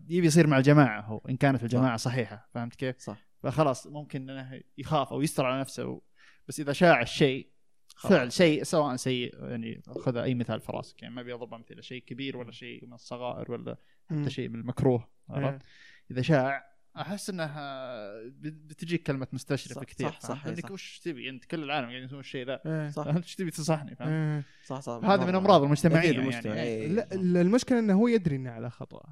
يبي 0.10 0.28
يصير 0.28 0.48
مع 0.48 0.58
الجماعه 0.58 1.02
هو 1.02 1.22
إن 1.30 1.38
كانت 1.38 1.64
الجماعة 1.64 1.98
صحيحة 1.98 2.50
فهمت 2.54 2.76
كيف؟ 2.76 3.00
صح 3.00 3.18
فخلاص 3.44 3.88
ممكن 3.88 4.30
إنه 4.30 4.62
يخاف 4.78 5.14
أو 5.14 5.22
يستر 5.22 5.46
على 5.46 5.60
نفسه 5.60 5.86
و... 5.86 6.02
بس 6.48 6.60
إذا 6.60 6.74
شاع 6.74 7.02
الشيء. 7.02 7.50
فعل 7.98 8.32
شيء 8.32 8.64
سواء 8.64 8.96
سيء 8.96 9.44
يعني 9.44 9.82
خذ 9.88 10.18
أي 10.18 10.36
مثال 10.36 10.62
في 10.62 10.72
راسك 10.72 11.02
يعني 11.04 11.16
ما 11.16 11.22
أبي 11.22 11.34
أضرب 11.34 11.54
أمثلة 11.54 11.82
شيء 11.82 12.04
كبير 12.04 12.38
ولا 12.38 12.52
شيء 12.52 12.86
من 12.86 12.94
الصغائر 12.94 13.52
ولا. 13.52 13.78
حتى 14.10 14.30
شيء 14.30 14.50
من 14.50 14.60
المكروه 14.60 15.08
عرفت؟ 15.30 15.62
إيه. 15.62 15.68
إذا 16.12 16.22
شاع 16.22 16.77
أحس 17.02 17.30
انه 17.30 17.44
آه، 17.44 18.32
بتجيك 18.42 19.04
كلمة 19.04 19.28
مستشرف 19.34 19.74
صح- 19.78 19.84
كثير 19.84 20.10
صح- 20.10 20.20
صح،؟ 20.20 20.46
إيه، 20.46 20.54
إنك. 20.54 20.72
وش 20.72 21.00
تبي؟ 21.00 21.30
أنت 21.30 21.46
كل 21.46 21.64
العالم 21.64 21.86
قاعدين 21.88 22.04
يسوون 22.06 22.20
الشيء 22.20 22.46
ذا. 22.48 22.62
إيه. 22.66 22.90
صح. 22.90 23.04
فهمت 23.04 23.24
إيش 23.24 23.36
تبي 23.36 23.52
تنصحني 23.52 23.96
فهمت؟ 23.96 24.10
إيه. 24.12 24.44
صح 24.66 24.80
صح. 24.80 25.06
هذا 25.06 25.26
من 25.26 25.36
أمراض 25.36 25.64
المجتمعيه 25.64 26.12
يعني. 26.12 26.62
إيه. 26.62 26.88
لا 26.88 27.14
ال- 27.14 27.38
المشكلة 27.38 27.80
إنه 27.80 27.94
هو 27.94 28.08
يدري 28.08 28.36
إنه 28.36 28.52
على 28.52 28.70
خطأ. 28.70 29.04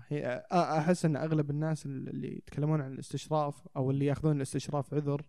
أحس 0.51 1.05
إن 1.05 1.15
أغلب 1.15 1.49
الناس 1.49 1.85
اللي 1.85 2.37
يتكلمون 2.37 2.81
عن 2.81 2.93
الاستشراف 2.93 3.67
أو 3.77 3.91
اللي 3.91 4.05
يأخذون 4.05 4.35
الاستشراف 4.35 4.93
عذر 4.93 5.21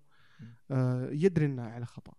آه، 0.71 1.09
يدري 1.13 1.47
إنه 1.47 1.63
على 1.63 1.87
خطأ. 1.87 2.13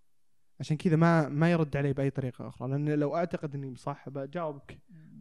عشان 0.59 0.77
كذا 0.77 0.95
ما 0.95 1.29
ما 1.29 1.51
يرد 1.51 1.77
علي 1.77 1.93
بأي 1.93 2.09
طريقة 2.09 2.47
أخرى. 2.47 2.69
لأن 2.69 2.89
لو 2.89 3.15
أعتقد 3.15 3.55
إني 3.55 3.75
صح 3.75 4.09
بجاوبك. 4.09 4.79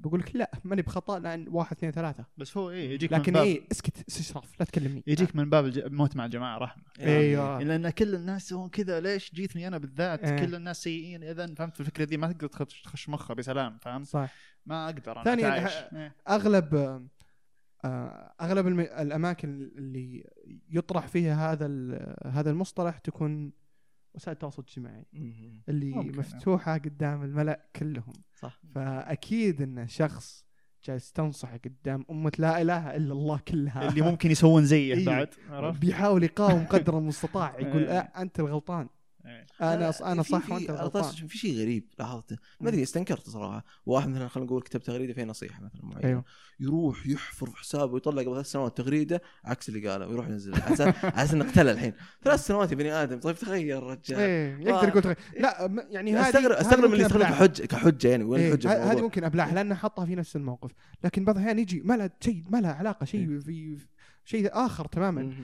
بقول 0.08 0.20
لك 0.20 0.36
لا 0.36 0.50
ماني 0.64 0.82
بخطأ 0.82 1.18
لأن 1.18 1.48
واحد 1.48 1.76
اثنين 1.76 1.92
ثلاثة. 1.92 2.24
بس 2.38 2.56
هو 2.56 2.70
إيه 2.70 2.90
يجيك 2.94 3.12
لكن 3.12 3.32
من 3.32 3.38
باب 3.38 3.46
إيه 3.46 3.62
اسكت 3.72 4.04
استشراف 4.08 4.60
لا 4.60 4.66
تكلمني. 4.66 5.02
يجيك 5.06 5.36
من 5.36 5.50
باب 5.50 5.64
الج- 5.66 5.78
الموت 5.78 6.16
مع 6.16 6.24
الجماعة 6.24 6.58
رحمة. 6.58 6.82
أيوه 7.00 7.62
لأن 7.62 7.90
كل 7.90 8.14
الناس 8.14 8.44
يسوون 8.46 8.68
كذا 8.68 9.00
ليش 9.00 9.34
جيتني 9.34 9.66
أنا 9.68 9.78
بالذات؟ 9.78 10.24
إيه. 10.24 10.46
كل 10.46 10.54
الناس 10.54 10.82
سيئين 10.82 11.22
إذا 11.24 11.54
فهمت 11.54 11.80
الفكرة 11.80 12.04
دي؟ 12.04 12.16
ما 12.16 12.32
تقدر 12.32 12.46
تخش 12.48 12.82
تخش 12.82 13.08
مخه 13.08 13.34
بسلام 13.34 13.78
فهمت؟ 13.78 14.06
صح. 14.06 14.34
ما 14.66 14.84
أقدر 14.86 15.12
أنا 15.16 15.24
ثانياً، 15.24 15.46
أتعايش. 15.48 15.72
ه- 15.72 15.96
إيه. 15.96 16.14
أغلب 16.28 16.74
آه، 17.84 18.34
أغلب 18.40 18.66
الم- 18.66 18.80
الأماكن 18.80 19.70
اللي 19.78 20.30
يطرح 20.70 21.06
فيها 21.06 21.52
هذا 21.52 21.66
ال- 21.66 22.16
هذا 22.26 22.50
المصطلح 22.50 22.98
تكون 22.98 23.52
وسائل 24.16 24.32
التواصل 24.34 24.62
الاجتماعي. 24.62 25.04
اللي 25.68 25.90
ممكن. 25.90 26.18
مفتوحة 26.18 26.78
قدام 26.78 27.22
الملأ 27.22 27.66
كلهم 27.76 28.12
صح 28.34 28.60
فأكيد 28.74 29.62
إن 29.62 29.88
شخص 29.88 30.46
جالس 30.84 31.12
تنصح 31.12 31.54
قدام 31.54 32.04
أمة 32.10 32.32
لا 32.38 32.62
إله 32.62 32.96
إلا 32.96 33.12
الله 33.12 33.38
كلها 33.48 33.88
اللي 33.88 34.02
ممكن 34.02 34.30
يسوون 34.30 34.64
زيه 34.64 34.94
إيه. 34.94 35.06
بعد؟ 35.06 35.28
بيحاول 35.80 36.24
يقاوم 36.24 36.64
قدر 36.64 36.98
المستطاع 36.98 37.60
يقول 37.60 37.82
إيه. 37.82 37.98
آه 37.98 38.22
أنت 38.22 38.40
الغلطان 38.40 38.80
إيه. 38.80 38.96
أنا 39.60 39.76
لا، 39.80 40.12
أنا 40.12 40.22
في- 40.22 40.28
صح 40.30 40.50
وأنت 40.50 40.70
طاس- 40.70 41.14
في 41.14 41.38
شيء 41.38 41.58
غريب 41.60 41.88
لاحظته 41.98 42.36
ما 42.60 42.68
أدري 42.68 42.82
استنكرت 42.82 43.30
صراحة 43.30 43.64
واحد 43.86 44.08
مثلا 44.08 44.28
خلينا 44.28 44.46
نقول 44.50 44.62
كتب 44.62 44.82
تغريدة 44.82 45.12
فيها 45.12 45.24
نصيحة 45.24 45.62
مثلا 45.62 45.80
معينة. 45.84 46.08
أيوه. 46.08 46.24
يروح 46.60 47.06
يحفر 47.06 47.46
في 47.50 47.56
حسابه 47.56 47.92
ويطلع 47.92 48.22
قبل 48.22 48.34
ثلاث 48.34 48.46
سنوات 48.46 48.76
تغريدة 48.76 49.22
عكس 49.44 49.68
اللي 49.68 49.88
قاله 49.88 50.06
ويروح 50.08 50.28
ينزلها 50.28 50.62
على 50.66 50.74
أساس 51.04 51.34
إنه 51.34 51.44
اقتله 51.44 51.70
الحين. 51.72 51.92
ثلاث 52.24 52.46
سنوات 52.46 52.70
يا 52.70 52.76
بني 52.76 52.92
آدم. 52.92 53.20
طيب 53.20 53.36
تغير 53.36 53.82
رجال. 53.82 54.18
إيه 54.18 54.58
يقدر. 54.60 54.88
يقول 54.88 55.02
تغير. 55.02 55.16
لا 55.40 55.68
م- 55.68 55.80
يعني 55.90 56.16
هذه 56.16 56.28
استغرب 56.28 56.52
استغرب 56.56 56.84
من 56.88 56.92
اللي 56.92 57.04
يستخدمها 57.04 57.28
أبلعها. 57.28 57.46
كحجه 57.46 57.66
كحجة 57.66 58.08
يعني 58.08 58.24
وين 58.24 58.40
إيه، 58.40 58.48
الحجة 58.54 58.92
هذه؟ 58.92 59.00
ممكن 59.02 59.24
أبلعها 59.24 59.54
لأنه 59.54 59.74
حطها 59.74 60.06
في 60.06 60.14
نفس 60.14 60.36
الموقف. 60.36 60.70
لكن 61.04 61.24
بعض 61.24 61.36
الأحيان 61.36 61.58
يجي 61.58 61.80
ما 61.84 61.94
لها 61.96 62.10
شيء 62.20 62.44
ما 62.50 62.58
لها 62.60 62.72
علاقة 62.72 63.04
إيه. 63.04 63.06
شيء 63.10 63.40
في 63.40 63.76
في- 63.76 63.86
شيء 64.24 64.48
آخر 64.52 64.86
تماما. 64.86 65.34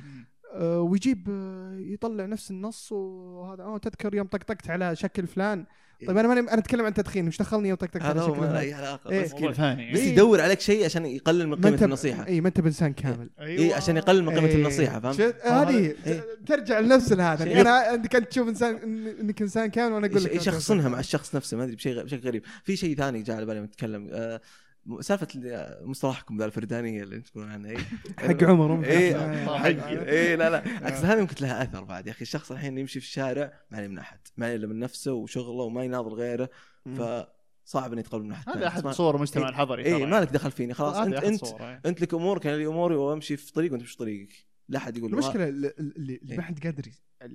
ويجيب 0.60 1.28
آه، 1.30 1.76
يطلع 1.78 2.26
نفس 2.26 2.50
النص 2.50 2.92
وهذا 2.92 3.62
آه 3.62 3.78
تذكر 3.78 4.14
يوم 4.14 4.26
طقطقت 4.26 4.70
على 4.70 4.96
شكل 4.96 5.26
فلان 5.26 5.64
طيب 6.06 6.18
أنا 6.18 6.28
ماني 6.28 6.40
أنا 6.40 6.58
أتكلم 6.58 6.84
عن 6.86 6.94
تدخين 6.94 7.28
وش 7.28 7.38
دخلني 7.38 7.68
يوم 7.68 7.76
طقطقت 7.78 8.02
على 8.02 8.20
شكل 8.22 8.34
فلان 8.34 8.56
أي 8.56 8.74
علاقة 8.74 9.10
إيه. 9.10 9.22
بس 9.22 9.32
بس 9.34 9.60
إيه. 9.60 10.12
يدور 10.12 10.40
عليك 10.40 10.60
شيء 10.60 10.84
عشان 10.84 11.06
يقلل 11.06 11.48
من 11.48 11.54
قيمة 11.54 11.84
النصيحة 11.84 12.26
اي 12.26 12.40
ما 12.40 12.48
أنت 12.48 12.60
بإنسان 12.60 12.92
كامل 12.92 13.30
اي 13.40 13.74
عشان 13.74 13.96
يقلل 13.96 14.24
من 14.24 14.34
قيمة 14.34 14.48
إيه. 14.48 14.54
النصيحة 14.54 15.00
فهمت؟ 15.00 15.14
شفت؟ 15.18 15.46
هذه 15.46 15.94
إيه. 16.06 16.24
ترجع 16.46 16.80
لنفس 16.80 17.12
هذا 17.12 17.60
أنا 17.60 17.94
أنت 17.94 18.16
تشوف 18.16 18.48
إنسان 18.48 18.76
إنك 19.20 19.42
إنسان 19.42 19.66
كامل 19.70 19.92
وأنا 19.94 20.06
أقول 20.06 20.24
لك 20.24 20.34
يش- 20.34 20.40
يشخصنها 20.40 20.88
مع 20.88 21.00
الشخص 21.00 21.36
نفسه 21.36 21.56
ما 21.56 21.64
أدري 21.64 21.76
بشيء 21.76 22.02
بشكل 22.02 22.28
غريب 22.28 22.42
في 22.64 22.76
شيء 22.76 22.96
ثاني 22.96 23.22
جاء 23.22 23.36
على 23.36 23.46
بالي 23.46 23.60
نتكلم 23.60 24.08
آه، 24.12 24.40
سالفة 25.00 25.28
مصطلحكم 25.84 26.38
ذا 26.38 26.44
الفردانية 26.44 27.02
اللي 27.02 27.20
تقولون 27.20 27.50
عنها 27.50 27.70
إي. 27.70 27.76
حق 28.18 28.44
عمر 28.44 28.68
ممكن. 28.68 28.88
إيه 28.88 29.16
آه، 29.16 29.58
حق 29.58 29.86
إيه 29.88 30.34
لا 30.36 30.50
لا. 30.50 30.62
عكس 30.86 30.98
هذه 31.04 31.20
ممكن 31.20 31.34
لها 31.46 31.62
أثر 31.62 31.84
بعد. 31.84 32.06
يا 32.06 32.12
أخي 32.12 32.22
الشخص 32.22 32.52
الحين 32.52 32.78
يمشي 32.78 33.00
في 33.00 33.06
الشارع 33.06 33.52
ما 33.70 33.78
عليه 33.78 33.88
من 33.88 33.98
أحد 33.98 34.18
ما 34.36 34.46
عليه 34.46 34.56
الا 34.56 34.66
من 34.66 34.78
نفسه 34.78 35.12
وشغله 35.12 35.62
وما 35.62 35.84
يناظر 35.84 36.14
غيره. 36.14 36.48
ف 36.98 37.02
صعب 37.64 37.92
ان 37.92 37.98
يتقبل 37.98 38.22
من 38.22 38.28
ناحيه 38.28 38.52
هذا. 38.54 38.66
أحد 38.66 38.84
ما- 38.84 38.92
صور 38.92 39.16
المجتمع 39.16 39.48
الحضري 39.48 39.84
إي 39.84 39.90
ترى 39.90 40.06
مالك 40.06 40.28
دخل 40.28 40.50
فيني. 40.50 40.74
خلاص 40.74 40.96
انت 40.96 41.14
انت. 41.14 41.44
أنت 41.86 42.00
لك 42.00 42.14
أمورك 42.14 42.46
أنا 42.46 42.56
لي 42.56 42.66
أموري 42.66 42.94
وأمشي 42.94 43.36
في 43.36 43.52
طريق 43.52 43.72
وأنت 43.72 43.82
في 43.82 43.96
طريقك. 43.96 44.51
لا 44.72 44.78
أحد 44.78 44.96
يقول 44.96 45.12
المشكلة 45.12 45.48
اللي, 45.48 45.72
اللي 45.78 46.16
اللي 46.16 46.32
إيه. 46.32 46.36
ما 46.36 46.42
حد 46.42 46.66
قادر 46.66 46.90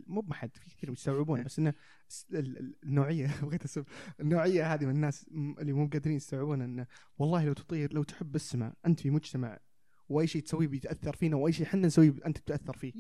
مو 0.08 0.21
ما 0.21 0.34
حد 0.34 0.58
في 0.58 0.69
كثير 0.69 0.91
يستوعبون 0.91 1.39
إيه. 1.39 1.45
بس 1.45 1.60
إنه 1.60 1.73
النوعية 2.84 3.32
بغيت 3.43 3.63
اسب 3.63 3.86
النوعية 4.19 4.73
هذه 4.73 4.86
من 4.86 4.91
الناس 4.91 5.26
اللي 5.60 5.73
مو 5.73 5.89
قادرين 5.93 6.17
يستوعبون 6.17 6.62
إنه 6.62 6.88
والله 7.17 7.45
لو 7.45 7.54
تطير 7.54 7.93
لو 7.93 8.04
تحب 8.04 8.36
السماء 8.36 8.73
أنت 8.86 9.00
في 9.00 9.10
مجتمع 9.10 9.60
وأي 10.10 10.28
شيء 10.28 10.41
تسويه 10.41 10.67
بيتأثر 10.67 11.15
فينا 11.15 11.36
وأي 11.36 11.54
شيء 11.54 11.65
إحنا 11.65 11.88
نسويه 11.88 12.13
أنت 12.26 12.39
بتأثر 12.39 12.78
فيه 12.78 12.93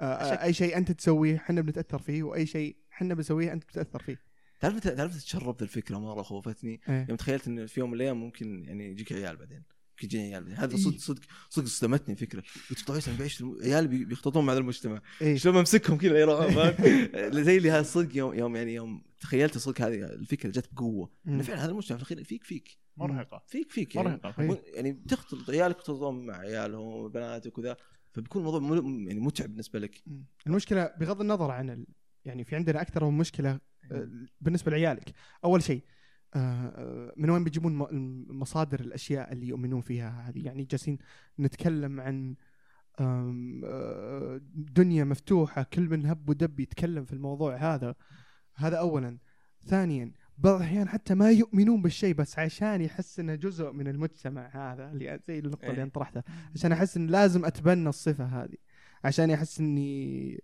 آه، 0.00 0.04
آه، 0.04 0.34
شك. 0.34 0.40
أي 0.40 0.52
شيء 0.52 0.76
أنت 0.76 0.92
تسويه 0.92 1.36
إحنا 1.36 1.60
بنتأثر 1.60 1.98
فيه 1.98 2.22
وأي 2.22 2.46
شيء 2.46 2.76
إحنا 2.92 3.14
بنسويه 3.14 3.52
أنت 3.52 3.64
بتتاثر 3.64 4.02
فيه 4.02 4.20
تعرف 4.60 4.78
تعرف 4.78 5.16
تشربت 5.24 5.62
الفكرة 5.62 5.98
مرة 5.98 6.22
خوفتني 6.22 6.80
إيه. 6.88 7.06
يوم 7.08 7.16
تخيلت 7.16 7.48
إن 7.48 7.66
في 7.66 7.80
يوم 7.80 7.90
من 7.90 7.96
الأيام 7.96 8.20
ممكن 8.20 8.64
يعني 8.64 8.90
يجيك 8.90 9.12
عيال 9.12 9.36
بعدين 9.36 9.62
يجيني 10.04 10.24
عيال 10.24 10.42
بعدين 10.44 10.58
هذا 10.58 10.76
إيه. 10.76 10.82
صدق 10.82 10.98
صدق 10.98 11.20
صدق 11.50 11.66
صدمتني 11.66 12.14
الفكرة. 12.14 12.42
قلت 12.70 12.86
طيب 12.88 13.02
أنا 13.08 13.16
بعيش 13.18 13.44
عيال 13.62 13.88
بي- 13.88 14.04
بيختلطون 14.04 14.46
مع 14.46 14.52
هذا 14.52 14.60
المجتمع. 14.60 15.00
إيه. 15.22 15.36
شلون 15.36 15.56
أمسكهم 15.56 15.98
كذا 15.98 16.18
يروحون؟ 16.20 16.52
زي 17.44 17.56
اللي 17.56 17.70
هذا 17.70 17.82
صدق 17.82 18.16
يوم 18.16 18.34
يوم 18.34 18.56
يعني 18.56 18.74
يوم 18.74 19.02
تخيلت 19.20 19.58
صدق 19.58 19.80
هذه 19.80 19.94
الفكرة 20.04 20.50
جت 20.50 20.68
بقوة. 20.72 21.10
إنه. 21.28 21.42
فعلا 21.42 21.64
هذا 21.64 21.70
المجتمع 21.70 21.98
في 21.98 22.02
الأخير 22.04 22.24
فيك 22.24 22.44
فيك. 22.44 22.78
مرهقة. 22.96 23.42
فيك 23.48 23.70
فيك 23.70 23.94
يعني. 23.94 24.08
مرهقة 24.08 24.42
إيه. 24.42 24.46
مو- 24.48 24.58
يعني 24.74 24.92
بتختلط 24.92 25.50
عيالك 25.50 25.76
يختلطون 25.78 26.26
مع 26.26 26.36
عيالهم 26.36 26.82
وبناتك 26.86 27.58
وكذا 27.58 27.76
فبيكون 28.12 28.46
الموضوع 28.46 28.82
يعني 29.08 29.20
متعب 29.20 29.48
بالنسبة 29.48 29.78
لك. 29.78 30.02
المشكلة 30.46 30.90
بغض 31.00 31.20
النظر 31.20 31.50
عن 31.50 31.70
ال... 31.70 31.86
يعني 32.24 32.44
في 32.44 32.56
عندنا 32.56 32.80
أكثر 32.80 33.04
من 33.10 33.18
مشكلة 33.18 33.60
آه، 33.92 34.08
بالنسبة 34.40 34.70
لعيالك. 34.70 35.12
أول 35.44 35.62
شيء 35.62 35.82
من 37.16 37.30
وين 37.30 37.44
بيجيبون 37.44 37.88
مصادر 38.30 38.80
الأشياء 38.80 39.32
اللي 39.32 39.48
يؤمنون 39.48 39.80
فيها 39.80 40.28
هذه؟ 40.28 40.44
يعني 40.46 40.64
جالسين 40.64 40.98
نتكلم 41.40 42.00
عن 42.00 42.34
آه، 43.00 44.40
دنيا 44.54 45.04
مفتوحة 45.04 45.62
كل 45.62 45.88
من 45.88 46.06
هب 46.06 46.28
ودب 46.28 46.60
يتكلم 46.60 47.04
في 47.04 47.12
الموضوع 47.12 47.56
هذا. 47.56 47.94
هذا 48.54 48.76
اولا. 48.76 49.18
ثانيا 49.64 50.12
بعض 50.38 50.54
الأحيان 50.56 50.88
حتى 50.88 51.14
ما 51.14 51.30
يؤمنون 51.30 51.82
بالشيء 51.82 52.14
بس 52.14 52.38
عشان 52.38 52.80
يحس 52.80 53.20
إنه 53.20 53.34
جزء 53.34 53.72
من 53.72 53.88
المجتمع 53.88 54.48
هذا. 54.72 54.92
اللي 54.92 55.20
زي 55.28 55.38
النقطه 55.38 55.66
اللي 55.66 55.76
إيه. 55.76 55.82
أنت 55.82 55.94
طرحتها. 55.94 56.24
عشان 56.54 56.72
أحس 56.72 56.96
إن 56.96 57.06
لازم 57.06 57.44
أتبنى 57.44 57.88
الصفة 57.88 58.24
هذه. 58.24 58.56
عشان 59.04 59.30
احس 59.30 59.60
إني 59.60 60.40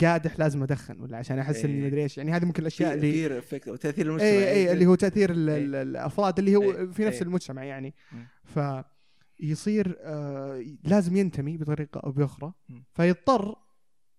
قادح 0.00 0.38
لازم 0.38 0.62
ادخن 0.62 1.00
ولا 1.00 1.16
عشان 1.16 1.38
احس 1.38 1.64
اني 1.64 1.74
إيه. 1.74 1.86
مدري 1.86 2.02
إيش 2.02 2.18
يعني 2.18 2.32
هذه 2.32 2.44
ممكن 2.44 2.62
الأشياء 2.62 2.94
اللي 2.94 3.12
peer 3.12 3.38
effect 3.38 3.68
وتاثير 3.68 4.06
المجتمع 4.06 4.28
اي 4.28 4.50
اي 4.52 4.72
اللي 4.72 4.86
هو 4.86 4.94
تأثير 4.94 5.30
إيه. 5.30 5.36
ال- 5.36 5.74
الأفراد 5.74 6.38
اللي 6.38 6.56
هو 6.56 6.62
إيه. 6.62 6.86
في 6.90 7.04
نفس 7.04 7.16
إيه. 7.16 7.22
المجتمع 7.22 7.64
يعني 7.64 7.94
مم. 8.12 8.26
فيصير 8.44 9.96
آه 10.00 10.64
لازم 10.84 11.16
ينتمي 11.16 11.56
بطريقة 11.56 12.00
أو 12.00 12.12
بأخرى. 12.12 12.52
فيضطر 12.94 13.56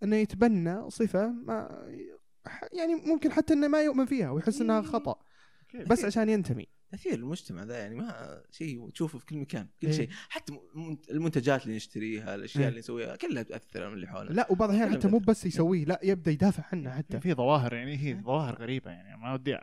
إنه 0.03 0.15
يتبنى 0.15 0.89
صفة 0.89 1.27
ما 1.27 1.87
يعني 2.73 2.95
ممكن 2.95 3.31
حتى 3.31 3.53
إنه 3.53 3.67
ما 3.67 3.81
يؤمن 3.81 4.05
فيها 4.05 4.31
ويحس 4.31 4.61
إنها 4.61 4.81
خطأ 4.81 5.15
بس 5.87 6.05
عشان 6.05 6.29
ينتمي 6.29 6.65
تأثير 6.91 7.13
المجتمع 7.13 7.63
ذا 7.63 7.77
يعني 7.77 7.95
ما 7.95 8.41
شيء 8.51 8.89
تشوفه 8.89 9.19
في 9.19 9.25
كل 9.25 9.37
مكان 9.37 9.67
كل 9.81 9.87
إيه. 9.87 9.93
شيء 9.93 10.09
حتى 10.29 10.53
المنتجات 11.11 11.63
اللي 11.63 11.75
نشتريها 11.75 12.35
الأشياء 12.35 12.63
إيه. 12.63 12.69
اللي 12.69 12.79
نسويها 12.79 13.15
كلها 13.15 13.43
تأثر 13.43 13.83
على 13.83 13.93
اللي 13.93 14.07
حولنا 14.07 14.33
لا 14.33 14.51
وبعض 14.51 14.69
الأحيان 14.69 14.93
حتى 14.93 15.07
مو. 15.07 15.19
بس 15.19 15.45
يسويه 15.45 15.85
لا 15.85 15.99
يبدأ 16.03 16.31
يدافع 16.31 16.63
عنه 16.73 16.91
حتى 16.91 17.19
في 17.19 17.33
ظواهر 17.33 17.73
يعني 17.73 17.97
هي 17.97 18.21
ظواهر 18.21 18.55
غريبة 18.55 18.91
يعني 18.91 19.17
ما 19.17 19.33
ودي 19.33 19.57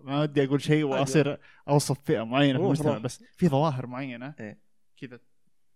ما 0.00 0.22
ودي 0.22 0.44
أقول 0.44 0.62
شيء 0.62 0.84
وأصير 0.84 1.40
أوصف 1.68 1.98
فئة 2.04 2.24
معينة 2.24 2.58
في 2.58 2.64
المجتمع. 2.64 2.98
بس 2.98 3.24
في 3.36 3.48
ظواهر 3.48 3.86
معينة 3.86 4.34
إيه. 4.40 4.58
كذا 4.96 5.20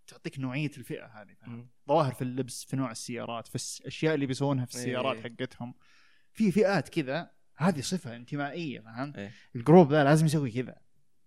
تعطيك 0.07 0.39
نوعية 0.39 0.71
الفئة 0.79 1.07
هذه. 1.07 1.65
ظواهر 1.89 2.13
في 2.13 2.23
اللبس 2.23 2.65
في 2.65 2.77
نوع 2.77 2.91
السيارات 2.91 3.47
في 3.47 3.81
الأشياء 3.81 4.15
اللي 4.15 4.27
بيسوونها 4.27 4.65
في 4.65 4.75
السيارات 4.75 5.17
إيه. 5.17 5.23
حقتهم 5.23 5.75
في 6.33 6.53
فئات 6.53 6.89
كذا 6.89 7.31
هذه 7.57 7.81
صفة 7.81 8.17
انتمائية 8.17 8.81
فهمت؟ 8.81 9.19
إيه. 9.19 9.33
ال 9.57 9.63
group 9.63 9.93
ذا 9.93 10.05
لازم 10.05 10.27
يسوي 10.27 10.51
كذا 10.51 10.77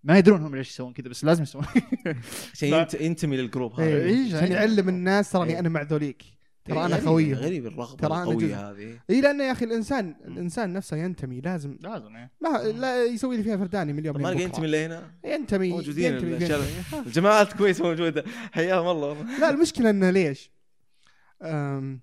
ما 0.04 0.18
يدرون 0.18 0.40
هم 0.42 0.56
ليش 0.56 0.70
يسوون 0.70 0.92
كذا 0.92 1.08
بس 1.08 1.24
لازم 1.24 1.42
يسوون 1.42 1.64
عشان 2.54 2.70
لا. 2.70 2.78
ينت- 2.80 2.94
ينتمي 2.94 3.36
لل 3.36 3.46
group 3.46 3.72
هذا 3.80 3.84
إيه. 3.88 4.02
إيه، 4.04 4.26
عشان 4.26 4.38
يعني- 4.38 4.54
يعلم 4.54 4.88
الناس 4.88 5.30
تراني 5.32 5.52
إيه. 5.52 5.58
أنا 5.58 5.68
مع 5.68 5.82
ذوليك 5.82 6.22
ترى 6.64 6.78
إيه، 6.78 6.86
أنا 6.86 6.96
غريب- 6.96 7.04
خويهم 7.08 7.34
غريب 7.38 7.66
الرغبة 7.66 7.96
ترى. 8.08 8.22
القوية 8.22 8.70
هذه 8.70 8.98
اي 9.10 9.20
لأنه 9.20 9.44
يا 9.44 9.52
أخي 9.52 9.64
الانسان 9.64 10.14
الإنسان 10.24 10.72
نفسه 10.72 10.96
ينتمي 10.96 11.40
لازم 11.40 11.76
لازم 11.80 12.16
إيه. 12.16 12.30
ما 12.40 12.48
لا 12.58 13.04
يسوي 13.04 13.36
لي 13.36 13.42
فيها 13.42 13.56
فرداني 13.56 13.92
من 13.92 13.98
اليوم 13.98 14.22
ما. 14.22 14.30
ينتمي 14.30 14.66
لهنا 14.66 15.14
ينتمي 15.24 15.70
موجودين. 15.70 16.14
الجماعات 17.06 17.52
كويسه 17.52 17.84
موجودة 17.84 18.24
حياهم 18.52 18.88
الله 18.88 19.06
والله 19.08 19.38
لا 19.40 19.50
المشكلة 19.50 19.90
إنه 19.90 20.10
ليش؟ 20.10 20.50
أم 21.42 22.00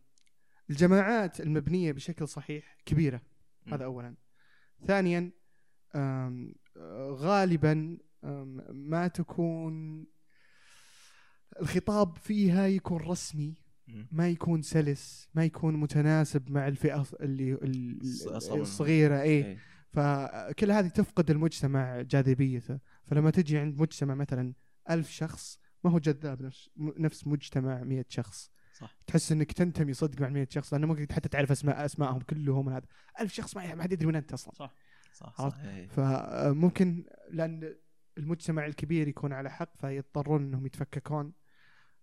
الجماعات 0.70 1.40
المبنية 1.40 1.92
بشكل 1.92 2.28
صحيح 2.28 2.78
كبيرة. 2.86 3.22
هذا 3.74 3.86
اولا 3.86 4.16
ثانيا 4.88 5.32
غالبا 7.12 7.98
ما 8.70 9.08
تكون 9.08 10.06
الخطاب 11.62 12.18
فيها 12.18 12.68
يكون 12.68 13.02
رسمي. 13.02 13.56
ما 14.12 14.30
يكون 14.30 14.62
سلس 14.62 15.30
ما 15.34 15.46
يكون 15.46 15.76
متناسب 15.76 16.52
مع 16.52 16.68
الفئة 16.68 17.06
اللي. 17.22 17.58
الصغيرة 18.62 19.22
اي 19.22 19.30
إيه. 19.30 19.58
فكل 19.90 20.72
هذه 20.72 20.88
تفقد 20.88 21.32
المجتمع 21.32 22.02
جاذبيته 22.02 22.80
فلما 23.06 23.30
تجي 23.30 23.58
عند 23.58 23.82
مجتمع 23.82 24.16
مثلا 24.16 24.54
ألف 24.90 25.10
شخص 25.10 25.60
ما 25.84 25.92
هو 25.92 26.00
جذاب 26.00 26.42
نفس 26.42 26.70
نفس 26.78 27.28
مجتمع 27.28 27.84
مئة 27.84 28.06
شخص 28.10 28.52
صح. 28.74 28.98
تحس 29.08 29.32
إنك 29.32 29.52
تنتمي 29.52 29.94
صدق 29.94 30.22
مع 30.22 30.30
100 30.30 30.48
شخص 30.50 30.74
لأنه 30.74 30.88
ممكن 30.88 31.14
حتى 31.14 31.30
تعرف 31.30 31.52
اسماء 31.52 31.86
اسمائهم 31.86 32.20
كلهم 32.20 32.70
هذا 32.70 32.86
ألف 33.20 33.34
شخص 33.34 33.58
ما 33.58 33.76
ما 33.76 33.84
حد 33.84 33.92
يدري 33.92 34.08
من 34.08 34.16
أنت 34.16 34.34
أصلا 34.34 34.54
صح 34.54 34.76
صح؟ 35.30 35.38
صح. 35.38 35.58
فممكن 35.90 37.06
لأن 37.30 37.76
المجتمع 38.18 38.66
الكبير 38.66 39.08
يكون 39.08 39.34
على 39.34 39.50
حق 39.52 39.78
فيضطرون 39.78 40.44
إنهم 40.44 40.66
يتفككون 40.66 41.34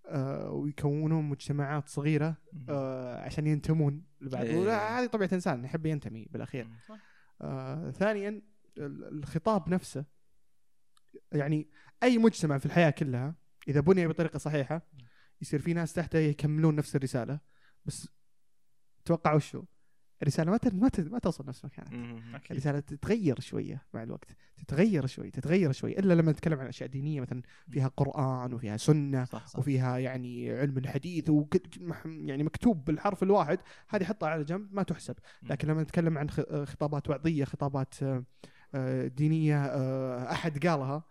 آه، 0.07 0.51
ويكونون 0.51 1.25
مجتمعات 1.25 1.89
صغيرة 1.89 2.37
آه، 2.69 3.21
عشان 3.21 3.47
ينتمون 3.47 4.05
لبعض 4.21 4.45
إيه. 4.45 4.99
هذه 4.99 5.07
طبيعة 5.07 5.31
إنسان 5.33 5.65
يحب 5.65 5.87
ينتمي 5.87 6.27
بالأخير. 6.31 6.69
آه 7.41 7.91
ثانيا 7.91 8.43
ال- 8.79 9.19
الخطاب 9.19 9.69
نفسه 9.69 10.05
يعني 11.33 11.69
أي 12.03 12.19
مجتمع 12.19 12.59
في 12.59 12.67
الحياة 12.67 12.91
كلها 12.91 13.35
إذا 13.69 13.81
بني 13.81 14.07
بطريقة 14.07 14.39
صحيحة 14.39 14.83
يصير 15.41 15.61
في 15.61 15.73
ناس 15.75 15.93
تحته 15.93 16.19
يكملون 16.19 16.77
نفس 16.77 16.97
الرسالة 16.97 17.41
بس 17.85 18.09
توقع 19.05 19.35
وشو؟ 19.35 19.65
الرساله 20.23 20.51
ما 20.51 20.59
ما 20.73 20.89
ت- 20.89 21.01
ما 21.01 21.19
توصل 21.19 21.47
نفس 21.47 21.65
مكانها 21.65 21.93
الرساله 22.51 22.81
تتغير 22.81 23.41
شوية 23.41 23.83
مع 23.95 24.03
الوقت 24.03 24.37
تتغير 24.57 25.07
شوي 25.07 25.31
تتغير 25.31 25.73
شوي 25.73 25.99
إلا 25.99 26.15
لما 26.15 26.33
نتكلم 26.33 26.61
عن 26.61 26.67
أشياء 26.67 26.89
دينية 26.89 27.21
مثلا 27.21 27.43
فيها 27.71 27.89
قرآن 27.89 28.53
وفيها 28.55 28.77
سنة 28.77 29.25
صح 29.25 29.47
صح. 29.47 29.59
وفيها 29.59 29.99
يعني 29.99 30.53
علم 30.53 30.79
الحديث 30.79 31.31
يعني 32.05 32.43
مكتوب 32.43 32.85
بالحرف 32.85 33.23
الواحد 33.23 33.59
هذه 33.89 34.05
حطها 34.05 34.29
على 34.29 34.45
جنب 34.45 34.75
ما 34.75 34.83
تحسب. 34.83 35.17
لكن 35.43 35.69
لما 35.69 35.83
نتكلم 35.83 36.19
عن 36.19 36.31
خ- 36.31 36.65
خطابات 36.65 37.11
وعظية 37.11 37.45
خطابات 37.45 38.03
آه، 38.03 38.25
آه، 38.75 39.07
دينية 39.07 39.65
آه، 39.65 40.33
أحد 40.33 40.67
قالها 40.67 41.03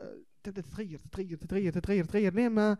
آه، 0.00 0.18
تبدأ 0.42 0.60
تتغير 0.60 0.98
تتغير 0.98 1.36
تتغير 1.38 1.72
تتغير 1.72 2.04
تتغير. 2.04 2.34
لين 2.34 2.50
ما 2.50 2.76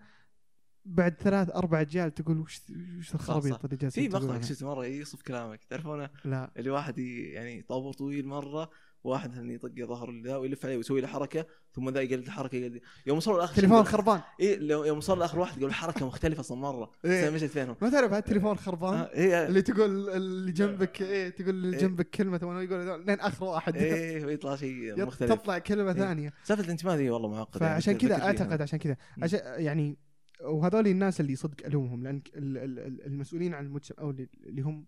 بعد 0.88 1.14
ثلاث 1.14 1.51
أربع 1.51 1.81
أجيال 1.81 2.14
تقول 2.14 2.38
وش 2.38 2.61
وش 2.98 3.14
الخرابيط 3.14 3.64
اللي 3.64 3.77
جالسين 3.77 4.03
في 4.03 4.09
مقطع 4.09 4.18
تقولونها؟ 4.18 4.46
شفت 4.46 4.64
مرة 4.64 4.87
يصف 4.87 5.22
كلامك 5.22 5.64
تعرفونه 5.64 6.11
لا 6.24 6.51
اللي 6.57 6.70
واحد 6.70 6.98
يعني 6.98 7.62
طابور 7.62 7.92
طويل 7.92 8.27
مرة 8.27 8.70
واحد 9.05 9.31
مثلا 9.31 9.53
يطق 9.53 9.87
ظهر 9.87 10.22
ذا 10.24 10.37
ويلف 10.37 10.64
عليه 10.64 10.77
ويسوي 10.77 11.01
له 11.01 11.09
حركة 11.09 11.46
ثم 11.72 11.90
ذا 11.90 12.01
يقلد 12.01 12.24
الحركة 12.24 12.57
يقلد 12.57 12.81
يوم 13.07 13.16
وصلوا 13.16 13.37
الآخر 13.37 13.55
تليفون 13.55 13.85
خربان 13.85 14.20
اي 14.40 14.68
يوم 14.68 14.98
وصل 14.98 15.18
الآخر 15.18 15.38
واحد 15.38 15.62
قال 15.62 15.74
حركة 15.74 16.07
مختلفة 16.07 16.40
أصلا 16.40 16.59
مرة 16.59 16.90
إيه. 17.05 17.31
مشت 17.31 17.44
فينهم 17.44 17.77
ما 17.83 17.90
تعرف 17.90 18.11
هذا 18.11 18.18
التليفون 18.18 18.57
خربان 18.57 18.94
آه، 18.94 19.11
إيه 19.14 19.46
اللي 19.46 19.62
تقول 19.62 20.11
اللي 20.11 20.53
جنبك 20.53 21.03
إيه 21.03 21.29
تقول 21.29 21.51
اللي 21.51 21.77
إيه. 21.77 21.83
جنبك 21.83 22.11
كلمة 22.11 22.38
ثم 22.38 22.59
يقول 22.59 23.07
لين 23.07 23.20
آخر 23.20 23.44
واحد 23.44 23.77
إيه 23.77 24.24
ويطلع 24.24 24.57
شيء 24.57 25.05
مختلف 25.07 25.33
تطلع 25.33 25.59
كلمة 25.59 25.92
إيه. 25.92 25.98
ثانية 25.98 26.33
سالفة 26.44 26.64
الانتماء 26.64 26.96
ذي 26.96 27.11
والله 27.11 27.29
معقدة 27.29 27.66
يعني 27.66 27.81
فعشان 27.81 27.98
تذكر 27.98 28.16
كذا. 28.16 28.24
أعتقد 28.24 28.62
عشان 28.62 28.79
كذا. 28.79 28.96
عشان 29.22 29.40
يعني 29.44 29.96
وهذول 30.40 30.87
الناس 30.87 31.20
اللي 31.20 31.37
صدق 31.37 31.66
ألومهم 31.66 32.03
لأن 32.03 32.22
ال- 32.35 32.59
ال- 32.59 32.79
ال- 32.79 33.07
المسؤولين 33.07 33.55
عن 33.55 33.66
المجتمع 33.66 33.98
أو 34.01 34.11
اللي 34.11 34.62
هم 34.62 34.87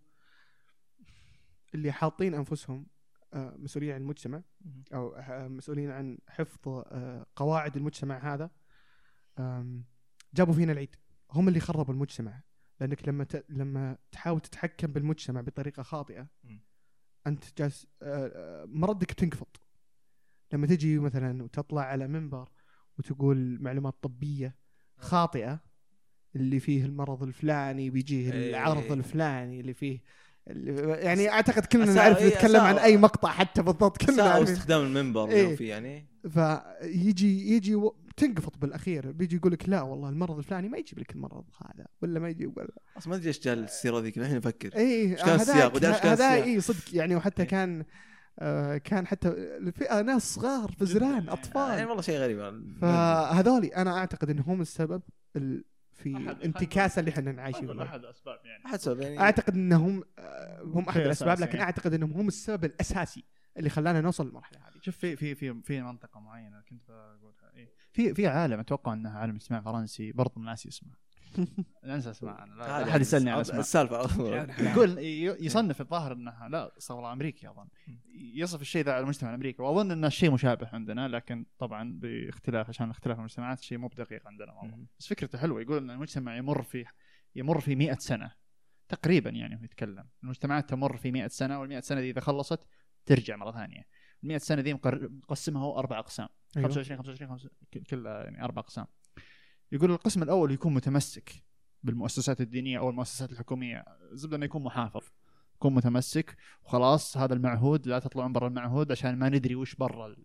اللي 1.75 1.93
حاطين 1.93 2.35
أنفسهم 2.35 2.87
آه، 3.35 3.57
مسؤولين 3.57 3.93
عن 3.95 4.01
المجتمع. 4.01 4.43
أو 4.95 5.15
آه، 5.15 5.49
مسؤولين 5.49 5.91
عن 5.91 6.19
حفظ 6.29 6.69
آه، 6.69 7.27
قواعد 7.37 7.77
المجتمع 7.77 8.35
هذا 8.35 8.51
جابوا 10.35 10.55
فينا 10.55 10.73
العيد 10.73 10.97
هم 11.33 11.49
اللي 11.49 11.61
خربوا 11.61 11.95
المجتمع 11.95 12.43
لأنك 12.81 13.09
لما. 13.09 13.27
لما 13.49 13.99
تحاول 14.13 14.41
تتحكم 14.41 14.93
بالمجتمع 14.93 15.41
بطريقة 15.41 15.83
خاطئة. 15.83 16.29
أنت 17.27 17.45
جالس 17.59 17.87
مردك 18.67 19.13
بتنقفض 19.13 19.47
لما 20.53 20.67
تجي 20.67 20.99
مثلا 20.99 21.43
وتطلع 21.43 21.83
على 21.83 22.09
منبر 22.09 22.49
وتقول 22.99 23.63
معلومات 23.63 23.95
طبية 24.03 24.57
خاطئة 25.01 25.61
اللي 26.37 26.61
فيه 26.61 26.85
المرض 26.85 27.23
الفلاني 27.23 27.91
بيجيه 27.91 28.33
إيه. 28.33 28.51
العرض 28.51 28.93
الفلاني 28.93 29.61
اللي 29.61 29.75
فيه 29.75 30.01
اللي 30.49 30.91
يعني 30.91 31.29
أعتقد 31.29 31.65
كلنا 31.65 31.93
نعرف 31.93 32.19
إيه، 32.19 32.29
نتكلم 32.29 32.61
عن 32.61 32.79
أي 32.79 32.97
مقطع 32.97 33.29
حتى 33.31 33.63
بالضبط 33.63 34.05
كلنا 34.05 34.23
عارفين 34.23 34.55
استخدام 34.55 34.81
المنبر 34.81 35.29
إيه. 35.29 35.49
إيه؟ 35.49 35.57
في 35.57 35.67
يعني 35.67 36.07
فيجي 36.29 37.55
يجي 37.55 37.75
و... 37.75 37.97
تنقفط 38.17 38.59
بالأخير 38.59 39.13
بيجي 39.13 39.37
يقول 39.37 39.53
لك 39.53 39.69
لا 39.69 39.83
والله 39.83 40.09
المرض 40.09 40.39
الفلاني 40.39 40.69
ما 40.69 40.79
يجيب 40.79 40.99
لك 40.99 41.13
المرض 41.13 41.45
هذا 41.65 41.87
ولا 42.03 42.21
ما 42.21 42.29
يجيب 42.29 42.59
ولا 42.59 42.73
أصلا 42.97 43.11
ما 43.11 43.17
أدري 43.17 43.29
إيش 43.29 43.41
جاء 43.41 43.55
السيره 43.55 43.99
ذيك 43.99 44.19
الحين 44.19 44.37
أفكر 44.37 44.77
اي 44.77 45.15
كان 45.15 45.27
كان 45.27 45.39
هذا 45.39 46.13
السياق؟ 46.13 46.45
اي 46.45 46.61
صدق 46.61 46.85
يعني 46.93 47.17
وحتى 47.17 47.45
كان 47.45 47.81
آه 47.81 48.10
كان 48.85 49.07
حتى 49.07 49.29
الفئة 49.29 50.01
ناس 50.01 50.35
صغار 50.35 50.75
بزران 50.81 51.11
يعني 51.13 51.33
أطفال. 51.33 51.87
والله 51.87 52.03
شيء 52.03 52.19
غريب. 52.19 52.65
فهذولي 52.81 53.69
أنا 53.69 53.99
أعتقد 53.99 54.31
إنهم 54.31 54.61
السبب 54.61 55.03
ال... 55.37 55.65
في 55.93 56.17
الانتكاسه 56.17 57.01
اللي 57.01 57.11
إحنا 57.11 57.43
عايشين 57.43 57.65
أقول 57.65 57.77
فيها 57.77 57.87
أحد 57.87 58.01
الاسباب 58.05 58.39
يعني. 58.45 58.67
أحد 58.67 58.79
سبب 58.81 59.01
يعني. 59.01 59.21
أعتقد 59.21 59.55
إنهم 59.55 60.05
آه، 60.19 60.63
هم 60.63 60.89
أحد 60.89 61.01
الأسباب. 61.01 61.41
لكن 61.41 61.59
أعتقد 61.59 61.95
إنهم 61.95 62.13
هم 62.13 62.29
السبب 62.29 62.65
الأساسي 62.65 63.25
اللي 63.57 63.71
خلانا 63.71 64.01
نوصل 64.01 64.27
للمرحلة 64.27 64.59
هذه. 64.59 64.81
شوف 64.83 64.97
في 64.97 65.17
في 65.17 65.35
في 65.35 65.61
في 65.63 65.83
منطقة 65.83 66.21
معينة 66.21 66.61
كنت 66.61 67.17
بقولها. 67.21 67.57
إيه. 67.57 67.73
في 67.93 68.15
في 68.15 68.27
عالم 68.27 68.61
أتوقع 68.61 68.93
إنه 68.93 69.11
عالم 69.11 69.35
اجتماع 69.35 69.61
فرنسي 69.61 70.13
برضه 70.13 70.41
ناسي 70.41 70.69
اسمه. 70.69 70.91
أنسى. 71.85 72.27
لا 72.27 72.65
عادي 72.73 72.91
أحد 72.91 73.01
يسألني 73.01 73.31
عن 73.31 73.41
الس- 73.41 73.49
اسمه 73.51 73.61
السالفة 73.61 74.01
يقول 74.71 74.99
ي- 74.99 75.45
يصنف 75.47 75.81
الظاهر 75.81 76.13
إنها 76.13 76.49
لا 76.49 76.73
والله 76.91 77.13
امريكي 77.13 77.49
أظن. 77.51 77.69
يصف 78.35 78.61
الشيء 78.61 78.85
ذا 78.85 78.93
على 78.93 79.03
المجتمع 79.03 79.31
الأمريكي. 79.31 79.63
وأظن 79.63 79.91
إن 79.91 80.05
الشيء 80.05 80.31
مشابه 80.31 80.69
عندنا 80.73 81.09
لكن 81.09 81.47
طبعا 81.59 81.93
باختلاف 82.01 82.69
عشان 82.69 82.91
اختلاف 82.91 83.19
المجتمعات 83.19 83.59
الشيء 83.59 83.79
مو 83.79 83.89
بدقيق 83.89 84.27
عندنا 84.27 84.53
والله. 84.53 84.87
بس 84.99 85.07
فكرته 85.09 85.39
حلوة. 85.39 85.61
يقول 85.61 85.77
إن 85.77 85.91
المجتمع 85.91 86.37
يمر 86.37 86.63
في 86.63 86.85
يمر 87.37 87.61
في 87.61 87.77
100 87.77 87.95
سنة. 87.95 88.33
تقريبا 88.89 89.31
يعني 89.31 89.57
هو 89.61 89.65
يتكلم. 89.65 90.05
المجتمعات 90.23 90.71
تمر 90.71 90.97
في 90.97 91.11
100 91.11 91.29
سنة 91.29 91.67
وال100 91.67 91.79
سنة 91.81 92.01
دي 92.01 92.11
إذا 92.11 92.21
خلصت 92.21 92.61
ترجع 93.07 93.37
مرة 93.37 93.53
ثانية. 93.53 93.81
ال 94.23 94.29
100 94.29 94.39
سنة 94.39 94.63
دي 94.63 94.75
مقسمها 94.75 95.63
هو 95.63 95.79
أربع 95.79 95.99
أقسام. 95.99 96.29
أيوه. 96.57 96.69
25 96.69 96.99
25 96.99 97.39
خمسة- 97.39 97.49
ك- 97.73 97.79
كلها 97.91 98.25
يعني 98.25 98.45
أربع 98.45 98.63
أقسام. 98.63 98.87
يقول 99.73 99.91
القسم 99.91 100.23
الأول 100.23 100.53
يكون 100.53 100.75
متمسك 100.75 101.33
بالمؤسسات 101.83 102.41
الدينية 102.41 102.79
أو 102.79 102.91
المؤسسات 102.91 103.33
الحكومية 103.33 103.85
زبده 104.13 104.37
انه 104.37 104.45
يكون 104.45 104.63
محافظ 104.63 105.03
يكون 105.55 105.75
متمسك 105.75 106.37
وخلاص 106.65 107.17
هذا 107.17 107.35
المعهود 107.35 107.87
لا 107.87 107.99
تطلعون 107.99 108.33
برا 108.33 108.49
المعهود 108.49 108.93
عشان 108.93 109.17
ما 109.19 109.29
ندري 109.29 109.55
وش 109.55 109.75
برا. 109.75 110.17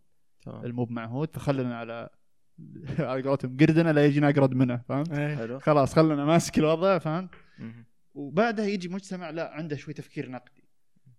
المو 0.47 0.85
بمعهود 0.85 1.29
فخلنا 1.33 1.77
على 1.77 2.09
على 2.99 3.23
قولتهم 3.23 3.57
قردنا 3.57 3.93
لا 3.93 4.05
يجينا 4.05 4.29
اقرد 4.29 4.53
منه 4.53 4.77
فهمت؟ 4.77 5.13
حلو 5.13 5.59
خلاص 5.59 5.93
خلنا 5.93 6.25
ماسك 6.25 6.59
الوضع 6.59 6.97
فهمت؟ 6.97 7.29
وبعدها 8.13 8.65
يجي 8.65 8.89
مجتمع 8.89 9.29
لا 9.29 9.51
عنده 9.53 9.75
شوي 9.75 9.93
تفكير 9.93 10.31
نقدي 10.31 10.65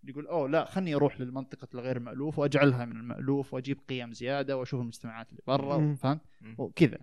يقول 0.05 0.27
أوه 0.27 0.49
لا 0.49 0.65
خلني 0.65 0.95
أروح 0.95 1.21
للمنطقة 1.21 1.69
الغير 1.75 1.99
مألوف 1.99 2.39
وأجعلها 2.39 2.85
من 2.85 2.97
المألوف 2.97 3.55
وأجيب 3.55 3.79
قيم 3.89 4.13
زيادة 4.13 4.57
وأشوف 4.57 4.81
المجتمعات 4.81 5.31
اللي 5.31 5.43
برا. 5.47 5.95
فهمت؟ 5.95 6.21
وكذا 6.59 6.99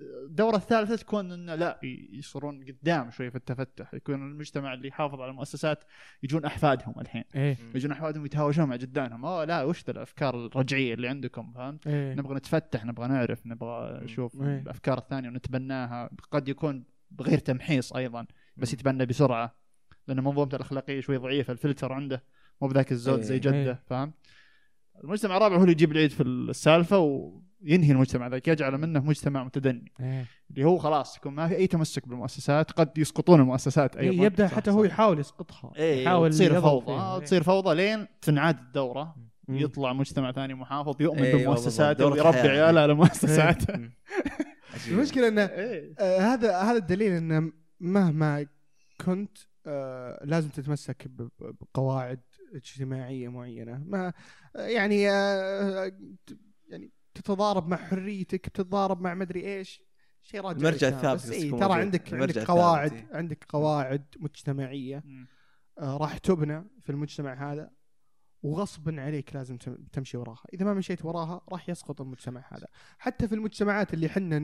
الدورة 0.00 0.56
الثالثة 0.56 0.96
تكون 0.96 1.32
إنه 1.32 1.54
لا 1.54 1.80
ي- 1.84 2.08
يصيرون 2.12 2.64
قدام 2.64 3.10
شوي 3.10 3.30
في 3.30 3.36
التفتح 3.36 3.94
يكون 3.94 4.14
المجتمع 4.14 4.74
اللي 4.74 4.88
يحافظ 4.88 5.20
على 5.20 5.30
المؤسسات 5.30 5.84
يجون 6.22 6.44
أحفادهم 6.44 6.94
الحين 7.00 7.24
مم. 7.34 7.56
يجون 7.74 7.92
أحفادهم 7.92 8.26
يتهاوشون 8.26 8.64
مع 8.64 8.76
جدانهم 8.76 9.24
أوه 9.24 9.44
لا 9.44 9.62
وش 9.62 9.84
ذا 9.84 9.90
الأفكار 9.92 10.46
الرجعية 10.46 10.94
اللي 10.94 11.08
عندكم 11.08 11.52
فهمت؟ 11.52 11.86
إيه 11.86 12.14
نبغى 12.14 12.34
نتفتح 12.34 12.84
نبغى 12.84 13.08
نعرف 13.08 13.46
نبغى. 13.46 14.00
نشوف 14.04 14.42
إيه. 14.42 14.58
الأفكار 14.60 14.98
الثانية 14.98 15.28
ونتبناها 15.28 16.10
قد 16.30 16.48
يكون 16.48 16.84
بغير 17.10 17.38
تمحيص 17.38 17.92
أيضا 17.92 18.26
بس. 18.56 18.72
يتبنى 18.72 19.06
بسرعة 19.06 19.54
لأن 20.08 20.20
منظومته 20.24 20.56
الأخلاقية 20.56 21.00
شوي 21.00 21.16
ضعيفة 21.16 21.52
الفلتر 21.52 21.92
عنده 21.92 22.22
مو 22.62 22.68
بذاك 22.68 22.92
الزود 22.92 23.20
زي 23.20 23.34
إيه. 23.34 23.40
جده 23.40 23.54
إيه. 23.56 23.82
فاهم؟ 23.86 24.12
المجتمع 25.04 25.36
الرابع 25.36 25.56
هو 25.56 25.60
اللي 25.60 25.72
يجيب 25.72 25.92
العيد 25.92 26.10
في 26.10 26.22
السالفة 26.22 26.98
وينهي 27.66 27.92
المجتمع 27.92 28.26
ذاك 28.26 28.48
يجعل 28.48 28.78
منه 28.78 29.00
مجتمع 29.00 29.44
متدني 29.44 29.92
إيه 30.00 30.26
اللي 30.50 30.64
هو 30.64 30.78
خلاص 30.78 31.16
يكون 31.16 31.32
ما 31.34 31.48
في 31.48 31.56
أي 31.56 31.66
تمسك 31.66 32.08
بالمؤسسات 32.08 32.70
قد 32.72 32.98
يسقطون 32.98 33.40
المؤسسات 33.40 33.96
أيضا 33.96 34.12
إيه 34.12 34.20
يبدأ 34.26 34.48
حتى. 34.48 34.70
هو 34.70 34.84
يحاول 34.84 35.18
يسقطها 35.20 35.72
إيه 35.76 36.04
يحاول 36.04 36.30
تصير 36.30 36.60
فوضى. 36.60 36.92
آه، 36.92 37.18
إيه. 37.18 37.24
تصير 37.24 37.42
فوضى 37.42 37.74
لين 37.74 38.06
تنعاد 38.22 38.58
الدورة 38.58 39.16
مم. 39.48 39.56
يطلع 39.58 39.92
مجتمع 39.92 40.32
ثاني 40.32 40.54
محافظ 40.54 41.02
يؤمن 41.02 41.20
بالضبط، 41.22 41.80
دورة 41.98 42.12
ويربي. 42.14 42.38
عياله 42.38 42.80
على 42.80 42.94
مؤسسات 42.94 43.70
مم. 43.76 43.92
عجيب. 44.74 44.94
المشكلة 44.94 45.28
انه 45.28 45.42
إيه 45.44 45.94
آه 45.98 46.18
هذا 46.20 46.58
هذا 46.58 46.78
الدليل 46.78 47.12
إن 47.12 47.52
مهما 47.80 48.46
كنت 49.04 49.38
آه 49.66 50.24
لازم 50.24 50.48
تتمسك 50.48 51.06
بقواعد 51.40 52.20
اجتماعية 52.54 53.28
معينة 53.28 53.82
ما 53.86 54.12
آه، 54.56 54.66
يعني 54.66 55.10
آه 55.10 55.88
ت- 56.26 56.38
يعني 56.68 56.90
تتضارب 57.16 57.68
مع 57.68 57.76
حريتك 57.76 58.48
تتضارب 58.48 59.00
مع 59.00 59.14
مدري 59.14 59.56
إيش 59.56 59.82
شيء 60.22 60.40
راجع 60.40 60.58
المرجع. 60.58 60.88
الثابت 60.88 61.30
إيه 61.30 61.50
ترى. 61.50 61.72
عندك 61.80 62.14
عندك 62.14 62.38
قواعد 62.38 62.92
إيه. 62.92 63.08
عندك 63.12 63.44
قواعد 63.48 64.04
مجتمعية. 64.20 65.04
آه 65.78 65.96
راح 65.96 66.18
تبنى 66.18 66.64
في 66.82 66.90
المجتمع 66.90 67.52
هذا 67.52 67.70
وغصبا 68.42 69.00
عليك 69.02 69.34
لازم 69.36 69.56
تم- 69.56 69.84
تمشي 69.92 70.16
وراها 70.16 70.42
إذا 70.54 70.64
ما 70.64 70.74
مشيت 70.74 71.04
وراها 71.04 71.40
راح 71.52 71.68
يسقط 71.68 72.00
المجتمع 72.00 72.44
هذا 72.52 72.66
حتى 72.98 73.28
في 73.28 73.34
المجتمعات 73.34 73.94
اللي 73.94 74.08
حنا 74.08 74.38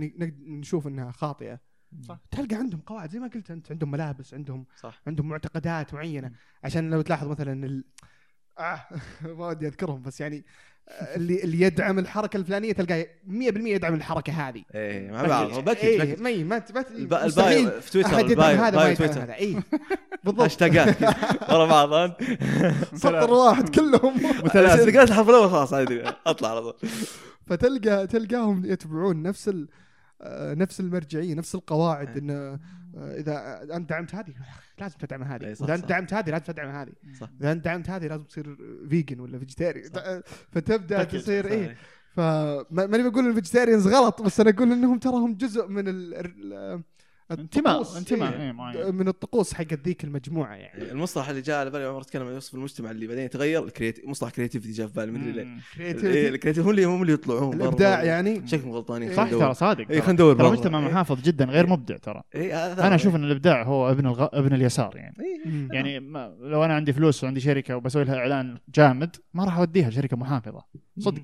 نشوف 0.47 0.87
إنها 0.87 1.11
خاطئة 1.13 1.61
صح. 2.03 2.21
تلقى 2.31 2.57
عندهم 2.57 2.81
قواعد 2.81 3.11
زي 3.11 3.19
ما 3.19 3.27
قلت 3.29 3.51
أنت 3.51 3.71
عندهم 3.73 3.91
ملابس 3.91 4.35
عندهم 4.35 4.67
صح 4.77 5.03
عندهم 5.07 5.29
معتقدات 5.29 5.95
معينة. 5.95 6.33
عشان 6.65 6.91
لو 6.91 7.01
تلاحظ 7.03 7.29
مثلا 7.29 7.67
ال... 7.67 7.85
آه 8.59 8.87
ما 9.39 9.47
ودي 9.47 9.67
أذكرهم 9.67 10.03
بس 10.03 10.21
يعني 10.21 10.45
اللي 11.01 11.45
اللي 11.45 11.61
يدعم 11.61 11.99
الحركة 11.99 12.37
الفلانية 12.37 12.73
تلقاه 12.73 13.07
100% 13.29 13.37
يدعم 13.57 13.95
الحركة 13.95 14.33
هذه. 14.33 14.63
مع 15.13 15.23
بعض 15.23 15.51
هو 15.51 15.63
package 15.63 16.21
مي 16.21 16.45
ما 16.45 16.63
ما 16.75 17.25
ال 17.25 17.36
bio 17.36 17.71
في 17.81 17.91
تويتر 17.91 18.19
ال 18.19 18.29
bio 18.29 18.59
هذا 18.59 18.77
ما 18.77 18.89
يدعم 18.89 19.09
هذا. 19.09 19.35
اي 19.35 19.57
بالضبط. 20.25 20.43
هاشتاجات 20.43 21.03
ورا 21.51 21.85
بعض؟ 21.87 22.11
سطر 23.03 23.31
واحد 23.31 23.69
كلهم. 23.69 24.15
إذا 24.27 24.73
قريت 24.83 25.11
الحرف 25.11 25.29
الأول 25.29 25.51
خلاص 25.51 25.73
أطلع 26.27 26.51
على 26.51 26.61
طول. 26.61 26.75
فتلقى 27.47 28.07
تلقاهم 28.07 28.65
يتبعون 28.65 29.23
نفس 29.23 29.49
ال... 29.49 29.69
آه، 30.21 30.55
نفس 30.55 30.81
المرجعية 30.81 31.35
نفس 31.35 31.55
القواعد 31.55 32.09
إيه. 32.09 32.19
إنه 32.19 32.33
آه، 32.33 32.59
إذا 32.97 33.63
أنت 33.77 33.91
دعمت 33.91 34.15
هذه 34.15 34.35
لازم 34.83 34.97
تدعم 34.99 35.23
هذه 35.23 35.45
إيه، 35.45 35.55
صح، 35.55 35.65
إذا 35.65 35.75
أنت. 35.75 35.89
دعمت 35.89 36.15
هذه 36.15 36.31
لازم 36.31 36.45
تدعم 36.45 36.69
هذه. 36.69 36.93
إذا 37.41 37.53
أنت 37.53 37.65
دعمت 37.65 37.91
هذه 37.91 38.07
لازم 38.07 38.25
تصير 38.25 38.57
vegan 38.89 39.21
ولا 39.21 39.39
vegetarian. 39.39 39.83
فتبدأ. 40.51 41.05
تصير 41.05 41.47
إيه 41.47 41.77
فماني 42.17 43.11
بقول 43.11 43.29
ال 43.29 43.33
vegetarians 43.33 43.87
غلط 43.87 44.23
بس 44.23 44.41
أنا 44.41 44.51
أقول 44.51 44.73
إنهم 44.73 44.99
ترى 44.99 45.15
هم 45.15 45.35
جزء 45.35 45.69
من 45.69 45.85
ال... 45.89 46.83
انتماء 47.41 47.81
الطقوس، 47.81 47.97
انتماء 47.97 48.41
إيه. 48.41 48.91
من 48.91 49.09
الطقوس 49.09 49.55
حقت 49.55 49.81
ذيك 49.85 50.05
المجموعة 50.05 50.55
يعني 50.55 50.93
المصطلح 50.93 51.29
اللي 51.29 51.41
جاء 51.41 51.61
على 51.61 51.71
بالي 51.71 51.85
عمر 51.85 52.03
تكلم 52.03 52.27
عن 52.27 52.33
يوصف 52.33 52.55
المجتمع 52.55 52.91
اللي 52.91 53.07
بعدين 53.07 53.25
يتغير 53.25 53.65
ال 53.65 53.69
creative 53.69 54.05
مصطلح 54.05 54.31
creativity 54.31 54.73
جاء 54.73 54.87
في 54.87 54.93
بالي 54.93 55.13
مدري 55.13 55.33
ليه. 55.33 55.47
إيه، 55.81 56.29
ال 56.29 56.33
creative 56.33 56.65
هم 56.65 56.71
اللي 56.71 56.85
هم 56.85 57.03
اللي 57.03 57.13
يطلعون. 57.13 57.55
الإبداع 57.55 58.03
يعني 58.03 58.49
شكلهم 58.49 58.71
غلطانين 58.71 59.15
صح 59.15 59.25
خلينا 59.25 59.39
ترى. 59.39 59.55
صادق 59.55 59.81
اي 59.81 59.87
ترى. 59.87 60.01
خلينا 60.01 60.13
ندور 60.13 60.35
ترى 60.35 60.43
برا. 60.43 60.57
مجتمع 60.57 60.79
إيه. 60.79 60.85
محافظ 60.85 61.23
جدا 61.23 61.45
غير 61.45 61.67
مبدع 61.67 61.97
ترى 61.97 62.23
إيه، 62.35 62.67
هذا 62.67 62.87
أنا. 62.87 62.95
أشوف 62.95 63.15
إن 63.15 63.25
الإبداع 63.25 63.63
هو 63.63 63.91
ابن 63.91 64.07
الغ... 64.07 64.29
ابن 64.33 64.55
اليسار 64.55 64.97
يعني 64.97 65.17
إيه. 65.21 65.69
يعني 65.73 65.99
لو 66.41 66.65
أنا 66.65 66.75
عندي 66.75 66.93
فلوس 66.93 67.25
وعندي 67.25 67.41
شركة 67.41 67.77
وبسوي 67.77 68.05
لها 68.05 68.17
إعلان 68.17 68.59
جامد 68.75 69.17
ما 69.35 69.45
راح 69.45 69.59
أوديها 69.59 69.91
لشركة 69.91 70.17
محافظة 70.17 70.65
صدق 70.99 71.23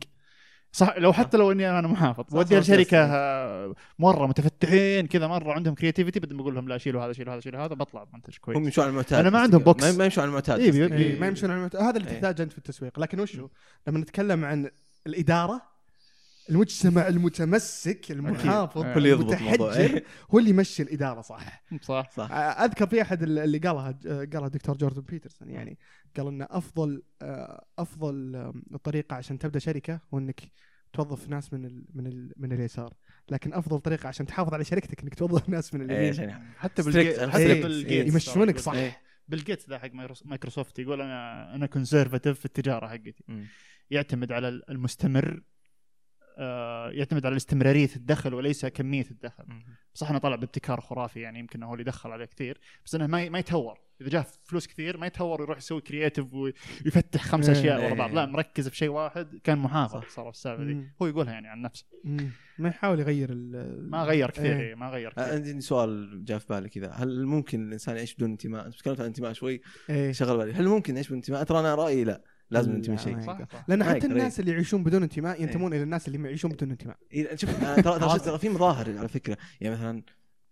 صح 0.72 0.98
لو 0.98 1.12
حتى 1.12 1.36
لو 1.36 1.52
إني 1.52 1.78
أنا 1.78 1.88
محافظ 1.88 2.24
بوديها 2.30 2.60
صح، 2.60 2.70
لشركه 2.70 3.06
مرة 3.98 4.26
متفتحين 4.26 5.06
كذا 5.06 5.26
مرة 5.26 5.52
عندهم 5.52 5.74
creativity 5.74 6.20
بدل 6.20 6.34
ما 6.34 6.42
أقول 6.42 6.54
لهم 6.54 6.68
لا 6.68 6.78
شيلوا 6.78 7.04
هذا 7.04 7.12
شيلوا 7.12 7.34
هذا 7.34 7.40
شيلوا 7.40 7.64
هذا 7.64 7.74
بطلع 7.74 8.04
بمنتج 8.04 8.34
هم 8.34 8.40
كويس 8.40 8.56
يمشون 8.56 8.84
على 8.84 8.90
المعتاد 8.90 9.18
أنا 9.20 9.30
ما 9.30 9.38
عندهم. 9.40 9.62
box. 9.62 9.84
ما 9.84 10.04
يمشون 10.04 10.22
على 10.22 10.28
المعتاد 10.28 10.60
إيه، 10.60 10.70
كذا. 10.70 10.96
إيه، 10.96 11.20
ما 11.20 11.26
يمشون 11.26 11.50
على 11.50 11.60
المت... 11.60 11.76
هذا 11.76 11.96
اللي 11.96 12.08
إيه. 12.08 12.14
تحتاجه 12.14 12.42
أنت 12.42 12.52
في 12.52 12.58
التسويق 12.58 13.00
لكن 13.00 13.20
وشو 13.20 13.48
لما 13.86 13.98
نتكلم 13.98 14.44
عن 14.44 14.70
الإدارة 15.06 15.62
المجتمع 16.50 17.08
المتمسك 17.08 18.10
المحافظ. 18.10 18.82
هو 18.84 18.92
اللي 18.98 19.08
يضبط. 19.08 19.32
المتحجر 19.32 19.72
إيه. 19.72 20.04
هو 20.30 20.38
اللي 20.38 20.50
يمشي 20.50 20.82
الإدارة 20.82 21.20
صح 21.20 21.64
صح 21.82 22.10
صح 22.10 22.32
أذكر 22.32 22.86
في 22.86 23.02
أحد 23.02 23.22
اللي 23.22 23.58
قالها 23.58 23.92
قالها 24.04 24.46
الدكتور 24.46 24.76
جوردن 24.76 25.02
بيترسون 25.02 25.50
يعني 25.50 25.78
قال 26.16 26.26
ان 26.26 26.46
أفضل 26.50 27.02
أفضل 27.78 28.52
طريقة 28.84 29.16
عشان 29.16 29.38
تبدأ 29.38 29.58
شركة 29.58 30.00
هو 30.14 30.18
إنك 30.18 30.40
توظف 30.92 31.28
ناس 31.28 31.52
من 31.52 31.64
ال 31.64 31.84
من 31.94 32.06
ال 32.06 32.32
من 32.36 32.52
اليسار 32.52 32.94
لكن 33.30 33.54
أفضل 33.54 33.78
طريقة 33.80 34.06
عشان 34.08 34.26
تحافظ 34.26 34.54
على 34.54 34.64
شركتك 34.64 35.02
إنك 35.02 35.14
توظف 35.14 35.48
ناس 35.58 35.74
من 35.74 35.90
إيه، 35.90 36.10
اليمين 36.10 36.42
حتى 36.56 36.82
Strict 36.82 36.86
بال 36.86 37.16
and 37.16 37.30
حتى 37.32 37.60
strict. 37.60 37.62
بال 37.62 37.86
إيه. 37.86 38.08
يمشونك 38.08 38.58
صح 38.58 38.72
إيه. 38.72 38.98
بيل 39.28 39.44
جيتس 39.44 39.68
ذا 39.68 39.78
حق 39.78 39.90
مايكروسوفت 40.24 40.78
يقول 40.78 41.00
أنا 41.00 41.54
أنا 41.54 41.66
conservative 41.66 42.38
في 42.38 42.44
التجارة 42.44 42.86
حقتي. 42.88 43.24
يعتمد 43.90 44.32
على 44.32 44.48
المستمر 44.48 45.42
يعتمد 46.92 47.26
على 47.26 47.36
استمراريه 47.36 47.90
الدخل 47.96 48.34
وليس 48.34 48.66
كمية 48.66 49.06
الدخل 49.10 49.44
صح 49.94 50.10
انه 50.10 50.18
طلع 50.18 50.36
بابتكار 50.36 50.80
خرافي 50.80 51.20
يعني 51.20 51.38
يمكن 51.38 51.62
هو 51.62 51.72
اللي 51.72 51.84
دخل 51.84 52.10
عليه 52.10 52.24
كثير 52.24 52.58
بس 52.84 52.94
إنه 52.94 53.06
ما 53.06 53.28
ما 53.28 53.38
يتهور 53.38 53.78
إذا 54.00 54.08
جاه 54.08 54.26
فلوس 54.44 54.66
كثير 54.66 54.96
ما 54.96 55.06
يتهور 55.06 55.40
ويروح 55.40 55.58
يسوي 55.58 55.80
creative 55.80 56.26
ويفتح 56.34 57.24
خمس 57.24 57.48
إيه. 57.48 57.58
أشياء 57.58 57.84
ورا 57.84 57.94
بعض 57.94 58.08
إيه. 58.08 58.16
لا 58.16 58.26
مركز 58.26 58.68
في 58.68 58.76
شيء 58.76 58.88
واحد 58.88 59.40
كان 59.44 59.58
محافظ. 59.58 60.04
صار 60.08 60.28
السالفة 60.28 60.64
دي. 60.64 60.82
هو 61.02 61.06
يقولها 61.06 61.32
يعني 61.32 61.48
عن 61.48 61.62
نفسه. 61.62 61.86
ما 62.58 62.68
يحاول 62.68 63.00
يغير 63.00 63.28
ال 63.32 63.90
ما 63.90 64.02
غير 64.02 64.30
كثير 64.30 64.56
إيه. 64.56 64.60
إيه. 64.60 64.74
ما 64.74 64.88
غير 64.88 65.08
آه، 65.08 65.22
كثير 65.22 65.34
عندي 65.34 65.60
سؤال 65.60 66.24
جاء 66.24 66.38
في 66.38 66.46
بالي 66.48 66.68
كذا 66.68 66.90
هل 66.90 67.26
ممكن 67.26 67.68
الإنسان 67.68 67.96
يعيش 67.96 68.14
بدون 68.14 68.30
انتماء؟ 68.30 68.66
أنت 68.66 68.74
تكلمت 68.74 68.98
عن 68.98 69.04
الانتماء 69.04 69.32
شوي 69.32 69.60
إيه. 69.90 70.12
شغل 70.12 70.36
بالي 70.36 70.52
هل 70.52 70.68
ممكن 70.68 70.94
يعيش 70.94 71.06
بدون 71.06 71.18
انتماء؟ 71.18 71.42
ترى 71.42 71.60
أنا 71.60 71.74
رأيي 71.74 72.04
لا 72.04 72.22
لازم 72.50 72.70
لا، 72.70 72.76
ننتمي 72.76 72.96
ما 72.96 73.02
شيء. 73.02 73.12
يقدر. 73.12 73.26
صح 73.26 73.52
صح. 73.52 73.64
لأن 73.68 73.78
ما 73.78 73.84
حتى 73.84 74.06
الناس 74.06 74.40
اللي 74.40 74.50
يعيشون 74.50 74.84
بدون 74.84 75.02
انتماء 75.02 75.42
ينتمون 75.42 75.74
إلى 75.74 75.82
الناس 75.82 76.08
اللي 76.08 76.24
يعيشون 76.24 76.50
بدون 76.50 76.70
انتماء. 76.70 76.96
إيه، 77.12 77.36
شوف 77.36 77.62
أنا 77.62 77.80
ترى 77.82 78.18
ترى 78.18 78.38
في 78.38 78.48
مظاهر 78.48 78.98
على 78.98 79.08
فكرة. 79.08 79.38
يعني 79.60 79.74
مثلا 79.74 80.02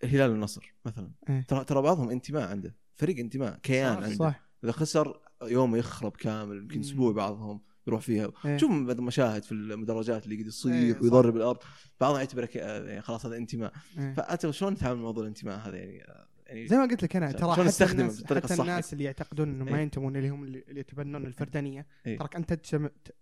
الهلال 0.05 0.31
والنصر 0.31 0.75
مثلا. 0.87 1.11
إيه. 1.31 1.43
ترى 1.43 1.65
ترى 1.65 1.83
بعضهم 1.83 2.11
انتماء 2.11 2.49
عنده. 2.49 2.75
فريق 2.95 3.19
انتماء 3.19 3.59
كيان 3.63 3.95
صح، 3.97 4.03
عنده. 4.03 4.17
صح. 4.17 4.47
إذا 4.65 4.73
خسر 4.73 5.21
يوم 5.43 5.77
يخرب 5.77 6.17
كامل 6.17 6.57
يمكن. 6.57 6.81
أسبوع 6.81 7.13
بعضهم 7.13 7.61
يروح 7.87 8.01
فيها. 8.01 8.33
إيه. 8.45 8.57
شوف 8.57 8.71
بعض 8.71 8.99
المشاهد 8.99 9.43
في 9.43 9.53
المدرجات 9.53 10.25
اللي 10.25 10.35
قد 10.35 10.41
إيه، 10.41 10.49
يصيح 10.49 10.97
صح. 10.97 11.03
ويضرب 11.03 11.37
الأرض. 11.37 11.59
بعضهم 12.01 12.19
يعتبره 12.19 12.49
يعني 12.55 13.03
خلاص 13.03 13.27
هذا 13.27 13.37
انتماء. 13.37 13.73
إيه. 13.99 14.15
فانت 14.15 14.51
شلون 14.51 14.75
تتعامل 14.75 14.97
مع 14.97 15.03
موضوع 15.03 15.23
الانتماء 15.23 15.59
هذا؟ 15.59 15.77
يعني 15.77 16.03
يعني 16.47 16.67
زي 16.69 16.77
ما 16.77 16.83
قلت 16.83 17.03
لك 17.03 17.17
أنا 17.17 17.33
ترى 17.33 17.53
حتى 17.53 17.63
نستخدمه 17.63 18.01
الناس 18.01 18.25
حتى 18.25 18.39
الصح. 18.39 18.61
الناس 18.61 18.93
اللي 18.93 19.05
يعتقدون 19.05 19.49
إنه 19.49 19.65
ما 19.65 19.77
إيه. 19.77 19.83
ينتمون 19.83 20.17
اللي 20.17 20.29
هم 20.29 20.45
اللي 20.45 20.65
اللي 20.69 20.81
يتبنون 20.81 21.27
الفردانية 21.27 21.87
إيه. 22.07 22.19
تراك 22.19 22.37
أنت 22.37 22.53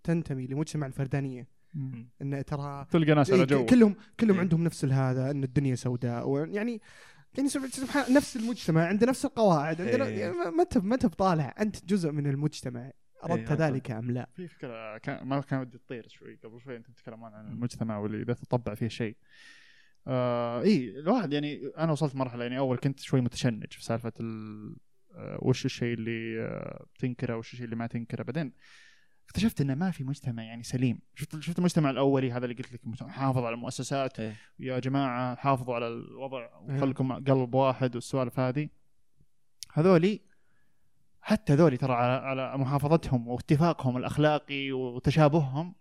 تنتمي 0.05 0.47
لمجتمع 0.47 0.87
الفردانية. 0.87 1.49
إن 2.23 2.45
ترى 2.47 2.87
تلقى 2.91 3.15
ناس 3.15 3.31
على 3.31 3.41
إيه، 3.41 3.47
جو 3.47 3.67
كلهم 3.67 3.97
كلهم 4.21 4.35
إيه. 4.35 4.41
عندهم 4.41 4.65
نفس 4.65 4.85
هذا 4.85 5.31
إن 5.31 5.45
الدنيا 5.45 5.75
سوداء 5.75 6.29
ويعني 6.29 6.81
يعني 7.37 7.49
سب- 7.49 7.67
سبحان 7.67 8.15
نفس 8.15 8.37
المجتمع 8.37 8.87
عنده 8.87 9.07
نفس 9.07 9.25
القواعد 9.25 9.81
عندنا 9.81 10.07
إيه. 10.07 10.21
يعني 10.21 10.33
ما- 10.35 10.63
انت 10.63 10.79
ما 10.79 10.95
أنت 10.95 11.07
بطالع 11.07 11.55
أنت 11.61 11.85
جزء 11.85 12.11
من 12.13 12.27
المجتمع 12.27 12.91
أردت 13.25 13.53
هذا 13.53 13.67
ذلك 13.71 13.91
أم 13.91 14.11
لا؟ 14.11 14.29
في 14.35 14.49
فكرة 14.49 14.99
كان 14.99 15.27
ما 15.27 15.41
كان 15.41 15.61
ودي 15.61 15.79
تطير 15.79 16.09
شوي 16.09 16.39
قبل 16.45 16.61
شوي 16.61 16.77
أنت 16.77 16.87
تتكلمون 16.91 17.35
عن 17.35 17.47
المجتمع 17.47 17.99
واللي 17.99 18.23
إذا 18.23 18.33
تطبع 18.35 18.75
فيه 18.75 18.89
شيء 18.89 19.17
آه 20.07 20.63
اي 20.63 20.99
الواحد 20.99 21.33
يعني 21.33 21.67
أنا 21.79 21.93
وصلت 21.93 22.17
مرحلة 22.17 22.43
يعني 22.43 22.59
أول 22.59 22.79
كنت 22.79 23.01
شوي 23.01 23.21
متشنج 23.21 23.73
في 23.73 23.85
سالفة 23.85 24.13
ال 24.21 24.77
آه 25.15 25.39
وش 25.43 25.65
الشيء 25.65 25.95
اللي 25.95 26.41
آه 26.41 26.87
تنكره 26.99 27.37
وش 27.37 27.53
الشيء 27.53 27.65
اللي 27.65 27.77
ما 27.77 27.87
تنكره 27.87 28.23
بعدين 28.23 28.53
اكتشفت 29.27 29.61
إنه 29.61 29.75
ما 29.75 29.91
في 29.91 30.05
مجتمع 30.05 30.43
يعني 30.43 30.63
سليم 30.63 30.99
شفت 31.15 31.41
شفت 31.41 31.59
المجتمع 31.59 31.91
الأولي 31.91 32.33
هذا 32.33 32.45
اللي 32.45 32.57
قلت 32.57 32.73
لك 32.73 33.09
حافظ 33.09 33.45
على 33.45 33.55
المؤسسات 33.55 34.21
إيه. 34.21 34.37
يا 34.59 34.79
جماعة 34.79 35.37
حافظوا 35.37 35.75
على 35.75 35.89
الوضع 35.89 36.39
إيه. 36.39 36.77
وخلكم 36.77 37.13
قلب 37.13 37.55
واحد 37.55 37.95
والسوالف 37.95 38.41
هذه 38.41 38.69
هذولي 39.73 40.21
حتى 41.21 41.53
هذولي 41.53 41.77
ترى 41.77 41.93
على 41.93 42.13
على 42.13 42.59
محافظتهم 42.59 43.29
واتفاقهم 43.29 43.97
الأخلاقي 43.97 44.73
وتشابههم. 44.73 45.75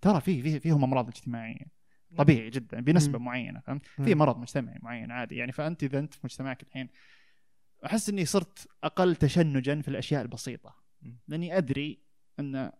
ترى 0.00 0.20
في 0.20 0.42
في 0.42 0.60
فيهم 0.60 0.84
أمراض 0.84 1.08
اجتماعية 1.08 1.81
طبيعي 2.16 2.50
جدا 2.50 2.80
بنسبة 2.80 3.18
م. 3.18 3.24
معينة 3.24 3.60
فهمت؟ 3.60 3.86
في 3.86 4.14
مرض 4.14 4.38
مجتمعي 4.38 4.78
معين 4.82 5.10
عادي 5.10 5.36
يعني 5.36 5.52
فأنت 5.52 5.82
إذا 5.82 5.98
أنت 5.98 6.14
في 6.14 6.20
مجتمعك 6.24 6.62
الحين 6.62 6.88
أحس 7.86 8.08
إني 8.08 8.24
صرت 8.24 8.68
أقل 8.84 9.16
تشنجا 9.16 9.80
في 9.80 9.88
الأشياء 9.88 10.22
البسيطة. 10.22 10.74
لأني 11.28 11.58
أدري 11.58 12.02
إن 12.40 12.72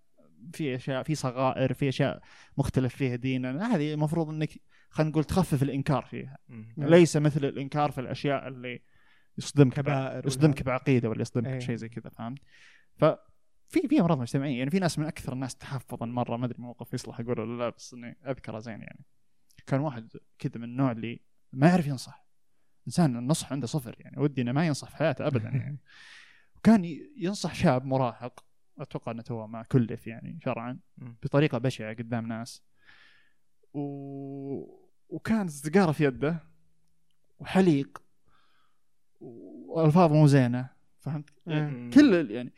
في 0.52 0.76
أشياء 0.76 1.02
في 1.02 1.14
صغائر 1.14 1.74
في 1.74 1.88
أشياء 1.88 2.22
مختلف 2.56 2.96
فيها 2.96 3.16
دينا 3.16 3.74
هذه 3.74 3.94
المفروض 3.94 4.28
إنك 4.28 4.50
خلينا 4.90 5.10
نقول 5.10 5.24
تخفف 5.24 5.62
الإنكار 5.62 6.02
فيها 6.02 6.38
مم. 6.48 6.74
نعم. 6.76 6.88
ليس 6.88 7.16
مثل 7.16 7.44
الإنكار 7.44 7.90
في 7.90 8.00
الأشياء 8.00 8.48
اللي 8.48 8.80
يصدمك 9.38 9.74
كبائر 9.74 10.26
يصدمك. 10.26 10.62
بعقيدة 10.62 11.10
ولا 11.10 11.20
يصدمك 11.20 11.46
إيه. 11.46 11.56
بشيء 11.56 11.76
زي 11.76 11.88
كذا 11.88 12.10
فهمت؟ 12.10 12.38
ففي 12.96 13.88
في 13.88 14.00
امراض 14.00 14.18
مجتمعيه 14.18 14.58
يعني 14.58 14.70
في 14.70 14.78
ناس 14.78 14.98
من 14.98 15.06
أكثر 15.06 15.32
الناس 15.32 15.56
تحفظا 15.56 16.06
مرة 16.06 16.36
ما 16.36 16.46
أدري 16.46 16.62
موقف 16.62 16.94
يصلح 16.94 17.20
أقول 17.20 17.40
ولا 17.40 17.58
لا 17.58 17.68
بس 17.68 17.94
إني 17.94 18.16
أذكره 18.26 18.58
زين 18.58 18.80
يعني 18.80 19.04
كان 19.66 19.80
واحد 19.80 20.08
كذا 20.38 20.52
من 20.56 20.64
النوع 20.64 20.92
اللي 20.92 21.20
ما 21.52 21.68
يعرف 21.68 21.86
ينصح 21.86 22.26
إنسان 22.86 23.16
النصح 23.16 23.52
عنده 23.52 23.66
صفر 23.66 23.96
يعني 23.98 24.18
ودي 24.20 24.42
إنه 24.42 24.52
ما 24.52 24.66
ينصح 24.66 24.90
في 24.90 24.96
حياته 24.96 25.26
ابدا 25.26 25.48
يعني 25.58 25.78
وكان 26.56 26.84
ينصح 27.16 27.54
شاب 27.54 27.84
مراهق 27.84 28.44
أتوقع 28.78 29.12
إنه 29.12 29.22
تو 29.22 29.46
ما 29.46 29.62
كلف 29.62 30.06
يعني 30.06 30.38
شرعا. 30.44 30.78
بطريقة 30.98 31.58
بشعة 31.58 31.94
قدام 31.94 32.26
ناس 32.26 32.62
و... 33.74 33.80
وكان 35.08 35.48
سيجاره 35.48 35.92
في 35.92 36.04
يده 36.04 36.38
وحليق 37.38 38.02
والفاظ 39.20 40.12
مو 40.12 40.26
زينة 40.26 40.68
فهمت؟ 41.00 41.30
مم. 41.46 41.90
كل 41.94 42.14
ال- 42.14 42.30
يعني 42.30 42.52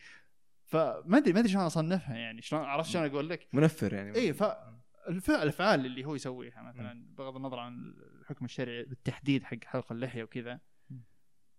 فما 0.64 1.16
أدري 1.18 1.32
ما 1.32 1.38
أدري 1.40 1.52
شلون 1.52 1.64
أصنفها 1.64 2.16
يعني 2.16 2.42
شلون 2.42 2.62
عرفت 2.64 2.90
شلون 2.90 3.04
أقول 3.06 3.28
لك؟ 3.28 3.48
منفر 3.52 3.92
يعني 3.94 4.14
اي 4.14 4.32
فالفعل 4.32 4.73
الأفعال 5.08 5.86
اللي 5.86 6.04
هو 6.04 6.14
يسويها 6.14 6.62
مثلا 6.62 7.14
بغض 7.18 7.36
النظر 7.36 7.58
عن 7.58 7.94
الحكم 8.20 8.44
الشرعي 8.44 8.84
بالتحديد 8.84 9.42
حق 9.42 9.64
حلق 9.64 9.92
اللحية 9.92 10.22
وكذا. 10.22 10.60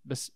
بس 0.06 0.32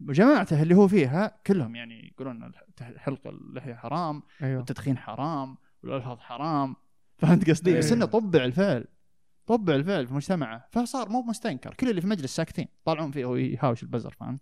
جماعته 0.00 0.62
اللي 0.62 0.74
هو 0.74 0.88
فيها 0.88 1.40
كلهم 1.46 1.76
يعني 1.76 2.06
يقولون 2.08 2.52
حلق 2.80 3.26
اللحية 3.26 3.74
حرام 3.74 4.22
أيوه. 4.42 4.56
والتدخين 4.58 4.98
حرام 4.98 5.56
والالفاظ 5.82 6.18
حرام. 6.18 6.76
فهمت 7.18 7.50
قصدي؟ 7.50 7.78
بس 7.78 7.86
إيه. 7.86 7.94
إنه 7.94 8.06
طبع 8.06 8.44
الفعل 8.44 8.84
طبع 9.46 9.74
الفعل 9.74 10.06
في 10.06 10.14
مجتمعه. 10.14 10.68
فصار 10.70 11.08
مو 11.08 11.22
مستنكر 11.22 11.74
كل 11.74 11.88
اللي 11.88 12.00
في 12.00 12.06
المجلس 12.06 12.36
ساكتين 12.36 12.66
طالعون 12.84 13.10
فيه 13.10 13.24
وهو 13.24 13.36
يهاوش 13.36 13.82
البزر 13.82 14.10
فهمت؟ 14.10 14.40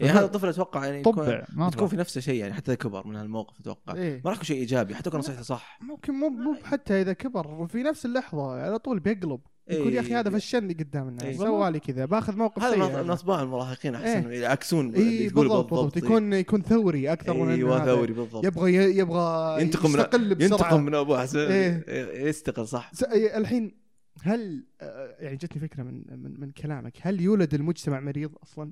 يعني 0.00 0.12
هذا 0.18 0.24
الطفل 0.24 0.48
أتوقع 0.48 0.84
يعني 0.86 1.02
طبع 1.02 1.44
تكون 1.72 1.88
في 1.88 1.96
نفس 1.96 2.16
الشيء 2.16 2.34
يعني 2.40 2.52
حتى 2.54 2.70
إذا 2.70 2.78
كبر 2.78 3.06
من 3.06 3.16
هالموقف 3.16 3.60
أتوقع. 3.60 3.94
إيه. 3.94 4.14
ما 4.24 4.30
راح 4.30 4.34
يكون 4.36 4.44
شيء 4.44 4.56
إيجابي 4.56 4.94
حتى 4.94 5.10
كان 5.10 5.18
نصيحته 5.18 5.42
صح. 5.42 5.78
ممكن 5.82 6.12
مو 6.12 6.28
مو 6.28 6.54
حتى 6.64 7.00
إذا 7.00 7.12
كبر 7.12 7.66
في 7.66 7.82
نفس 7.82 8.06
اللحظة 8.06 8.52
على 8.52 8.78
طول 8.78 9.00
بيقلب 9.00 9.40
يقول 9.68 9.94
يا 9.94 10.00
أخي 10.00 10.14
هذا 10.14 10.30
فشلني 10.30 10.72
قدام 10.74 11.08
الناس 11.08 11.22
إيه. 11.24 11.36
سوى 11.36 11.70
لي 11.70 11.80
كذا 11.80 12.04
بأخذ 12.04 12.36
موقف 12.36 12.62
هذا 12.62 12.74
سيء. 12.74 12.96
من- 12.96 13.04
من 13.04 13.10
اطباع 13.10 13.42
المراهقين 13.42 13.94
أحسن 13.94 14.28
إيه. 14.28 14.42
يعكسون 14.42 14.94
اي 14.94 15.30
تقول 15.30 15.48
بالضبط 15.48 15.70
بالضبط. 15.74 15.96
يكون 15.96 16.32
يكون 16.32 16.62
ثوري 16.62 17.12
أكثر 17.12 17.34
من 17.34 17.50
أيوه 17.50 17.76
هذا. 17.76 17.84
ثوري 17.94 18.12
بالضبط. 18.12 18.44
يبغى 18.44 18.74
يبغى 18.98 19.62
ينتقم 19.62 19.88
يستقل 19.88 20.34
بسرعة. 20.34 20.50
ينتقم 20.50 20.82
من 20.82 20.94
ابوه 20.94 21.18
عشان 21.20 21.40
إيه. 21.40 21.84
يستقل 22.28 22.68
صح. 22.68 22.90
إيه، 23.12 23.36
الحين 23.38 23.84
هل 24.22 24.66
آه، 24.80 25.16
يعني 25.18 25.36
جتني 25.36 25.60
فكرة 25.60 25.82
من 25.82 26.04
من, 26.22 26.40
من 26.40 26.50
كلامك. 26.50 26.92
هل 27.00 27.20
يولد 27.20 27.54
المجتمع 27.54 28.00
مريض 28.00 28.32
أصلا؟ 28.42 28.70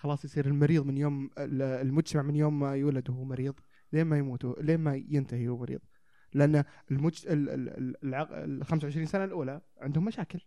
خلاص 0.00 0.24
يصير 0.24 0.46
المريض 0.46 0.86
من 0.86 0.98
يوم 0.98 1.30
ال- 1.38 1.62
المجتمع 1.62 2.22
من 2.22 2.36
يوم 2.36 2.58
ما 2.60 2.76
يولد 2.76 3.10
وهو 3.10 3.24
مريض 3.24 3.54
لين 3.92 4.06
ما 4.06 4.18
يموت 4.18 4.44
لين 4.60 4.80
ما 4.80 4.94
ينتهي 5.08 5.48
هو 5.48 5.56
مريض. 5.58 5.80
لأن 6.34 6.64
المج... 6.90 7.26
ال... 7.26 7.48
ال... 7.48 7.68
ال... 7.68 8.04
العق... 8.04 8.28
ال 8.32 8.64
25 8.64 9.06
سنة 9.06 9.24
الأولى 9.24 9.60
عندهم 9.80 10.04
مشاكل 10.04 10.40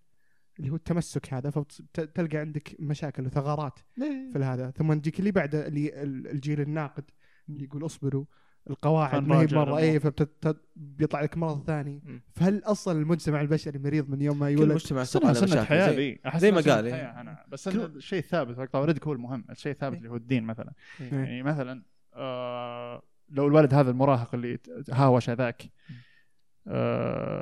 اللي 0.60 0.70
هو 0.72 0.76
التمسك 0.76 1.34
هذا 1.34 1.50
فتلقى 1.50 2.38
عندك 2.38 2.76
مشاكل 2.80 3.26
وثغرات 3.26 3.80
في 4.34 4.40
هذا 4.40 4.72
ثم 4.72 4.94
تجيك 4.94 5.20
اللي 5.20 5.32
بعده 5.32 5.68
اللي 5.68 6.04
ال- 6.04 6.28
الجيل 6.28 6.62
الناقد 6.62 7.04
اللي 7.50 7.64
يقول 7.64 7.86
اصبروا. 7.86 8.26
القواعد 8.70 9.28
ما 9.28 9.42
هي 9.42 9.48
مرة. 9.52 9.78
اي 9.78 10.00
فبيطلع 10.00 11.22
لك 11.22 11.38
مرض 11.38 11.64
ثاني. 11.68 12.22
فهل 12.36 12.62
أصلا 12.64 13.00
المجتمع 13.00 13.42
البشري 13.42 13.80
مريض 13.80 14.10
من 14.10 14.22
يوم 14.22 14.40
ما 14.40 14.50
كل 14.54 14.60
يولد؟ 14.60 14.72
مجتمع 14.74 15.04
سنة 15.04 15.34
سنة 15.34 15.64
حياة 15.64 15.92
زي- 15.92 16.20
زي 16.36 16.52
ما 16.52 16.62
قال، 16.62 16.86
إيه. 16.86 17.22
أنا 17.22 17.46
بس 17.48 17.70
كل- 17.70 17.80
الشيء 17.86 18.20
الثابت 18.20 18.58
وقت 18.58 18.76
ردك 18.76 19.08
هو 19.08 19.14
المهم 19.14 19.46
الشيء 19.50 19.72
الثابت 19.72 19.98
اللي 19.98 20.10
هو 20.10 20.16
الدين 20.16 20.44
مثلا 20.44 20.74
إيه. 21.02 21.14
يعني 21.14 21.44
مثلا 21.44 21.84
آه 22.14 23.02
لو 23.30 23.48
الولد 23.48 23.74
هذا 23.74 23.92
المراهق 23.92 24.36
اللي 24.36 24.60
هاوش 24.92 25.30
هذاك 25.30 25.64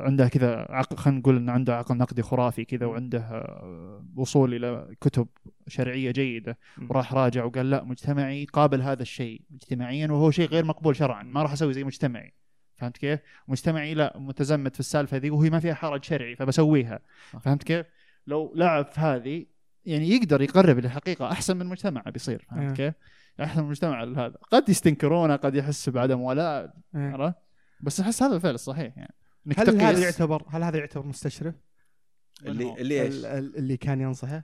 عنده 0.06 0.28
كذا 0.28 0.56
عقل 0.70 0.98
خلينا 0.98 1.20
نقول 1.20 1.38
إنه 1.38 1.52
عنده 1.52 1.78
عقل 1.78 1.98
نقدي 1.98 2.22
خرافي 2.22 2.66
كذا 2.66 2.86
وعنده 2.86 3.20
آه 3.20 4.06
وصول 4.16 4.54
إلى 4.54 4.96
كتب 5.02 5.28
شرعية 5.68 6.12
جيدة. 6.12 6.58
وراح 6.90 7.14
راجع 7.14 7.44
وقال 7.44 7.70
لا 7.70 7.84
مجتمعي 7.84 8.46
قابل 8.46 8.82
هذا 8.82 9.02
الشيء 9.02 9.42
اجتماعيا 9.54 10.08
وهو 10.08 10.32
شيء 10.32 10.50
غير 10.50 10.66
مقبول 10.66 10.96
شرعا 10.96 11.24
ما 11.24 11.44
راح 11.44 11.52
أسوي 11.52 11.74
زي 11.74 11.84
مجتمعي 11.84 12.34
فهمت 12.76 12.98
كيف؟ 12.98 13.20
مجتمعي 13.48 13.94
لا 13.94 14.14
متزمت 14.18 14.74
في 14.74 14.80
السالفة 14.80 15.18
ذي 15.18 15.30
وهي 15.30 15.50
ما 15.50 15.60
فيها 15.60 15.74
حرج 15.74 16.04
شرعي 16.04 16.36
فبسويها. 16.36 17.00
فهمت 17.42 17.64
كيف؟ 17.64 17.86
لو 18.28 18.54
لعب 18.56 18.86
في 18.86 19.00
هذه 19.00 19.46
يعني 19.86 20.10
يقدر 20.10 20.42
يقرب 20.42 20.80
للحقيقة 20.80 21.32
أحسن 21.32 21.58
من 21.58 21.66
مجتمعه 21.66 22.10
بيصير 22.10 22.48
آه. 22.52 22.56
فهمت 22.56 22.78
كيف؟ 22.78 22.94
أحسن 23.42 23.64
من 23.64 23.70
مجتمع 23.70 24.04
هذا 24.04 24.38
قد 24.52 24.70
يستنكرونه 24.70 25.36
قد 25.36 25.56
يحس 25.56 25.90
بعدم 25.90 26.22
ولاء 26.22 26.74
إيه. 26.96 27.12
عرفت؟ 27.12 27.36
بس 27.84 28.00
أحس 28.00 28.24
هذا 28.24 28.36
الفعل 28.36 28.54
الصحيح 28.56 28.98
يعني 28.98 29.16
إنك 29.48 29.60
هل 29.60 29.82
هذا 29.82 30.00
يعتبر 30.00 30.46
هل 30.50 30.64
هذا 30.64 30.78
يعتبر 30.78 31.06
مستشرف؟ 31.06 31.56
اللي 32.46 32.74
اللي 32.82 33.02
إيش؟ 33.02 33.16
ال- 33.16 33.26
ال- 33.26 33.58
اللي 33.58 33.78
كان 33.78 34.02
ينصحه؟ 34.02 34.44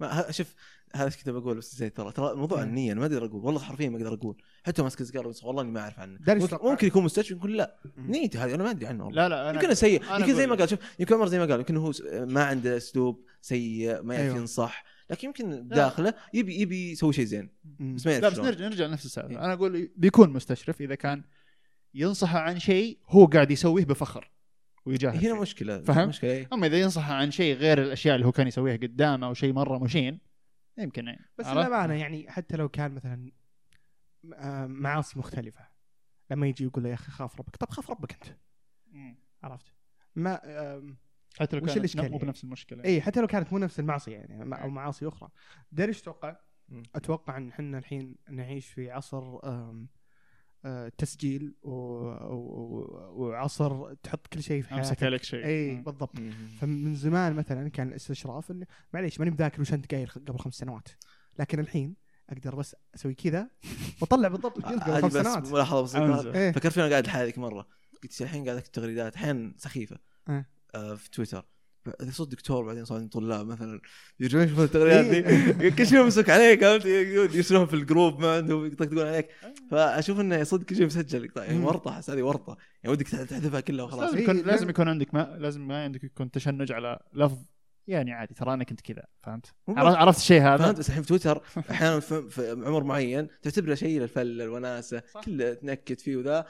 ما 0.00 0.30
شوف 0.30 0.54
هذا 0.94 1.04
إيش 1.04 1.16
كنت 1.16 1.28
بقول 1.28 1.56
بس 1.56 1.74
نسيت 1.74 1.96
ترى 1.96 2.12
ترى 2.12 2.34
موضوع 2.34 2.58
إيه. 2.58 2.64
النية 2.64 2.92
أنا 2.92 3.00
ما 3.00 3.06
أقدر 3.06 3.24
أقول 3.24 3.44
والله 3.44 3.60
حرفيا 3.60 3.88
ما 3.88 3.96
أقدر 3.96 4.14
أقول 4.14 4.42
حتى 4.66 4.82
ماسك 4.82 5.02
سيجاره 5.02 5.28
بس 5.28 5.44
والله 5.44 5.62
إني 5.62 5.70
ما 5.70 5.80
أعرف 5.80 5.98
عنه 5.98 6.18
ممكن, 6.28 6.56
ممكن 6.62 6.86
يكون 6.86 7.04
مستشفى 7.04 7.34
يمكن 7.34 7.50
لا 7.50 7.76
مم. 7.96 8.10
نيتي 8.10 8.38
هذه 8.38 8.54
أنا 8.54 8.62
ما 8.64 8.70
أدري 8.70 8.86
عنه 8.86 9.04
والله 9.04 9.22
لا 9.22 9.28
لا 9.28 9.50
أنا 9.50 9.62
يمكن 9.62 9.74
سيء 9.74 10.02
أنا 10.02 10.18
يمكن 10.18 10.34
زي 10.34 10.46
ما. 10.46 10.54
قال 10.56 10.68
شوف 10.68 10.78
يمكن 10.98 11.14
عمر 11.14 11.26
زي 11.26 11.38
ما 11.38 11.44
قال 11.44 11.58
يمكن 11.58 11.76
هو 11.76 11.92
ما 12.12 12.44
عنده 12.44 12.76
أسلوب 12.76 13.24
سيء 13.40 14.02
ما 14.02 14.14
يعرف 14.14 14.26
أيوه. 14.26 14.36
ينصح 14.38 14.84
لكن 15.10 15.28
يمكن 15.28 15.68
داخله 15.68 16.14
يبي 16.34 16.60
يبي 16.60 16.90
يسوي 16.92 17.12
شيء 17.12 17.24
زين. 17.24 17.50
بس 17.80 18.06
ما 18.06 18.10
لا 18.10 18.18
يعرف 18.18 18.26
بس 18.26 18.34
شلون. 18.34 18.46
نرجع 18.46 18.64
نرجع 18.68 18.86
لنفس 18.86 19.04
السالفة 19.06 19.30
إيه. 19.30 19.44
أنا 19.44 19.52
أقول 19.52 19.92
بيكون 19.96 20.30
مستشرف 20.30 20.80
إذا 20.80 20.94
كان 20.94 21.24
ينصح 21.96 22.36
عن 22.36 22.58
شيء 22.58 22.98
هو 23.08 23.26
قاعد 23.26 23.50
يسويه 23.50 23.84
بفخر 23.84 24.30
ويجاهد 24.84 25.26
هنا. 25.26 25.40
مشكلة 25.40 25.82
فهمت؟ 25.82 26.08
مشكلة 26.08 26.30
إيه. 26.30 26.48
أما 26.52 26.66
إذا 26.66 26.80
ينصح 26.80 27.10
عن 27.10 27.30
شيء 27.30 27.54
غير 27.56 27.82
الأشياء 27.82 28.14
اللي 28.14 28.26
هو 28.26 28.32
كان 28.32 28.46
يسويها 28.46 28.76
قدامه 28.76 29.26
أو 29.26 29.34
شيء 29.34 29.52
مرة 29.52 29.78
مشين 29.78 30.18
يمكن 30.78 31.06
يعني 31.06 31.30
بس؟ 31.38 31.46
للأمانة 31.46 31.94
يعني 31.94 32.30
حتى 32.30 32.56
لو 32.56 32.68
كان 32.68 32.94
مثلا 32.94 33.32
آه، 34.34 34.66
معاصي 34.66 35.18
مختلفة 35.18 35.68
لما 36.30 36.46
يجي 36.46 36.64
يقول 36.64 36.84
له 36.84 36.88
يا 36.88 36.94
أخي 36.94 37.12
خاف 37.12 37.38
ربك 37.40 37.56
طب 37.56 37.70
خاف 37.70 37.90
ربك 37.90 38.12
أنت 38.12 38.36
مم. 38.92 39.18
عرفت 39.42 39.66
ما 40.16 40.40
حتى 41.40 41.56
لو 41.56 41.64
وش 41.64 41.70
كان 41.70 41.78
الإشكال 41.78 42.10
مو؟ 42.10 42.18
بنفس 42.18 42.44
المشكلة 42.44 42.84
اي 42.84 43.00
حتى 43.00 43.20
لو 43.20 43.26
كانت 43.26 43.52
مو 43.52 43.58
نفس 43.58 43.80
المعصية 43.80 44.16
يعني 44.16 44.42
أو 44.42 44.64
إيه. 44.64 44.70
معاصي 44.70 45.08
أخرى 45.08 45.28
داري 45.72 45.88
إيش 45.88 46.02
أتوقع؟ 46.02 46.36
أتوقع 46.94 47.36
إن 47.36 47.48
إحنا 47.48 47.78
الحين 47.78 48.16
نعيش 48.30 48.66
في 48.66 48.90
عصر 48.90 49.40
تسجيل. 50.98 51.54
وعصر 53.16 53.94
تحط 53.94 54.26
كل 54.26 54.42
شيء 54.42 54.62
في 54.62 54.74
أمسك 54.74 54.86
حياتك 54.88 55.02
عليك 55.02 55.22
شيء 55.22 55.44
إي. 55.46 55.74
بالضبط. 55.76 56.16
فمن 56.60 56.94
زمان 56.94 57.34
مثلا 57.34 57.68
كان 57.68 57.88
الاستشراف 57.88 58.50
إنه 58.50 58.66
معليش 58.94 59.18
ماني 59.20 59.30
بذاكر 59.30 59.60
وش 59.60 59.72
أنت 59.72 59.94
قايل 59.94 60.08
قبل 60.08 60.38
خمس 60.38 60.54
سنوات 60.54 60.88
لكن 61.38 61.60
الحين 61.60 61.96
أقدر 62.30 62.54
بس 62.54 62.76
أسوي 62.94 63.14
كذا 63.14 63.50
وأطلع 64.00 64.28
بالضبط 64.28 64.60
قبل 64.64 65.02
خمس 65.02 65.16
بس 65.16 65.22
سنوات 65.26 65.52
ملاحظه 65.52 66.04
أنزل. 66.04 66.30
بسيطه. 66.30 66.52
فكرت 66.52 66.72
فينا 66.72 66.88
قاعد 66.88 67.06
لحالك 67.06 67.38
مرة 67.38 67.66
قلت 68.02 68.20
الحين 68.22 68.44
قاعد 68.44 68.56
أكتب 68.56 68.72
تغريدات 68.72 69.14
أحيانا 69.16 69.54
سخيفة. 69.58 69.98
آه 70.74 70.94
في 70.94 71.10
تويتر 71.10 71.44
اذا 71.88 72.10
صرت 72.10 72.28
دكتور 72.28 72.64
بعدين 72.64 72.84
صار 72.84 73.06
طلاب 73.06 73.46
مثلا 73.46 73.80
يرجعون 74.20 74.44
يشوفون 74.44 74.64
التغريدات 74.70 75.04
دي. 75.56 75.70
كل 75.70 75.86
شيء 75.86 75.98
يمسك 76.00 76.30
عليك 76.30 76.60
فهمت 76.60 76.84
يرسلون 77.34 77.66
في 77.66 77.74
ال 77.74 77.82
group 77.82 78.20
ما 78.20 78.36
عندهم 78.36 78.66
يطقطقون 78.66 79.06
عليك. 79.06 79.28
فأشوف 79.70 80.20
إنه 80.20 80.42
صدق 80.42 80.64
كل 80.64 80.76
شيء 80.76 80.86
مسجل 80.86 81.30
يعني. 81.36 81.58
ورطة 81.64 81.90
احس 81.90 82.10
هذه 82.10 82.22
ورطة. 82.22 82.56
يعني 82.82 82.92
ودك 82.92 83.08
تحذفها 83.08 83.60
كلها 83.60 83.84
وخلاص. 83.84 84.00
لازم 84.02 84.16
إيه، 84.16 84.22
يكون 84.24 84.36
لازم- 84.36 84.70
يكون 84.70 84.88
عندك 84.88 85.14
ما 85.14 85.36
لازم 85.38 85.68
ما 85.68 85.84
عندك 85.84 86.04
يكون 86.04 86.30
تشنج 86.30 86.72
على 86.72 86.98
لفظ. 87.14 87.38
يعني 87.86 88.12
عادي 88.12 88.34
ترى 88.34 88.54
أنا 88.54 88.64
كنت 88.64 88.80
كذا 88.80 89.02
فهمت؟ 89.22 89.46
عرفت, 89.68 90.18
الشيء 90.18 90.42
هذا؟ 90.42 90.56
فهمت 90.56 90.78
بس 90.78 90.88
الحين 90.88 91.02
في 91.02 91.08
تويتر 91.08 91.42
أحيانا 91.70 92.00
في, 92.00 92.30
في 92.30 92.50
عمر 92.50 92.84
معين 92.84 93.28
تعتبره 93.42 93.74
شيء 93.74 94.00
للفلة 94.00 94.42
الوناسة. 94.42 95.02
كله 95.24 95.54
تنكت 95.54 96.00
فيه 96.00 96.16
وذا. 96.16 96.46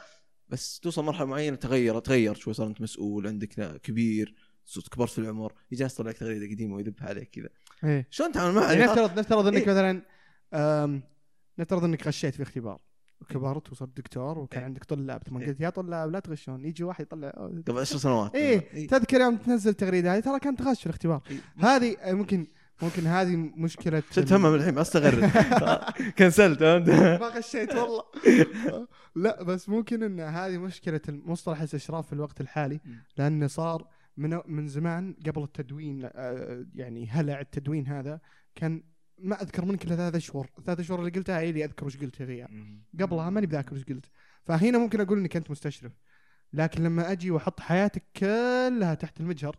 بس 0.49 0.80
توصل 0.80 1.05
مرحلة 1.05 1.26
معينة 1.26 1.57
تغير 1.57 1.99
تغير 1.99 2.34
شوي 2.34 2.55
صار 2.55 2.66
أنت 2.66 2.80
مسؤول 2.80 3.26
عندك 3.26 3.80
كبير. 3.82 4.34
صرت 4.67 4.89
كبرت 4.89 5.11
في 5.11 5.19
العمر 5.19 5.53
يجي 5.71 5.85
يصدر 5.85 6.09
لك 6.09 6.19
تغريدة 6.19 6.55
قديمة 6.55 6.75
ويذبها 6.75 7.09
عليك 7.09 7.31
كذا 7.31 7.49
إيه 7.85 8.07
شلون 8.11 8.33
تتعامل 8.33 8.55
معها؟ 8.55 8.73
يعني 8.73 8.81
يعني 8.81 8.93
نفترض 8.93 9.19
نفترض 9.19 9.47
إنك 9.47 9.69
إيه. 9.69 9.71
مثلا 9.71 10.03
نفترض 11.59 11.85
إنك 11.85 12.07
غشيت 12.07 12.35
في 12.35 12.43
اختبار 12.43 12.81
وكبرت 13.21 13.73
وصرت 13.73 13.97
دكتور 13.97 14.39
وكان 14.39 14.59
إيه. 14.59 14.67
عندك 14.67 14.85
طلاب 14.85 15.23
ثم 15.23 15.39
إيه. 15.39 15.47
قلت 15.47 15.61
يا 15.61 15.71
طلاب 15.71 16.11
لا 16.11 16.21
تغشون 16.21 16.64
يجي 16.64 16.85
واحد 16.85 17.05
يطلع 17.05 17.33
أوه، 17.37 17.62
قبل 17.69 17.79
عشر 17.79 17.97
سنوات 17.97 18.35
إيه 18.35 18.87
تذكر 18.87 19.21
يوم 19.21 19.37
تنزل 19.37 19.75
تغريدة 19.75 20.14
هذه 20.14 20.21
ترى 20.21 20.39
كانت 20.39 20.62
غش 20.62 20.81
في 20.81 20.87
الاختبار 20.87 21.23
إيه. 21.31 21.39
هذه 21.57 21.97
آه، 22.01 22.12
ممكن 22.12 22.47
ممكن 22.83 23.07
هذه 23.07 23.37
مشكلة 23.37 24.03
شو 24.11 24.23
تفهمها 24.23 24.51
من 24.51 24.57
الحين 24.57 24.79
استغرب 24.79 25.31
كنسلت؟ 26.19 26.62
ما 26.62 27.29
غشيت 27.29 27.75
والله 27.75 28.03
لا 29.17 29.43
بس 29.43 29.69
ممكن 29.69 30.03
إن 30.03 30.21
هذه 30.21 30.59
مشكلة 30.59 31.01
مصطلح 31.09 31.59
الاستشراف 31.59 32.07
في 32.07 32.12
الوقت 32.12 32.41
الحالي 32.41 32.81
مم. 32.85 33.05
لأنه 33.17 33.47
صار 33.47 33.87
من 34.17 34.41
من 34.47 34.69
زمان 34.69 35.17
قبل 35.27 35.43
التدوين 35.43 36.01
آه، 36.05 36.67
يعني 36.75 37.07
هلع 37.09 37.41
التدوين 37.41 37.87
هذا 37.87 38.21
كان 38.55 38.83
ما 39.19 39.43
أذكر 39.43 39.64
منك 39.64 39.85
إلا 39.85 39.97
ثلاث 39.97 40.14
اشهر 40.14 40.51
ثلاث 40.67 40.81
اشهر 40.81 40.99
اللي 41.01 41.11
قلتها 41.11 41.39
هي 41.41 41.51
اللي 41.51 41.64
أذكر 41.64 41.87
وش 41.87 41.97
قلت 41.97 42.17
فيها. 42.23 42.49
قبلها 43.01 43.31
ماني 43.31 43.47
بذاكر 43.47 43.75
وش 43.75 43.85
قلت. 43.85 44.07
فهنا 44.45 44.79
ممكن 44.79 45.01
أقول 45.01 45.19
إنك 45.19 45.37
أنت 45.37 45.51
مستشرف. 45.51 45.93
لكن 46.53 46.83
لما 46.83 47.12
أجي 47.12 47.31
وأحط 47.31 47.61
حياتك 47.61 48.05
كلها 48.17 48.95
تحت 48.95 49.21
المجهر 49.21 49.57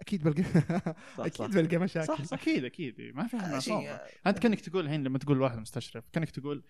أكيد 0.00 0.22
بلقى 0.22 0.42
صح، 1.16 1.20
أكيد 1.24 1.34
صح. 1.34 1.46
بلقى 1.46 1.78
مشاكل. 1.78 2.06
صح 2.06 2.22
صح. 2.24 2.38
أكيد 2.40 2.64
أكيد. 2.64 2.94
ما 3.14 3.26
في 3.26 3.36
آه، 3.36 3.40
حد 3.40 3.58
شيء- 3.58 3.74
معصوم 3.74 3.98
انت 4.26 4.38
كأنك 4.38 4.60
تقول 4.60 4.84
الحين 4.84 5.02
لما 5.04 5.18
تقول 5.18 5.40
واحد 5.40 5.58
مستشرف 5.58 6.04
كأنك 6.12 6.30
تقول 6.30 6.64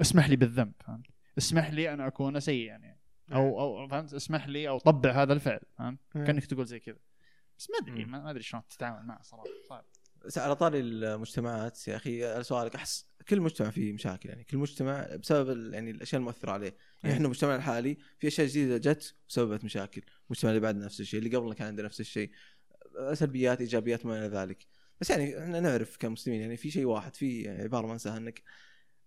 اسمح 0.00 0.28
لي 0.28 0.36
بالذنب 0.36 0.72
فهمت؟ 0.80 1.06
اسمح 1.38 1.70
لي 1.70 1.92
أنا 1.92 2.06
أكون 2.06 2.40
سيء 2.40 2.66
يعني. 2.66 2.97
أو 3.32 3.60
أو 3.60 3.88
فهمت 3.88 4.14
اسمح 4.14 4.48
لي 4.48 4.68
أو 4.68 4.78
طبع 4.78 5.10
هذا 5.22 5.32
الفعل 5.32 5.60
فهمت؟ 5.78 5.98
إيه. 6.16 6.24
كأنك 6.24 6.46
تقول 6.46 6.66
زي 6.66 6.80
كذا 6.80 6.96
بس 7.58 7.70
ما 7.70 7.78
أدري. 7.78 8.04
ما 8.04 8.30
أدري 8.30 8.42
شلون 8.42 8.62
تتعامل 8.70 9.06
معه 9.06 9.22
صراحة 9.22 9.44
صعب 9.68 9.84
بس 10.24 10.38
على 10.38 10.56
طاري 10.56 10.80
المجتمعات 10.80 11.88
يا 11.88 11.96
أخي 11.96 12.24
على 12.26 12.44
سؤالك 12.44 12.74
أحس 12.74 13.06
كل 13.28 13.40
مجتمع 13.40 13.70
فيه 13.70 13.92
مشاكل 13.92 14.28
يعني 14.28 14.44
كل 14.44 14.56
مجتمع 14.58 15.16
بسبب 15.16 15.50
ال- 15.50 15.74
يعني 15.74 15.90
الأشياء 15.90 16.20
المؤثرة 16.20 16.52
عليه 16.52 16.66
يعني 16.66 16.76
إيه. 17.04 17.12
إحنا 17.12 17.28
مجتمعنا 17.28 17.56
الحالي 17.56 17.96
في 18.18 18.26
أشياء 18.28 18.46
جديدة 18.46 18.76
جت 18.92 19.14
وسببت 19.28 19.64
مشاكل 19.64 20.02
المجتمع 20.26 20.50
اللي 20.50 20.60
بعدنا 20.60 20.84
نفس 20.84 21.00
الشيء 21.00 21.18
اللي 21.20 21.36
قبلنا 21.36 21.54
كان 21.54 21.66
عنده 21.66 21.82
نفس 21.82 22.00
الشيء 22.00 22.30
سلبيات 23.12 23.60
إيجابيات 23.60 24.06
ما 24.06 24.18
إلى 24.18 24.26
ذلك 24.36 24.66
بس 25.00 25.10
يعني 25.10 25.38
إحنا 25.42 25.60
نعرف 25.60 25.96
كمسلمين 25.96 26.40
يعني 26.40 26.56
في 26.56 26.70
شيء 26.70 26.84
واحد 26.84 27.14
في 27.16 27.48
عبارة 27.62 27.86
ما 27.86 27.92
أنساها 27.92 28.16
إنك 28.16 28.42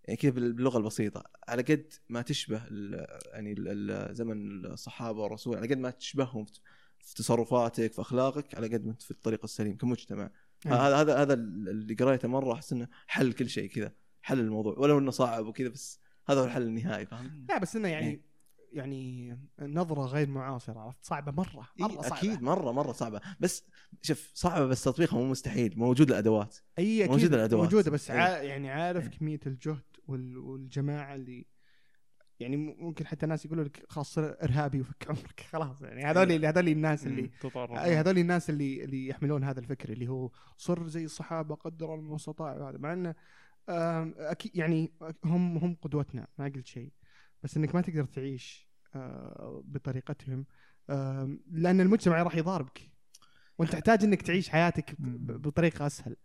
يعني 0.06 0.18
كذا 0.18 0.32
بال- 0.32 0.54
باللغة 0.54 0.78
البسيطة 0.78 1.24
على 1.48 1.62
قد 1.62 1.94
ما 2.10 2.22
تشبه 2.22 2.62
ال- 2.68 3.08
يعني 3.34 3.52
ال- 3.52 3.68
ال- 3.92 4.16
زمن 4.16 4.66
الصحابة 4.66 5.20
والرسول 5.22 5.58
على 5.58 5.68
قد 5.68 5.78
ما 5.78 5.90
تشبههم 5.90 6.46
في- 6.46 7.16
تصرفاتك 7.16 7.92
في 7.94 8.02
أخلاقك 8.02 8.56
على 8.56 8.68
قد 8.68 8.86
ما 8.86 8.92
أنت 8.92 9.02
في 9.02 9.12
الطريق 9.12 9.40
السليم 9.44 9.78
كمجتمع 9.78 10.30
إيه. 10.66 10.74
هذا 10.88 10.96
هذا 10.96 11.22
هذا 11.22 11.34
اللي 11.34 11.94
قريته 11.94 12.28
مرة 12.28 12.54
أحس 12.54 12.74
إنه 12.74 12.88
حل 13.08 13.34
كل 13.34 13.50
شيء 13.50 13.70
كذا 13.70 13.92
حل 14.22 14.40
الموضوع 14.40 14.74
ولو 14.78 15.00
إنه 15.00 15.12
صعب 15.12 15.46
وكذا 15.46 15.70
بس 15.70 16.00
هذا 16.30 16.42
هو 16.42 16.46
الحل 16.46 16.62
النهائي 16.64 17.06
فاهم؟ 17.06 17.46
لا 17.50 17.58
بس 17.58 17.76
إنه 17.76 17.88
يعني 17.88 18.08
إيه. 18.10 18.32
يعني 18.74 19.38
نظرة 19.60 20.02
غير 20.06 20.28
معاصرة 20.30 20.80
عرفت 20.80 21.06
صعبة 21.06 21.32
مرة 21.32 21.68
مرة 21.80 21.92
إيه 21.92 22.02
صعبة 22.02 22.18
أكيد 22.18 22.42
مرة 22.42 22.72
مرة 22.72 22.92
صعبة 22.92 23.22
بس 23.40 23.64
شوف 24.02 24.32
صعبة 24.34 24.66
بس 24.66 24.84
تطبيقها 24.84 25.18
مو 25.20 25.26
مستحيل 25.30 25.74
موجود 25.78 26.10
الأدوات 26.10 26.58
اي 26.80 27.00
أكيد 27.00 27.12
موجودة 27.12 27.36
الأدوات. 27.38 27.64
موجودة 27.64 27.92
بس 27.92 28.12
إيه. 28.12 28.20
ع... 28.20 28.42
يعني 28.42 28.70
عارف. 28.70 29.08
كمية 29.08 29.40
الجهد. 29.46 29.82
والجماعة 30.08 31.16
اللي 31.16 31.46
يعني 32.42 32.58
ممكن 32.58 33.08
حتى 33.08 33.26
ناس 33.26 33.46
يقولوا 33.46 33.64
لك 33.64 33.86
خلاص 33.90 34.14
صير 34.14 34.44
إرهابي 34.44 34.82
وفك 34.82 35.10
عمرك. 35.10 35.46
خلاص 35.52 35.82
يعني 35.82 36.04
هذول 36.04 36.32
اللي 36.32 36.48
هذول 36.48 36.68
الناس 36.68 37.08
اللي 37.08 37.32
أي 37.84 37.96
هذول 37.96 38.18
الناس 38.18 38.50
اللي 38.50 38.84
اللي 38.84 39.08
يحملون 39.08 39.44
هذا 39.44 39.60
الفكر 39.60 39.90
اللي 39.90 40.08
هو 40.08 40.32
صر 40.58 40.88
زي 40.88 41.06
الصحابة 41.06 41.56
قدر 41.56 41.96
المستطاع 41.96 42.54
وهذا. 42.54 42.78
مع 42.78 42.94
إنه 42.94 43.16
أكيد 43.70 44.56
يعني 44.56 44.92
هم 45.26 45.58
هم 45.58 45.76
قدوتنا 45.82 46.28
ما 46.38 46.46
قلت 46.46 46.68
شيء. 46.68 46.92
بس 47.44 47.58
إنك 47.58 47.76
ما 47.76 47.82
تقدر 47.82 48.06
تعيش 48.06 48.72
آه، 48.96 49.64
بطريقتهم 49.66 50.46
لأن 51.52 51.82
المجتمع 51.82 52.24
راح 52.24 52.36
يضاربك. 52.36 52.92
وأنت 53.58 53.72
تحتاج 53.72 54.04
إنك 54.04 54.22
تعيش 54.22 54.50
حياتك 54.50 54.96
بطريقة 55.00 55.86
أسهل. 55.86 56.16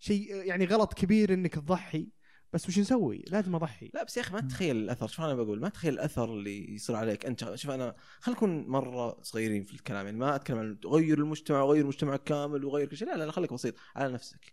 شيء 0.00 0.34
يعني 0.34 0.64
غلط 0.64 0.94
كبير 0.94 1.34
إنك 1.34 1.54
تضحي. 1.54 2.08
بس 2.52 2.68
وش 2.68 2.78
نسوي؟ 2.78 3.24
لازم 3.28 3.54
أضحي. 3.54 3.90
لا 3.94 4.04
بس 4.04 4.16
يا 4.16 4.22
أخي 4.22 4.34
ما 4.34 4.40
تتخيل 4.40 4.76
الأثر. 4.76 5.06
شوف 5.06 5.20
أنا 5.20 5.34
بقول؟ 5.34 5.60
ما 5.60 5.68
تتخيل 5.68 5.94
الأثر 5.94 6.34
اللي 6.34 6.74
يصير 6.74 6.96
عليك. 6.96 7.26
أنت 7.26 7.54
شوف 7.54 7.70
أنا 7.70 7.94
خلينا 8.20 8.38
نكون 8.38 8.66
مرة 8.66 9.22
صغيرين 9.22 9.62
في 9.62 9.74
الكلام. 9.74 10.06
يعني 10.06 10.18
ما 10.18 10.36
أتكلم 10.36 10.58
عن 10.58 10.80
تغير 10.80 11.18
المجتمع 11.18 11.62
وغير 11.62 11.82
المجتمع 11.82 12.16
كامل 12.16 12.64
وغير 12.64 12.88
كل 12.88 12.96
شيء. 12.96 13.08
لا 13.08 13.16
لا, 13.16 13.24
لا 13.24 13.32
خليك 13.32 13.52
بسيط. 13.52 13.74
على 13.96 14.12
نفسك. 14.12 14.52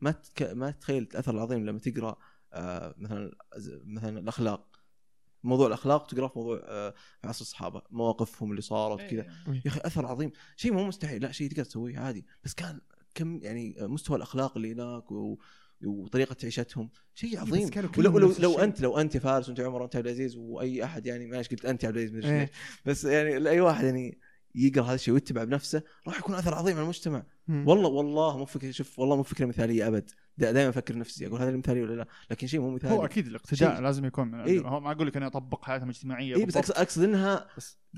ما 0.00 0.10
تك... 0.10 0.42
ما 0.42 0.70
تتخيل 0.70 1.02
الأثر 1.02 1.34
العظيم 1.34 1.66
لما 1.66 1.78
تقرأ 1.78 2.16
آه 2.52 2.94
مثلا 2.98 3.36
مثلا 3.84 4.18
الأخلاق. 4.18 4.76
موضوع 5.44 5.66
الأخلاق 5.66 6.06
تقرأ 6.06 6.28
في 6.28 6.38
موضوع 6.38 6.60
آه 6.64 6.94
في 7.20 7.28
عصر 7.28 7.40
الصحابة. 7.40 7.82
مواقفهم 7.90 8.50
اللي 8.50 8.62
صارت 8.62 9.00
إيه. 9.00 9.08
كذا. 9.08 9.26
يا 9.46 9.60
أخي 9.66 9.80
أثر 9.84 10.06
عظيم. 10.06 10.30
شيء 10.56 10.72
مو 10.72 10.84
مستحيل. 10.84 11.22
لا 11.22 11.32
شيء 11.32 11.50
تقدر 11.50 11.64
تسويه 11.64 11.98
عادي. 11.98 12.26
بس 12.44 12.54
كان 12.54 12.80
كم 13.16 13.40
يعني 13.42 13.76
مستوى 13.80 14.16
الأخلاق 14.16 14.56
اللي 14.56 14.72
هناك 14.72 15.12
و... 15.12 15.38
وطريقة 15.84 16.36
عيشتهم 16.44 16.90
شيء 17.14 17.30
بس 17.32 17.38
عظيم 17.38 17.70
ولو 17.98 18.18
لو, 18.18 18.34
لو. 18.38 18.58
انت 18.58 18.80
لو 18.80 18.98
أنت 18.98 19.14
يا 19.14 19.20
فارس 19.20 19.48
وأنت 19.48 19.60
عمر 19.60 19.82
وأنت 19.82 19.96
عبد 19.96 20.06
العزيز 20.06 20.36
وأي 20.36 20.84
أحد 20.84 21.06
يعني 21.06 21.26
معلش 21.26 21.48
قلت 21.48 21.64
أنت 21.64 21.84
عبد 21.84 21.96
العزيز 21.96 22.16
مدري 22.16 22.30
إيه. 22.30 22.40
ليش 22.40 22.50
بس 22.86 23.04
يعني 23.04 23.50
اي 23.50 23.60
واحد 23.60 23.84
يعني 23.84 24.18
يقرأ 24.54 24.84
هذا 24.84 24.94
الشيء 24.94 25.14
ويتبع 25.14 25.44
بنفسه 25.44 25.82
راح 26.06 26.18
يكون 26.18 26.34
أثر 26.34 26.54
عظيم 26.54 26.74
على 26.74 26.82
المجتمع 26.82 27.26
مم. 27.48 27.68
والله 27.68 27.88
والله 27.88 28.38
مو 28.38 28.44
فكره 28.44 28.70
شوف 28.70 28.98
والله 28.98 29.16
مو 29.16 29.22
فكرة 29.22 29.46
مثالية 29.46 29.88
أبد 29.88 30.10
دائما 30.38 30.68
أفكر 30.68 30.98
نفسي 30.98 31.26
أقول 31.26 31.40
هذا 31.40 31.56
مثالي 31.56 31.82
ولا 31.82 31.94
لا؟ 31.94 32.06
لكن 32.30 32.46
شيء 32.46 32.60
مو 32.60 32.70
مثالي. 32.70 32.94
هو 32.94 33.04
أكيد 33.04 33.26
الاقتداء 33.26 33.74
شيء- 33.74 33.80
لازم 33.82 34.04
يكون 34.04 34.28
من 34.28 34.40
إيه. 34.40 34.60
هو 34.60 34.80
ما 34.80 34.92
أقول 34.92 35.06
لك 35.06 35.16
اني 35.16 35.26
أطبق 35.26 35.64
حياه 35.64 35.84
مجتمعية 35.84 36.36
إي 36.36 36.44
بس. 36.44 36.56
أقصد 36.70 37.02
إنها 37.02 37.46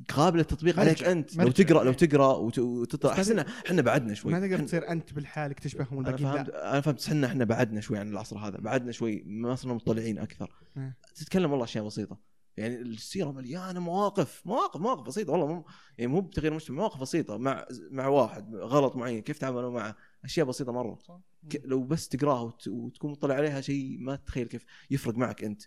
قابلة 0.09 0.39
للتطبيق 0.41 0.81
عليك 0.81 1.05
أنت. 1.05 1.37
لو. 1.37 1.51
تقرا 1.51 1.85
لو 1.85 1.93
تقرأ 1.93 2.33
وت- 2.37 2.59
وتطلع. 2.59 3.13
احس 3.13 3.31
إن 3.31 3.39
إحنا 3.39 3.83
بعدنا 3.83 4.15
شوي. 4.15 4.33
ما 4.33 4.41
تقدر 4.41 4.59
تصير 4.65 4.89
أنت 4.89 5.13
بالحالك 5.13 5.61
تشبههم 5.61 6.07
أنا 6.07 6.17
فهمت 6.17 6.49
أنا 6.49 6.81
فهمت 6.81 7.07
إحنا 7.09 7.27
إحنا 7.27 7.45
بعدنا 7.45 7.81
شوي 7.81 7.99
عن 7.99 8.09
العصر 8.09 8.39
هذا. 8.39 8.59
بعدنا 8.59 8.93
شوي 8.93 9.23
ما 9.27 9.55
صرنا 9.55 9.75
مطلعين 9.75 10.19
أكثر. 10.19 10.51
مم. 10.77 10.95
تتكلم 11.15 11.51
والله 11.51 11.65
أشياء 11.65 11.87
بسيطة. 11.87 12.19
يعني 12.57 12.77
السيرة 12.81 13.33
مليانة 13.33 13.81
مواقف 13.81 14.43
مواقف 14.47 14.81
مواقف 14.81 15.03
بسيطة. 15.03 15.33
والله 15.33 15.47
مو 15.47 15.65
يعني 15.99 16.13
مو 16.13 16.21
بتغيير 16.21 16.53
المجتمع 16.53 16.77
مواقف 16.77 17.01
بسيطة 17.01 17.37
مع 17.37 17.67
مع 17.91 18.07
واحد 18.07 18.55
غلط 18.55 18.97
معين. 18.97 19.23
كيف 19.23 19.39
تعاملوا 19.39 19.71
معه؟ 19.71 19.97
أشياء 20.25 20.47
بسيطة 20.47 20.73
مرة. 20.73 20.99
لو 21.65 21.85
بس 21.85 22.09
تقراها 22.09 22.41
وت- 22.41 22.69
وتكون 22.69 23.11
مطلع 23.11 23.35
عليها 23.35 23.61
شيء 23.61 23.99
ما 24.01 24.17
تتخيل 24.17 24.47
كيف 24.49 24.65
يفرق 24.91 25.15
معك 25.15 25.45
أنت. 25.45 25.63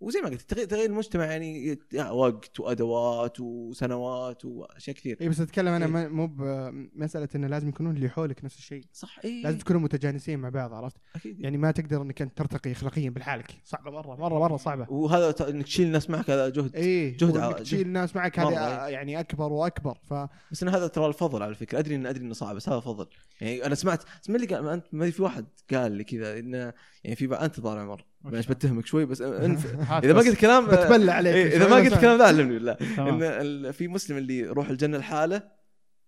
وزي 0.00 0.20
ما 0.20 0.28
قلت 0.28 0.54
تغيير, 0.54 0.90
المجتمع 0.90 1.24
يعني 1.24 1.78
وقت 2.10 2.60
وأدوات 2.60 3.40
وسنوات 3.40 4.44
وأشياء 4.44 4.96
كثير. 4.96 5.18
اي 5.20 5.28
بس 5.28 5.40
أتكلم 5.40 5.68
أنا 5.68 6.00
إيه. 6.00 6.08
مو 6.08 6.26
بمساله 6.26 7.28
انه 7.34 7.46
لازم 7.46 7.68
يكونون 7.68 7.96
اللي 7.96 8.08
حولك 8.08 8.44
نفس 8.44 8.58
الشيء. 8.58 8.84
صح 8.92 9.18
اي 9.24 9.42
لازم 9.42 9.58
تكونوا 9.58 9.80
متجانسين 9.80 10.38
مع 10.38 10.48
بعض 10.48 10.74
عرفت؟ 10.74 10.96
أكيد. 11.16 11.40
يعني 11.40 11.58
ما 11.58 11.70
تقدر 11.70 12.02
إنك 12.02 12.22
أنت 12.22 12.38
ترتقي 12.38 12.72
اخلاقيا 12.72 13.10
بالحالك. 13.10 13.50
صعبة 13.64 13.90
مرة 13.90 14.16
مرة 14.16 14.38
مرة 14.38 14.56
صعبة. 14.56 14.86
وهذا 14.90 15.34
إنك 15.48 15.64
تشيل 15.64 15.86
الناس 15.86 16.10
معك 16.10 16.30
هذا 16.30 16.48
جهد 16.48 16.76
إيه 16.76 17.16
جهد 17.16 17.36
ع- 17.36 17.52
تشيل 17.52 17.80
الناس 17.80 18.16
معك 18.16 18.38
هذا 18.38 18.88
يعني 18.88 19.20
أكبر 19.20 19.52
وأكبر. 19.52 19.98
ف 20.02 20.14
بس 20.52 20.62
إن 20.62 20.68
هذا 20.68 20.86
ترى 20.86 21.06
الفضل 21.06 21.42
على 21.42 21.54
فكرة. 21.54 21.78
أدري 21.78 21.94
إن 21.94 22.06
أدري 22.06 22.24
إنه 22.24 22.34
صعب 22.34 22.56
بس 22.56 22.68
هذا 22.68 22.80
فضل. 22.80 23.06
يعني 23.40 23.66
أنا 23.66 23.74
سمعت 23.74 24.04
اسم 24.24 24.36
اللي 24.36 24.46
قال 24.46 24.68
أنت 24.68 24.86
ما 24.92 25.10
في 25.10 25.22
واحد 25.22 25.46
قال 25.72 25.92
لي 25.92 26.04
كذا 26.04 26.38
إنه 26.38 26.72
يعني 27.04 27.16
في 27.16 27.34
أنت 27.34 27.60
ظاهر 27.60 27.78
عمر. 27.78 28.04
معلش 28.32 28.46
بتهمك 28.46 28.86
شوي 28.86 29.06
بس 29.06 29.22
هات 29.22 30.04
إذا 30.04 30.12
ما. 30.12 30.18
قلت 30.20 30.36
كلام 30.36 30.66
بتبلع 30.66 31.12
عليك 31.12 31.34
إيه، 31.34 31.56
إذا 31.56 31.68
ما 31.68 31.76
قلت 31.76 31.94
كلام 32.00 32.18
ذا 32.18 32.24
علمني 32.24 32.54
بالله. 32.54 32.76
إن 32.98 33.72
في 33.72 33.88
مسلم 33.88 34.16
اللي 34.16 34.38
يروح 34.38 34.68
الجنة 34.68 34.98
لحاله 34.98 35.42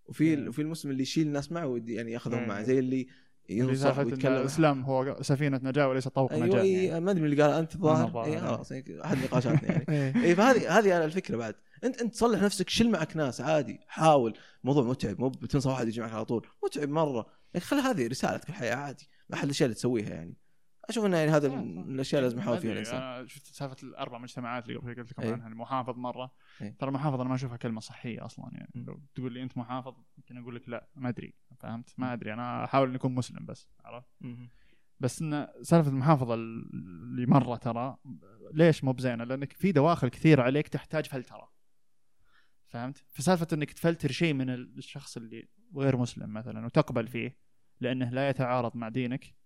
وفي 0.07 0.37
مم. 0.37 0.49
وفي 0.49 0.63
المسلم 0.63 0.91
اللي 0.91 1.03
يشيل 1.03 1.27
الناس 1.27 1.53
معه 1.53 1.67
ويدي- 1.67 1.95
يعني 1.95 2.13
ياخذهم 2.13 2.43
مم. 2.43 2.49
معه 2.49 2.63
زي 2.63 2.79
اللي 2.79 3.07
ينصح 3.49 3.99
ويتكلم 3.99 4.33
الإسلام 4.33 4.83
هو 4.83 5.17
سفينة 5.21 5.61
نجاة 5.63 5.89
وليس 5.89 6.09
طوق 6.09 6.33
أيوه 6.33 6.47
نجاة 6.47 6.63
يعني. 6.63 7.01
ما 7.01 7.11
أدري 7.11 7.23
من 7.23 7.31
اللي 7.31 7.43
قال 7.43 7.53
أنت 7.53 7.75
الظاهر 7.75 8.25
اي 8.25 8.31
إيه. 8.33 8.39
خلاص 8.39 8.73
أحد 8.73 9.19
نقاشاتنا 9.25 9.73
يعني 9.73 9.85
إيه. 10.17 10.25
اي 10.25 10.35
فهذه 10.35 10.79
هذه 10.79 11.05
الفكرة 11.05 11.37
بعد 11.37 11.55
انت 11.85 12.03
أنت 12.03 12.15
تصلح 12.15 12.43
نفسك 12.43 12.69
شيل 12.69 12.91
معك 12.91 13.17
ناس 13.17 13.41
عادي 13.41 13.81
حاول 13.87 14.35
موضوع 14.65 14.85
متعب 14.85 15.21
مو 15.21 15.29
بتنصح 15.29 15.71
واحد 15.71 15.89
يجي 15.89 16.01
معك 16.01 16.13
على 16.13 16.25
طول 16.25 16.47
متعب 16.65 16.89
مرة 16.89 17.27
يعني 17.55 17.67
خلي 17.67 17.81
هذه 17.81 18.07
رسالتك 18.07 18.43
في 18.45 18.49
الحياة 18.49 18.75
عادي 18.75 19.09
ما 19.31 19.37
احد 19.37 19.45
الاشياء 19.45 19.67
اللي 19.67 19.75
تسويها 19.75 20.11
يعني 20.11 20.37
أشوف 20.89 21.05
انه 21.05 21.17
يعني 21.17 21.31
هذا 21.31 21.49
من 21.49 21.95
الأشياء 21.95 22.19
اللي 22.19 22.29
لازم 22.29 22.39
يحاول 22.43 22.59
فيها 22.59 22.73
الانسان 22.73 23.03
أنا 23.03 23.27
شفت 23.27 23.47
سالفة 23.47 23.77
الأربع 23.83 24.19
مجتمعات 24.19 24.69
اللي 24.69 24.79
قبل 24.79 24.95
قلت 24.95 25.11
لكم 25.13 25.23
إيه. 25.23 25.33
عنها 25.33 25.49
المحافظ 25.49 25.99
مرة 25.99 26.33
إيه. 26.61 26.77
ترى 26.79 26.89
المحافظ 26.89 27.21
أنا 27.21 27.29
ما 27.29 27.35
أشوفها 27.35 27.57
كلمة 27.57 27.81
صحية 27.81 28.25
أصلا 28.25 28.51
يعني 28.53 28.71
مم. 28.75 28.85
لو 28.85 29.01
تقول 29.15 29.33
لي 29.33 29.43
أنت 29.43 29.59
محافظ 29.59 29.95
يمكن 30.19 30.39
أقول 30.39 30.57
لك 30.57 30.69
لا 30.69 30.89
ما 30.97 31.09
أدري 31.09 31.35
فهمت 31.57 31.95
ما 31.99 32.13
أدري 32.13 32.33
أنا 32.33 32.65
أحاول 32.65 32.89
إني 32.89 32.97
أكون 32.97 33.15
مسلم 33.15 33.47
بس 33.47 33.69
عرفت 33.85 34.09
بس 35.01 35.23
إن 35.23 35.49
سالفة 35.63 35.91
المحافظة 35.91 36.35
اللي 36.35 37.27
مرة 37.27 37.57
ترى 37.57 37.97
ليش 38.53 38.85
مو 38.85 38.93
بزينة؟ 38.93 39.25
لأنك 39.25 39.53
في 39.53 39.73
دواخل 39.73 40.09
كثير 40.09 40.41
عليك 40.41 40.69
تحتاج 40.69 41.07
فلترة. 41.07 41.53
فهمت؟ 42.67 43.05
فسالفة 43.09 43.47
إنك 43.53 43.73
تفلتر 43.73 44.13
شيء 44.13 44.35
من 44.35 44.51
الشخص 44.51 45.17
اللي 45.17 45.49
غير 45.77 45.97
مسلم 45.97 46.33
مثلا 46.33 46.67
وتقبل 46.67 47.09
فيه 47.09 47.39
لأنه 47.81 48.11
لا 48.11 48.29
يتعارض 48.29 48.77
مع 48.77 48.89
دينك 48.89 49.38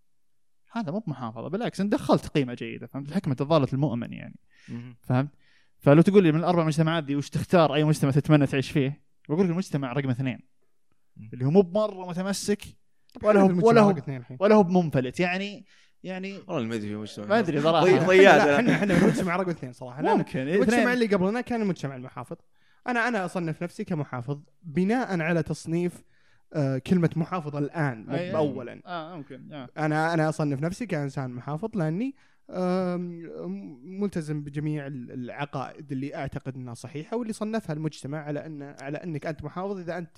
هذا 0.73 0.93
مو 0.93 0.99
بمحافظة 0.99 1.49
بالعكس 1.49 1.81
انت 1.81 1.93
دخلت 1.93 2.27
قيمة 2.27 2.55
جيدة 2.55 2.87
فهمت؟ 2.87 3.09
الحكمة 3.09 3.35
تظل 3.35 3.67
المؤمن 3.73 4.13
يعني 4.13 4.37
فهمت؟ 5.03 5.31
فلو 5.79 6.03
تقول 6.03 6.23
لي 6.23 6.33
من 6.33 6.39
الأربع 6.39 6.65
مجتمعات 6.65 7.05
دي 7.05 7.17
وش 7.17 7.31
تختار 7.31 7.75
أي 7.75 7.85
مجتمع 7.85 8.11
تتمنى 8.11 8.47
تعيش 8.47 8.71
فيه؟ 8.71 9.03
بقول 9.29 9.45
لك 9.45 9.51
المجتمع 9.51 9.93
رقم 9.93 10.11
اثنين. 10.11 10.41
اللي 11.33 11.45
هو 11.45 11.51
مو 11.51 11.61
بمرة 11.61 12.09
متمسك 12.09 12.63
ولا 13.23 13.41
هو 13.41 13.69
ولا 13.69 13.81
هو. 13.81 13.95
ولا 14.41 14.55
هو 14.55 14.63
بمنفلت 14.63 15.21
يعني 15.21 15.67
يعني 16.03 16.39
والله 16.47 16.69
ما 16.69 16.75
أدري 16.75 16.89
في 16.89 16.97
مجتمع 16.97 17.27
ما 17.27 17.39
أدري 17.39 17.61
صراحة 17.61 17.87
إحنا 17.87 18.07
ضيعت. 18.07 18.41
إحنا 18.41 18.75
إحنا 18.75 18.95
المجتمع 18.95 19.37
رقم 19.37 19.51
اثنين 19.51 19.73
صراحة 19.73 20.03
ممكن 20.03 20.41
المجتمع 20.41 20.93
اللي 20.93 21.07
قبلنا 21.07 21.41
كان 21.41 21.63
المجتمع 21.63 21.97
المحافظ 21.97 22.37
أنا 22.87 23.09
أنا 23.09 23.25
أصنف 23.25 23.63
نفسي 23.63 23.85
كمحافظ 23.85 24.41
بناء 24.63 25.21
على 25.21 25.43
تصنيف 25.43 26.03
كلمة 26.87 27.11
محافظ 27.17 27.57
الآن 27.57 28.07
أي- 28.07 28.35
اولا 28.35 28.83
آه 28.87 29.17
ممكن 29.17 29.53
آه. 29.53 29.69
أنا 29.79 30.15
أنا 30.15 30.29
أصنف 30.29 30.61
نفسي 30.61 30.87
كإنسان 30.87 31.31
محافظ 31.31 31.77
لأني 31.77 32.15
ملتزم 33.85 34.43
بجميع 34.45 34.87
ال- 34.87 35.13
العقائد 35.13 35.93
اللي 35.93 36.15
أعتقد 36.15 36.55
إنها 36.57 36.75
صحيحة 36.75 37.17
واللي 37.17 37.33
صنفها 37.33 37.73
المجتمع 37.75 38.19
على 38.19 38.47
أن 38.47 38.63
على 38.63 38.99
أنك 38.99 39.27
أنت 39.27 39.45
محافظ. 39.45 39.79
إذا 39.79 39.99
أنت 39.99 40.17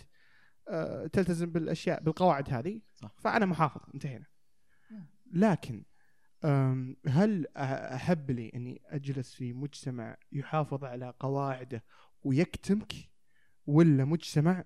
آه، 0.68 1.06
تلتزم 1.06 1.50
بالأشياء 1.50 2.02
بالقواعد 2.02 2.50
هذه 2.50 2.80
صح. 2.94 3.12
فأنا 3.18 3.46
محافظ 3.46 3.80
انتهينا. 3.94 4.26
لكن 5.32 5.82
هل 7.08 7.46
أحب 7.56 8.30
لي 8.30 8.50
أني 8.54 8.82
أجلس 8.86 9.34
في 9.34 9.52
مجتمع 9.52 10.16
يحافظ 10.32 10.84
على 10.84 11.14
قواعده 11.20 11.84
ويكتمك؟ 12.22 12.92
ولا 13.66 14.04
مجتمع 14.04 14.64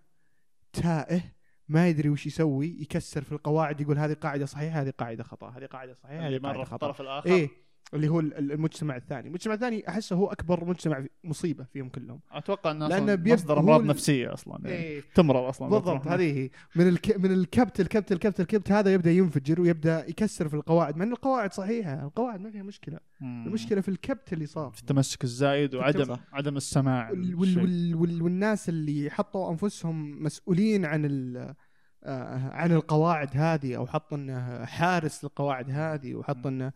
تائه 0.73 1.21
ما 1.69 1.89
يدري 1.89 2.09
وش 2.09 2.27
يسوي 2.27 2.77
يكسر 2.81 3.23
في 3.23 3.33
القواعد 3.33 3.81
يقول 3.81 3.99
هذه 3.99 4.14
قاعدة 4.14 4.47
صحيحة 4.47 4.83
هذه 4.83 4.91
قاعدة 4.99 5.23
خطأ 5.25 5.49
هذه 5.51 5.66
قاعدة 5.66 5.95
صحيحة 5.95 6.29
هذه 6.29 6.39
مرة 6.39 6.53
قاعدة 6.53 6.64
في 6.64 6.71
خطأ. 6.71 6.75
الطرف 6.87 7.01
الآخر. 7.01 7.31
إيه. 7.31 7.68
اللي 7.95 8.09
هو 8.09 8.20
ال- 8.20 8.34
ال- 8.34 8.53
المجتمع 8.53 8.97
الثاني. 8.97 9.28
المجتمع 9.28 9.55
الثاني 9.55 9.89
أحسه 9.89 10.16
هو 10.16 10.26
أكبر 10.26 10.64
مجتمع 10.64 11.05
مصيبة 11.24 11.64
فيهم 11.64 11.89
كلهم. 11.89 12.20
أتوقع 12.32 12.70
إنه 12.70 12.89
لأنه 12.89 13.07
لأنه 13.14 13.34
مصدر 13.34 13.59
أمراض 13.59 13.84
نفسية 13.84 14.32
أصلا 14.34 14.59
يعني. 14.64 14.76
إيه. 14.76 15.03
تمرض 15.14 15.43
أصلا. 15.45 15.68
بالضبط 15.68 16.07
هذه 16.12 16.39
هي. 16.39 16.51
من 16.76 16.89
الك... 16.89 17.16
من 17.18 17.32
الكبت 17.32 17.80
الكبت 17.80 18.12
الكبت 18.12 18.41
الكبت 18.41 18.72
هذا 18.72 18.93
يبدأ 18.95 19.11
ينفجر 19.11 19.61
ويبدأ 19.61 20.07
يكسر 20.09 20.49
في 20.49 20.55
القواعد 20.55 20.97
مع 20.97 21.05
إن 21.05 21.12
القواعد 21.12 21.53
صحيحة. 21.53 22.05
القواعد 22.05 22.41
ما 22.41 22.51
فيها 22.51 22.62
مشكلة. 22.62 22.99
المشكلة 23.22 23.80
في 23.80 23.89
الكبت 23.89 24.32
اللي 24.32 24.47
صار. 24.47 24.70
في 24.70 24.80
التمسك 24.80 25.24
الزايد 25.24 25.74
وعدم. 25.74 26.16
عدم 26.32 26.57
السماع 26.57 27.11
وال... 27.11 27.34
وال... 27.34 27.59
وال... 27.59 27.95
وال... 27.95 28.22
والناس 28.22 28.68
اللي 28.68 29.11
حطوا 29.11 29.51
أنفسهم 29.51 30.22
مسؤولين 30.22 30.84
عن 30.84 31.05
ال... 31.05 31.55
آه، 32.05 32.51
عن 32.51 32.72
القواعد 32.72 33.28
هذه 33.36 33.76
أو 33.76 33.86
حط 33.86 34.14
إنه 34.14 34.64
حارس 34.64 35.24
للقواعد 35.24 35.70
هذه 35.70 36.14
وحط 36.14 36.47
إنه 36.47 36.72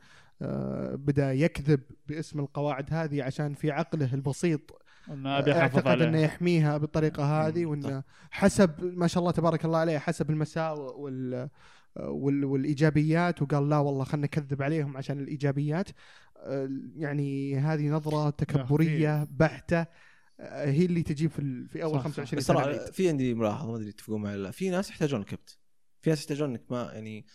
بدأ 0.94 1.32
يكذب 1.32 1.80
باسم 2.06 2.40
القواعد 2.40 2.86
هذه 2.90 3.22
عشان 3.22 3.54
في 3.54 3.70
عقله 3.70 4.14
البسيط. 4.14 4.82
إنه 5.10 5.38
أبي 5.38 5.52
احافظ 5.52 5.76
أعتقد 5.76 6.02
إنه 6.02 6.18
يحميها 6.18 6.78
بالطريقة 6.78 7.46
هذه 7.46 7.66
وإنه 7.66 8.02
حسب 8.30 8.70
ما 8.84 9.06
شاء 9.06 9.20
الله 9.20 9.32
تبارك 9.32 9.64
الله 9.64 9.78
عليه 9.78 9.98
حسب 9.98 10.30
المساوئ 10.30 10.94
وال 11.00 11.48
وال 11.96 12.44
والإيجابيات 12.44 13.42
وقال 13.42 13.68
لا 13.68 13.78
والله 13.78 14.04
خلينا 14.04 14.26
نكذب 14.26 14.62
عليهم 14.62 14.96
عشان 14.96 15.20
الإيجابيات. 15.20 15.88
آه، 16.36 16.70
يعني 16.96 17.56
هذه 17.56 17.88
نظرة 17.88 18.30
تكبرية 18.30 19.28
بحتة 19.30 19.86
آه، 20.40 20.70
هي 20.70 20.84
اللي 20.84 21.02
تجيب 21.02 21.30
في 21.30 21.66
في 21.68 21.82
أول 21.82 21.94
صح، 21.94 21.98
صح. 21.98 22.04
25 22.04 22.38
بس 22.38 22.46
سنة. 22.46 22.90
في 22.92 23.08
عندي 23.08 23.34
ملاحظة 23.34 23.70
ما 23.70 23.76
أدري 23.76 23.88
يتفقون 23.88 24.22
معي 24.22 24.34
ولا 24.34 24.42
لا. 24.42 24.50
في 24.50 24.70
ناس 24.70 24.90
يحتاجون 24.90 25.20
الكبت 25.20 25.58
في 26.02 26.10
ناس 26.10 26.20
يحتاجون 26.20 26.50
انك 26.50 26.62
ما 26.70 26.90
يعني 26.92 27.26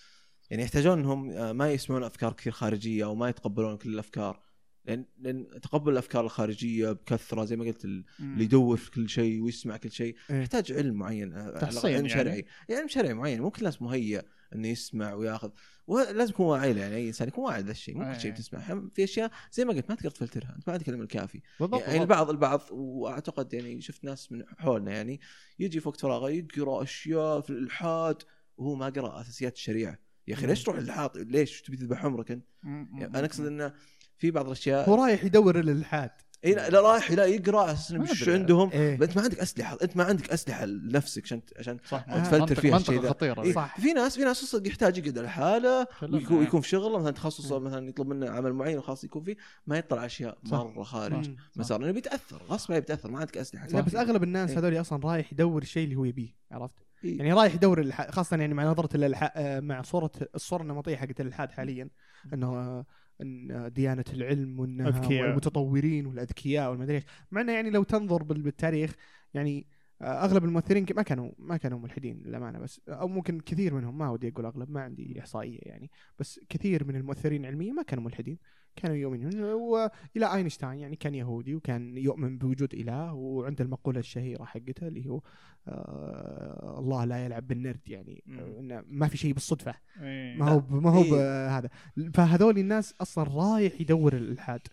يعني 0.50 0.64
يحتاجون 0.64 1.00
انهم 1.00 1.30
آه، 1.32 1.52
ما 1.52 1.72
يسمعون 1.72 2.04
أفكار 2.04 2.34
كثير 2.34 2.54
خارجية 2.54 3.06
أو 3.06 3.16
ما 3.16 3.30
يتقبلون 3.30 3.78
كل 3.78 3.90
الأفكار. 3.94 4.40
لأن 4.86 5.06
لأن 5.18 5.48
تقبل 5.62 5.92
الأفكار 5.92 6.26
الخارجية 6.26 6.92
بكثرة 6.92 7.46
زي 7.46 7.56
ما 7.56 7.66
قلت 7.66 7.86
ال- 7.86 8.06
اللي 8.20 8.44
يدور 8.44 8.78
في 8.78 8.92
كل 8.92 9.10
شيء 9.10 9.42
ويسمع 9.42 9.78
كل 9.78 9.92
شيء. 9.92 10.16
إيه. 10.30 10.42
يحتاج 10.42 10.72
علم 10.72 10.96
معين 10.96 11.34
آه، 11.34 11.42
على 11.44 11.60
تحصين 11.60 11.96
علم 11.96 12.06
يعني. 12.06 12.10
شرعي. 12.10 12.46
يعني 12.70 12.82
علم 12.82 12.88
شرعي 12.88 13.14
معين. 13.14 13.42
مو 13.42 13.52
كل 13.52 13.60
الناس 13.60 13.82
مهيئ 13.82 14.22
إنه 14.56 14.68
يسمع 14.68 15.14
وياخذ. 15.14 15.50
ولازم 15.88 16.34
يكون 16.34 16.46
واعي 16.46 16.78
يعني 16.78 16.96
أي 16.96 17.08
إنسان 17.08 17.28
يكون 17.28 17.44
واعي 17.46 17.62
ذا 17.62 17.72
الشيء 17.72 17.98
مو 17.98 18.04
كل 18.14 18.20
شيء 18.20 18.32
إيه. 18.32 18.38
بتسمع. 18.38 18.60
أحياناً 18.60 18.90
في 18.94 19.04
أشياء 19.04 19.32
زي 19.52 19.66
ما 19.66 19.74
قلت 19.74 19.90
ما 19.90 19.96
تقدر 19.96 20.10
تفلترها. 20.10 20.56
أنت 20.56 20.68
ما 20.68 20.74
عندك 20.74 20.88
العلم 20.90 21.02
الكافي. 21.04 21.42
بالضبط 21.60 21.82
يعني. 21.82 22.02
البعض 22.02 22.30
البعض 22.30 22.62
وأعتقد 22.72 23.54
يعني 23.54 23.82
شفت 23.82 24.04
ناس 24.04 24.32
من 24.32 24.44
حولنا 24.58 24.92
يعني 24.92 25.20
يجي 25.60 25.80
في 25.80 25.88
وقت 25.90 26.02
فراغه 26.02 26.30
يقرأ 26.30 26.84
أشياء 26.84 27.42
في 27.42 27.50
الإلحاد 27.50 28.18
وهو 28.58 28.76
ما 28.76 28.86
قرأ 28.90 29.22
أساسيات 29.22 29.56
الشريعة. 29.56 30.07
يا 30.28 30.34
أخي 30.34 30.48
ليش 30.48 30.64
تروح 30.64 30.78
الالحاد 30.78 31.18
ليش 31.18 31.62
تبي 31.62 31.78
تذبح 31.78 32.06
عمرك 32.06 32.32
أنت؟ 32.32 32.46
يعني 32.64 33.06
أنا 33.06 33.26
أقصد 33.26 33.46
إنه 33.46 33.74
في 34.18 34.32
بعض 34.32 34.46
الأشياء 34.46 34.90
هو 34.90 34.96
رايح 34.96 35.24
يدور 35.24 35.60
الالحاد 35.60 36.12
إي 36.46 36.54
لا 36.56 36.70
لا 36.70 36.82
رايح 36.82 37.12
لا 37.12 37.26
يقرأ 37.26 37.72
وش 37.72 37.92
أدري. 38.24 38.34
عندهم 38.34 38.70
إيه. 38.72 38.94
أنت 38.96 39.16
ما 39.18 39.24
عندك 39.24 39.40
أسلحة 39.40 39.78
أنت 39.84 39.98
ما 39.98 40.04
عندك 40.04 40.30
أسلحة 40.30 40.66
لنفسك 40.66 41.24
عشان 41.24 41.42
عشان 41.58 41.78
تفلتر 42.24 42.56
فيها 42.56 42.78
الشيء 42.78 43.02
ذا. 43.02 43.10
خطيرة 43.10 43.44
إيه. 43.44 43.54
صح. 43.54 43.80
في 43.80 43.94
ناس 43.94 44.16
في 44.16 44.24
ناس 44.24 44.38
صدق 44.38 44.68
يحتاج 44.68 44.98
يقعد 44.98 45.18
على 45.18 45.30
حاله. 45.30 45.88
ويكون, 46.02 46.44
يكون 46.44 46.62
في 46.62 46.70
شغله 46.70 47.00
مثلا 47.00 47.12
تخصصه 47.12 47.60
مم. 47.60 47.66
مثلا 47.66 47.90
يطلب 47.90 48.08
منه 48.08 48.30
عمل 48.30 48.54
معين 48.54 48.78
وخاص 48.78 49.04
يكون 49.04 49.24
فيه 49.24 49.38
ما 49.68 49.78
يطلع 49.78 50.06
أشياء. 50.06 50.38
مرة 50.44 50.84
خارج. 50.84 51.30
مسار 51.56 51.82
لأنه 51.82 51.92
بيتأثر 51.94 52.42
غصب 52.50 52.72
عليه 52.72 52.80
بيتأثر 52.80 53.12
ما 53.12 53.20
عندك 53.20 53.38
أسلحة 53.38 53.68
لا 53.68 53.82
بس 53.82 53.96
أغلب 53.96 54.24
الناس 54.24 54.50
إيه. 54.50 54.60
هذول 54.60 54.82
أصلا 54.82 55.00
رايح 55.04 55.34
يدور 55.34 55.62
الشيء 55.62 55.84
اللي 55.84 55.96
هو 55.96 56.06
يبيه 56.06 56.36
عرفت؟ 56.52 56.87
يعني 57.04 57.34
رايح 57.34 57.56
يدور 57.56 57.82
الح... 57.82 58.10
خاصة 58.12 58.38
يعني 58.38 58.54
مع 58.54 58.64
نظرة 58.66 58.96
الالحاد 58.98 59.32
آه، 59.36 59.60
مع 59.60 59.82
صورة 59.82 60.12
الصورة 60.36 60.62
النمطية 60.62 60.96
حقت 60.96 61.22
الإلحاد 61.22 61.52
حاليا. 61.52 61.90
إنه 62.34 62.48
آه، 62.48 62.86
إن 63.22 63.72
ديانة 63.74 64.04
العلم. 64.14 64.60
والمتطورين 64.60 66.06
والأذكياء 66.06 66.70
والمدري 66.72 66.96
إيش. 66.96 67.04
مع 67.32 67.42
إنه 67.42 67.52
يعني 67.54 67.70
لو 67.70 67.84
تنظر 67.84 68.24
بال- 68.24 68.42
بالتاريخ 68.42 68.96
يعني 69.34 69.68
آه، 69.68 69.77
أغلب 70.02 70.46
الممثلين 70.46 70.86
ما 70.96 71.02
كانوا 71.02 71.32
ما 71.38 71.58
كانوا 71.58 71.80
ملحدين 71.80 72.22
للأمانة 72.26 72.60
بس 72.60 72.82
أو 72.90 73.08
ممكن 73.08 73.40
كثير 73.40 73.74
منهم 73.74 73.98
ما 73.98 74.10
ودي 74.10 74.30
أقول 74.30 74.46
أغلب 74.46 74.72
ما 74.72 74.82
عندي 74.82 75.20
إحصائية 75.20 75.60
يعني 75.62 75.92
بس 76.20 76.40
كثير 76.50 76.88
من 76.88 76.96
المؤثرين 76.96 77.46
علميا 77.46 77.74
ما 77.74 77.84
كانوا 77.84 78.04
ملحدين 78.04 78.38
كانوا 78.76 78.96
يؤمنون 78.96 79.42
وإلى 79.44 80.34
أينشتاين 80.36 80.80
يعني 80.80 80.96
كان 80.96 81.16
يهودي 81.16 81.56
وكان 81.56 81.98
يؤمن 81.98 82.38
بوجود 82.38 82.74
إله 82.74 83.14
وعنده 83.14 83.64
المقولة 83.64 84.00
الشهيرة 84.00 84.44
حقته 84.44 84.88
اللي 84.88 85.10
هو 85.10 85.22
آه 85.68 86.80
الله 86.80 87.06
لا 87.06 87.26
يلعب 87.26 87.48
بالنرد 87.48 87.80
يعني. 87.88 88.24
آه، 88.30 88.60
إنه 88.60 88.84
ما 88.88 89.08
في 89.08 89.18
شيء 89.18 89.34
بالصدفة 89.34 89.76
إيه. 90.02 90.38
ما 90.38 90.50
هو 90.50 90.64
ما 90.70 90.90
هو 90.90 91.16
إيه. 91.16 91.58
هذا 91.58 91.70
فهذول 92.14 92.58
الناس 92.58 92.94
أصلا 93.02 93.24
رايح 93.24 93.82
يدور 93.82 94.14
الإلحاد 94.14 94.68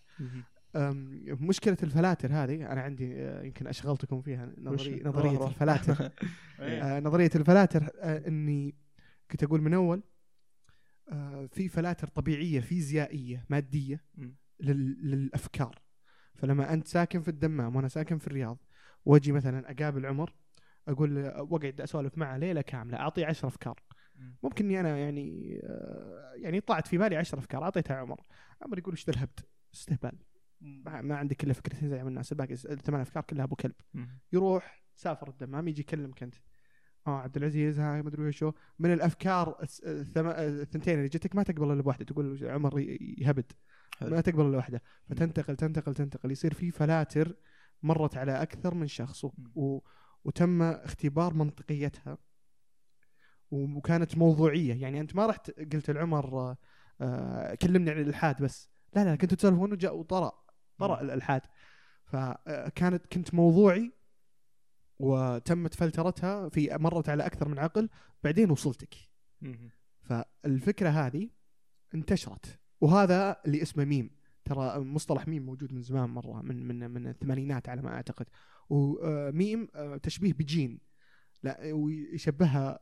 مشكلة 1.39 1.77
الفلاتر 1.83 2.33
هذه 2.33 2.71
أنا 2.71 2.81
عندي 2.81 3.15
آه، 3.15 3.43
يمكن 3.43 3.67
أشغلتكم 3.67 4.21
فيها 4.21 4.53
نظري؟ 4.57 5.01
نظرية 5.05 5.37
روح،. 5.37 5.49
الفلاتر 5.49 6.03
إيه. 6.59 6.97
آه، 6.97 6.99
نظرية 6.99 7.29
الفلاتر 7.35 7.89
آه، 7.99 8.27
إني 8.27 8.75
كنت 9.31 9.43
أقول 9.43 9.61
من 9.61 9.73
أول 9.73 10.03
في 11.51 11.69
فلاتر 11.69 12.07
طبيعية 12.07 12.59
فيزيائيه 12.59 13.45
مادية 13.49 14.03
للأفكار 14.59 15.79
فلما 16.35 16.73
أنت 16.73 16.87
ساكن 16.87 17.21
في 17.21 17.27
الدمام 17.27 17.75
وأنا 17.75 17.87
ساكن 17.87 18.17
في 18.17 18.27
الرياض 18.27 18.57
وأجي 19.05 19.31
مثلا 19.31 19.71
أقابل 19.71 20.05
عمر 20.05 20.33
أقول 20.87 21.17
وأقعد 21.27 21.81
أسولف 21.81 22.17
معه 22.17 22.37
ليلة 22.37 22.61
كاملة 22.61 22.97
اعطيه 22.97 23.25
عشر 23.25 23.47
أفكار 23.47 23.79
مم. 24.15 24.35
ممكن 24.43 24.65
اني 24.65 24.79
أنا 24.79 24.97
يعني 24.97 25.49
يعني 26.35 26.59
طلعت 26.59 26.87
في 26.87 26.97
بالي 26.97 27.15
عشر 27.15 27.37
أفكار 27.37 27.63
أعطيتها 27.63 27.97
عمر 27.97 28.21
عمر 28.61 28.77
يقول 28.77 28.93
إيش 28.93 29.05
ذا 29.05 29.13
الهبد 29.13 29.39
استهبال 29.73 30.17
ما, 30.61 31.01
ما 31.01 31.15
عندك 31.15 31.43
إلا 31.43 31.53
فكرتين 31.53 31.89
زي 31.89 32.03
ما 32.03 32.09
الناس 32.09 32.31
الباقي 32.31 32.53
الثمان 32.53 33.01
أفكار 33.01 33.23
كلها 33.23 33.43
أبو 33.43 33.55
كلب. 33.55 33.75
يروح 34.33 34.85
سافر 34.95 35.29
الدمام 35.29 35.67
يجي 35.67 35.81
يكلمك 35.81 36.23
أنت. 36.23 36.35
آه 37.07 37.19
عبد 37.19 37.37
العزيز 37.37 37.79
ها 37.79 38.01
ما 38.01 38.09
أدري 38.09 38.27
وشو 38.27 38.51
من 38.79 38.93
الأفكار. 38.93 39.57
الثنتين 39.61 40.97
اللي 40.97 41.07
جتك 41.07 41.35
ما 41.35 41.43
تقبل 41.43 41.71
إلا 41.71 41.81
بواحدة. 41.81 42.05
تقول 42.05 42.49
عمر 42.49 42.79
يهبد. 42.99 43.51
ما 44.01 44.21
تقبل 44.21 44.45
إلا 44.45 44.57
واحدة. 44.57 44.81
فتنتقل 45.09 45.55
تنتقل 45.55 45.95
تنتقل. 45.95 46.31
يصير 46.31 46.53
في 46.53 46.71
فلاتر 46.71 47.35
مرت 47.83 48.17
على 48.17 48.41
أكثر 48.41 48.73
من 48.73 48.87
شخص 48.87 49.25
و... 49.55 49.79
وتم 50.23 50.61
اختبار 50.61 51.33
منطقيتها. 51.33 52.17
وكانت 53.51 54.17
موضوعية. 54.17 54.73
يعني 54.81 54.99
أنت 54.99 55.15
ما 55.15 55.25
رحت 55.25 55.51
قلت 55.51 55.91
لعمر 55.91 56.39
آه، 56.39 56.57
آه 57.01 57.55
كلمني 57.55 57.91
عن 57.91 57.97
الإلحاد 57.97 58.41
بس. 58.41 58.69
لا 58.95 59.03
لا 59.03 59.15
كنتوا 59.15 59.37
تسولفون 59.37 59.71
وجاء 59.71 59.97
وطرأ. 59.97 60.44
مم. 60.79 60.93
الألحاد. 60.93 61.41
فكانت 62.05 63.05
كنت 63.05 63.33
موضوعي 63.33 63.91
وتمت 64.99 65.73
فلترتها 65.73 66.49
في 66.49 66.77
مرت 66.79 67.09
على 67.09 67.25
أكثر 67.25 67.47
من 67.49 67.59
عقل 67.59 67.89
بعدين 68.23 68.51
وصلتك. 68.51 68.95
فالفكرة 70.01 70.89
هذه 70.89 71.29
انتشرت. 71.95 72.59
وهذا 72.81 73.41
اللي 73.45 73.61
اسمه 73.61 73.85
ميم. 73.85 74.09
ترى 74.45 74.79
مصطلح 74.79 75.27
ميم 75.27 75.45
موجود 75.45 75.73
من 75.73 75.81
زمان 75.81 76.09
مرة 76.09 76.41
من 76.41 76.67
من 76.67 76.91
من 76.91 77.07
الثمانينات 77.07 77.69
على 77.69 77.81
ما 77.81 77.89
أعتقد. 77.93 78.25
وميم 78.69 79.67
آه، 79.75 79.97
تشبيه 79.97 80.33
بجين. 80.33 80.79
لا 81.43 81.73
ويشبهها 81.73 82.79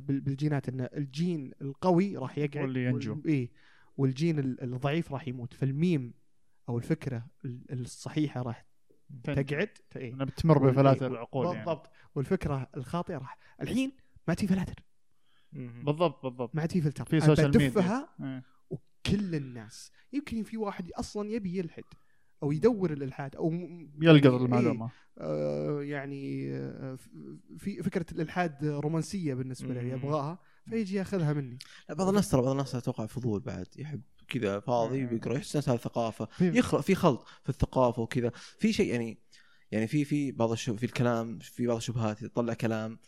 بالجينات 0.00 0.68
إن 0.68 0.88
الجين 0.96 1.52
القوي 1.62 2.16
راح 2.16 2.38
يقعد 2.38 2.62
واللي 2.62 2.84
ينجو. 2.84 3.22
إيه 3.26 3.50
والجين 3.96 4.38
ال- 4.38 4.62
الضعيف 4.62 5.12
راح 5.12 5.28
يموت. 5.28 5.54
فالميم 5.54 6.14
أو 6.68 6.78
الفكرة 6.78 7.26
ال- 7.44 7.80
الصحيحة 7.80 8.42
راح 8.42 8.66
تقعد 9.24 9.52
إيه. 9.96 10.14
بتمر 10.14 10.58
بفلاتر 10.70 11.06
إيه، 11.06 11.12
العقول 11.12 11.46
يعني. 11.46 11.58
بالضبط. 11.58 11.90
والفكرة 12.14 12.68
الخاطئة 12.76 13.16
راح 13.16 13.38
الحين 13.62 13.88
ما 13.88 14.24
عاد 14.28 14.38
في 14.40 14.46
فلاتر 14.46 14.74
بالضبط 15.52 16.22
بالضبط. 16.26 16.54
ما 16.54 16.60
عاد 16.60 16.72
في 16.72 16.80
فلتر 16.80 17.04
في 17.04 17.20
social 17.20 17.58
media. 17.58 18.08
إيه. 18.20 18.42
كل 19.06 19.34
الناس. 19.34 19.90
يمكن 20.12 20.42
في 20.42 20.56
واحد 20.56 20.90
أصلا 20.92 21.30
يبي 21.30 21.58
يلحد 21.58 21.84
أو 22.42 22.52
يدور 22.52 22.92
الإلحاد 22.92 23.36
أو 23.36 23.50
م- 23.50 23.90
يلقط 24.02 24.24
يعني 24.32 24.36
المعلومه 24.44 24.84
إيه 24.86 24.92
آه 25.18 25.82
يعني 25.82 26.52
آه 26.56 26.98
في 27.58 27.82
فكرة 27.82 28.06
الإلحاد 28.12 28.64
رومانسية 28.64 29.34
بالنسبة 29.34 29.74
لي 29.74 29.82
مم. 29.82 29.90
يبغاها 29.96 30.38
فيجي 30.68 30.96
ياخذها 30.96 31.32
مني. 31.32 31.58
لا 31.88 31.94
بعض 31.94 32.08
الناس 32.08 32.30
ترى 32.30 32.40
بعض 32.42 32.50
الناس 32.50 32.74
أتوقع 32.74 33.06
فضول 33.06 33.40
بعد 33.40 33.66
يحب 33.76 34.02
كذا 34.32 34.60
فاضي. 34.60 35.06
بيقرأ 35.06 35.34
يحس 35.36 35.56
نفسه 35.56 35.72
هذه 35.72 35.78
ثقافه 35.78 36.28
يخلق 36.40 36.80
في 36.80 36.94
خلط 36.94 37.26
في 37.42 37.48
الثقافة 37.48 38.02
وكذا 38.02 38.32
في 38.58 38.72
شيء 38.72 38.92
يعني 38.92 39.18
يعني 39.70 39.86
في 39.86 40.04
في 40.04 40.32
بعض 40.32 40.54
في 40.54 40.84
الكلام 40.84 41.38
في 41.38 41.66
بعض 41.66 41.76
الشبهات 41.76 42.22
يطلع 42.22 42.54
كلام 42.54 42.98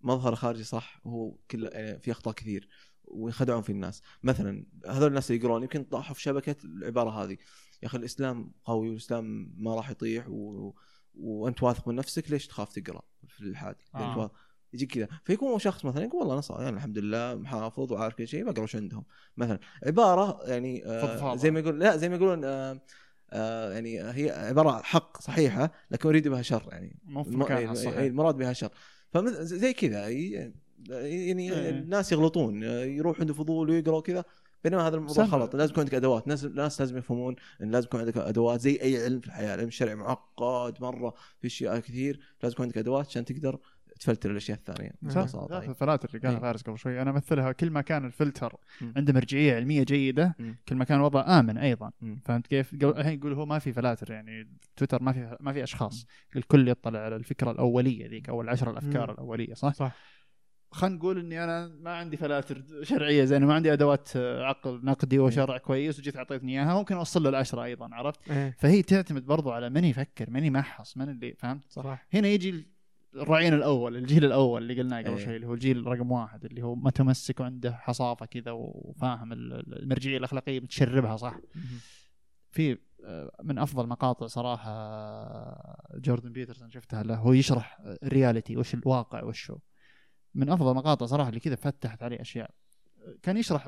مظهر 0.00 0.34
خارجي 0.34 0.64
صح 0.64 1.00
وهو 1.04 1.34
كل 1.50 1.64
يعني 1.72 1.98
في 1.98 2.10
أخطاء 2.10 2.34
كثير 2.34 2.68
وينخدعون 3.04 3.62
في 3.62 3.72
الناس 3.72 4.02
مثلا 4.22 4.66
هذول 4.86 5.08
الناس 5.08 5.30
اللي 5.30 5.42
يقرون 5.42 5.62
يمكن 5.62 5.84
طاحوا 5.84 6.14
في 6.14 6.22
شبكة 6.22 6.56
العبارة 6.64 7.10
هذه 7.10 7.36
يا 7.82 7.86
أخي 7.88 7.98
الإسلام 7.98 8.52
قوي 8.64 8.88
والإسلام 8.88 9.54
ما 9.56 9.74
راح 9.74 9.90
يطيح 9.90 10.28
و... 10.28 10.72
وأنت 11.14 11.62
واثق 11.62 11.88
من 11.88 11.94
نفسك 11.94 12.30
ليش 12.30 12.46
تخاف 12.46 12.72
تقرأ 12.72 13.02
في 13.28 13.40
الالحاد؟ 13.40 13.76
آه. 13.94 14.30
آه. 14.76 14.82
يجي 14.82 14.86
كذا 14.86 15.08
فيكون 15.24 15.58
شخص 15.58 15.84
مثلا 15.84 16.04
يقول 16.04 16.20
والله 16.20 16.36
نص 16.36 16.50
يعني 16.50 16.76
الحمد 16.76 16.98
لله 16.98 17.34
محافظ 17.34 17.92
وعارف 17.92 18.14
كل 18.14 18.28
شيء 18.28 18.44
بقرأ 18.44 18.62
وش 18.62 18.76
عندهم 18.76 19.04
مثلا 19.36 19.58
عبارة 19.86 20.40
يعني 20.46 20.86
آه. 20.86 21.36
زي 21.36 21.50
ما 21.50 21.60
يقول 21.60 21.80
لا 21.80 21.96
زي 21.96 22.08
ما 22.08 22.16
يقولون 22.16 22.44
آه 22.44 22.80
آه 23.32 23.72
يعني 23.72 24.00
هي 24.00 24.30
عبارة 24.30 24.82
حق 24.82 25.20
صحيحة 25.22 25.72
لكن 25.90 26.08
يريد 26.08 26.28
بها 26.28 26.42
شر 26.42 26.68
يعني 26.72 26.98
الم- 27.08 27.40
مكانها 27.40 27.58
إيه، 27.58 27.70
الصحيح 27.70 27.96
المراد 27.98 28.36
بها 28.36 28.52
شر 28.52 28.70
فمثل 29.12 29.44
زي 29.44 29.72
كذا 29.72 30.08
يعني 30.88 31.52
إيه. 31.52 31.70
الناس 31.70 32.12
يغلطون 32.12 32.62
يروح 32.62 33.20
عنده 33.20 33.34
فضول 33.34 33.70
ويقرأ 33.70 33.96
وكذا 33.96 34.24
بينما 34.64 34.88
هذا 34.88 34.96
الموضوع. 34.96 35.24
غلط 35.24 35.56
لازم 35.56 35.72
يكون 35.72 35.80
عندك 35.82 35.94
أدوات 35.94 36.22
الناس 36.22 36.44
الناس 36.44 36.80
لازم 36.80 36.98
يفهمون 36.98 37.36
إن 37.62 37.70
لازم 37.70 37.86
يكون 37.86 38.00
عندك 38.00 38.16
أدوات 38.16 38.60
زي 38.60 38.78
أي 38.82 39.04
علم 39.04 39.20
في 39.20 39.26
الحياة 39.26 39.52
علم 39.52 39.68
الشرع 39.68 39.94
معقد 39.94 40.82
مرة 40.82 41.14
في 41.40 41.46
أشياء 41.46 41.78
كثير 41.78 42.20
لازم 42.42 42.52
يكون 42.54 42.64
عندك 42.64 42.78
أدوات 42.78 43.06
عشان 43.06 43.24
تقدر 43.24 43.58
تفلتر 44.00 44.30
الأشياء 44.30 44.58
الثانية 44.58 44.90
صح 45.08 45.20
ببساطه 45.20 45.48
لا، 45.50 45.58
يعني. 45.58 45.70
الفلاتر 45.70 46.08
اللي 46.08 46.18
قالها 46.18 46.36
إيه. 46.36 46.42
فارس 46.42 46.62
قبل 46.62 46.78
شوي 46.78 47.02
أنا 47.02 47.10
أمثلها 47.10 47.52
كل 47.52 47.70
ما 47.70 47.80
كان 47.80 48.04
الفلتر. 48.04 48.56
عنده 48.96 49.12
مرجعية 49.12 49.54
علمية 49.54 49.82
جيدة. 49.82 50.36
كل 50.68 50.76
ما 50.76 50.84
كان 50.84 50.98
الوضع 50.98 51.38
آمن 51.40 51.58
أيضا. 51.58 51.90
فهمت 52.24 52.46
كيف؟ 52.46 52.74
الحين 52.74 53.18
يقول 53.18 53.32
هو 53.32 53.46
ما 53.46 53.58
في 53.58 53.72
فلاتر 53.72 54.10
يعني 54.12 54.48
تويتر 54.76 55.02
ما 55.02 55.12
في 55.12 55.36
ما 55.40 55.52
في 55.52 55.62
أشخاص 55.62 56.06
الكل 56.36 56.68
يطلع 56.68 57.00
على 57.00 57.16
الفكرة 57.16 57.50
الأولية 57.50 58.08
ذيك 58.08 58.28
أو 58.28 58.40
العشر 58.40 58.70
الأفكار. 58.70 59.12
الأولية 59.12 59.54
صح؟ 59.54 59.74
صح 59.74 59.96
خلينا 60.70 60.96
نقول 60.96 61.18
إني 61.18 61.44
أنا 61.44 61.66
ما 61.66 61.90
عندي 61.90 62.16
فلاتر 62.16 62.62
شرعية 62.82 63.24
زين 63.24 63.44
ما 63.44 63.54
عندي 63.54 63.72
أدوات 63.72 64.16
عقل 64.16 64.80
نقدي 64.84 65.18
وشرع 65.18 65.58
كويس 65.58 65.98
وجيت 65.98 66.16
أعطيتني 66.16 66.52
إياها 66.52 66.74
ممكن 66.74 66.94
أوصل 66.94 67.22
له 67.22 67.28
العشرة 67.28 67.64
أيضا 67.64 67.88
عرفت؟ 67.92 68.30
إيه 68.30 68.56
فهي 68.58 68.82
تعتمد 68.82 69.26
برضو 69.26 69.50
على 69.50 69.70
من 69.70 69.84
يفكر 69.84 70.30
من 70.30 70.44
يمحص 70.44 70.96
من 70.96 71.08
اللي 71.08 71.34
فهمت؟ 71.38 71.64
صح 71.68 72.06
هنا 72.14 72.28
يجي 72.28 72.75
الرعين 73.22 73.54
الأول 73.54 73.96
الجيل 73.96 74.24
الأول 74.24 74.62
اللي 74.62 74.82
قلناه 74.82 74.98
قبل 75.02 75.10
إيه. 75.16 75.24
شوي 75.24 75.36
اللي 75.36 75.46
هو 75.46 75.54
الجيل 75.54 75.86
رقم 75.86 76.12
واحد 76.12 76.44
اللي 76.44 76.62
هو 76.62 76.74
متمسك 76.74 77.40
وعنده 77.40 77.72
حصافة 77.72 78.26
كذا 78.26 78.50
وفاهم 78.50 79.32
ال- 79.32 79.52
ال- 79.52 79.82
المرجعية 79.82 80.18
الأخلاقية 80.18 80.60
بتشربها 80.60 81.16
صح؟ 81.16 81.36
في 82.50 82.78
آه، 83.04 83.30
من 83.42 83.58
أفضل 83.58 83.88
مقاطع 83.88 84.26
صراحة 84.26 84.70
آه، 84.70 85.98
جوردن 85.98 86.32
بيترسون 86.32 86.70
شفتها 86.70 87.02
له 87.02 87.14
هو 87.16 87.32
يشرح 87.32 87.78
ال 88.02 88.09
reality 88.09 88.56
وش 88.56 88.74
الواقع 88.74 89.22
وش 89.24 89.52
من 90.34 90.48
أفضل 90.48 90.74
مقاطع 90.74 91.06
صراحة 91.06 91.28
اللي 91.28 91.40
كذا 91.40 91.54
فتحت 91.54 92.02
عليه 92.02 92.20
أشياء. 92.20 92.50
كان 93.22 93.36
يشرح 93.36 93.66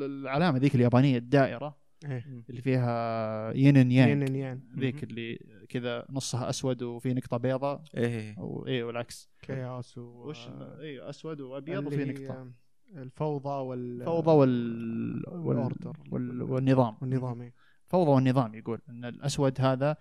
العلامة 0.00 0.58
ذيك 0.58 0.74
اليابانية 0.74 1.18
الدائرة 1.18 1.76
إيه. 2.04 2.44
اللي 2.50 2.62
فيها 2.62 3.52
يين 3.52 3.76
يانج 3.92 4.28
ين 4.28 4.36
ين 4.36 4.62
ذيك 4.78 5.02
اللي 5.04 5.38
كذا 5.70 6.06
نصها 6.10 6.50
أسود 6.50 6.82
وفي 6.82 7.14
نقطة 7.14 7.36
بيضاء 7.36 7.82
إيه. 7.96 8.36
إيه 8.66 8.84
والعكس. 8.84 9.30
chaos 9.42 9.98
و 9.98 10.28
وش 10.28 10.48
اي 10.80 11.10
أسود 11.10 11.40
وأبيض 11.40 11.86
وفي 11.86 12.04
نقطة. 12.04 12.52
الفوضى 12.96 13.48
وال 13.48 14.00
الفوضى 14.00 14.30
وال... 14.30 15.22
وال... 15.28 16.42
والنظام. 16.42 16.96
والنظام. 17.00 17.52
فوضى 17.86 18.10
والنظام 18.10 18.54
يقول 18.54 18.80
إن 18.88 19.04
الأسود 19.04 19.60
هذا 19.60 19.96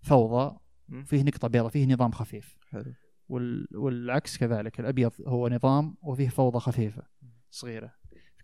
فوضى. 0.00 0.56
فيه 1.04 1.22
نقطة 1.22 1.48
بيضاء 1.48 1.68
فيه 1.70 1.86
نظام 1.86 2.12
خفيف. 2.12 2.58
حلو. 2.70 2.94
وال... 3.28 3.68
والعكس 3.74 4.38
كذلك 4.38 4.80
الأبيض 4.80 5.12
هو 5.26 5.48
نظام 5.48 5.96
وفيه 6.02 6.28
فوضى 6.28 6.58
خفيفة 6.58 7.02
صغيرة. 7.50 7.94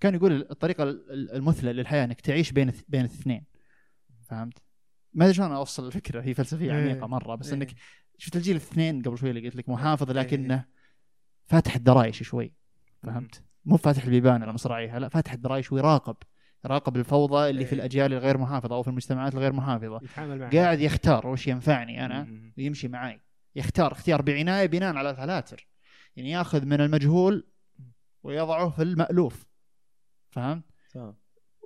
كان 0.01 0.15
يقول 0.15 0.47
الطريقة 0.51 0.83
ال- 0.83 1.31
المثلى 1.31 1.73
للحياة 1.73 2.05
إنك 2.05 2.21
تعيش 2.21 2.53
بين 2.53 2.73
بين 2.89 3.01
الاثنين. 3.01 3.45
فهمت؟ 4.23 4.63
ما 5.15 5.25
أدري 5.25 5.35
شلون 5.35 5.53
أوصل 5.53 5.87
الفكرة 5.87 6.23
هي 6.23 6.35
فلسفية 6.35 6.73
إيه. 6.73 6.81
عميقة 6.81 7.07
مرة 7.07 7.35
بس 7.35 7.49
إيه. 7.49 7.55
إنك 7.55 7.75
شفت 8.19 8.37
الجيل 8.37 8.57
الاثنين 8.57 9.03
قبل 9.03 9.19
شوي 9.19 9.31
اللي 9.31 9.41
قلت 9.41 9.57
لك 9.57 9.69
محافظ 9.69 10.11
إيه. 10.11 10.17
لكنه 10.17 10.65
فاتح 11.45 11.77
الدرايش 11.77 12.23
شوي 12.23 12.53
فهمت؟ 13.03 13.43
مو 13.65 13.77
فاتح 13.77 14.05
البيبان 14.05 14.43
المصراعيها 14.43 14.99
لا 14.99 15.09
فاتح 15.09 15.33
الدرايش 15.33 15.73
ويراقب 15.73 16.17
يراقب 16.65 16.97
الفوضى 16.97 17.51
اللي 17.51 17.65
في. 17.65 17.73
الأجيال 17.73 18.13
الغير 18.13 18.39
محافظة 18.39 18.75
أو 18.75 18.83
في 18.83 18.89
المجتمعات 18.89 19.35
الغير 19.35 19.53
محافظة 19.53 20.01
يتعامل 20.03 20.39
معها 20.39 20.51
قاعد 20.51 20.81
يختار 20.81 21.27
وش 21.27 21.47
ينفعني 21.47 22.07
أنا. 22.07 22.53
ويمشي 22.59 22.89
معاي 22.89 23.21
يختار 23.57 23.93
اختيار 23.93 24.23
بعناية 24.23 24.67
بناء 24.67 24.97
على 24.97 25.11
الفلاتر 25.11 25.69
يعني 26.17 26.31
ياخذ 26.31 26.65
من 26.67 26.81
المجهول 26.81 27.47
ويضعه 28.23 28.69
في 28.69 28.83
المألوف 28.83 29.47
فهمت؟ 30.31 30.65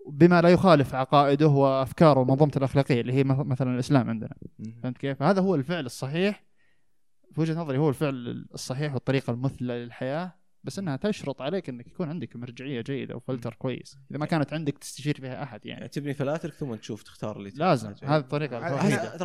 بما 0.08 0.42
لا 0.42 0.48
يخالف 0.48 0.94
عقائده 0.94 1.46
وأفكاره 1.46 2.20
ومنظومته 2.20 2.58
الأخلاقية 2.58 3.00
اللي 3.00 3.12
هي 3.12 3.24
مث- 3.24 3.46
مثلا 3.46 3.74
الإسلام 3.74 4.08
عندنا. 4.10 4.34
فهمت 4.82 4.98
كيف؟ 4.98 5.22
هذا 5.22 5.40
هو 5.40 5.54
الفعل 5.54 5.86
الصحيح. 5.86 6.44
في 7.32 7.40
وجهة 7.40 7.54
نظري 7.54 7.78
هو 7.78 7.88
الفعل 7.88 8.46
الصحيح 8.54 8.94
والطريقة 8.94 9.30
المثلى 9.30 9.84
للحياة. 9.84 10.34
بس 10.64 10.78
إنها 10.78 10.96
تشرط 10.96 11.42
عليك 11.42 11.68
إنك 11.68 11.86
يكون 11.86 12.08
عندك 12.08 12.36
مرجعية 12.36 12.80
جيدة 12.80 13.16
وفلتر 13.16 13.54
كويس. 13.54 13.98
إذا 14.10 14.18
ما 14.18 14.26
كانت 14.26 14.52
عندك 14.52 14.78
تستشير 14.78 15.20
فيها 15.20 15.42
أحد 15.42 15.66
يعني. 15.66 15.78
يعني 15.80 15.88
تبني 15.92 16.14
فلاترك 16.14 16.52
ثم 16.54 16.74
تشوف 16.74 17.02
تختار 17.02 17.36
اللي 17.36 17.50
لازم. 17.54 17.94
هذه 18.02 18.16
الطريقة 18.20 18.58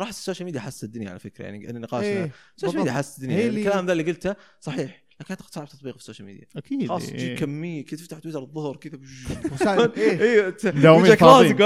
احس 0.02 0.18
السوشيال 0.18 0.44
ميديا 0.46 0.60
حس 0.60 0.84
الدنيا 0.84 1.10
على 1.10 1.18
فكرة 1.18 1.44
يعني 1.44 1.70
النقاش 1.70 2.04
إيه، 2.04 2.30
السوشيال 2.56 2.78
ميديا. 2.78 2.92
حس 2.92 3.18
الدنيا 3.18 3.36
يعني 3.36 3.48
اللي- 3.48 3.60
الكلام 3.66 3.86
ذا 3.86 3.92
اللي 3.92 4.02
قلته 4.02 4.36
صحيح. 4.60 5.02
لكن 5.20 5.26
اعتقد 5.34 5.50
صعب 5.50 5.68
تطبيقه 5.68 5.92
في 5.94 5.98
السوشيال 6.00 6.26
ميديا. 6.26 6.46
أكيد 6.56 6.88
خلاص 6.88 7.08
إيه. 7.08 7.16
تجيك 7.16 7.38
كمية 7.38 7.84
كذا 7.84 8.00
تفتح 8.00 8.18
تويتر 8.18 8.42
الظهر 8.42 8.76
كذا؟ 8.76 8.98
وسائل- 9.52 9.92
إيه. 9.96 10.20
أيوه 10.22 10.54
دوامين 10.64 11.14
فاضيين. 11.16 11.56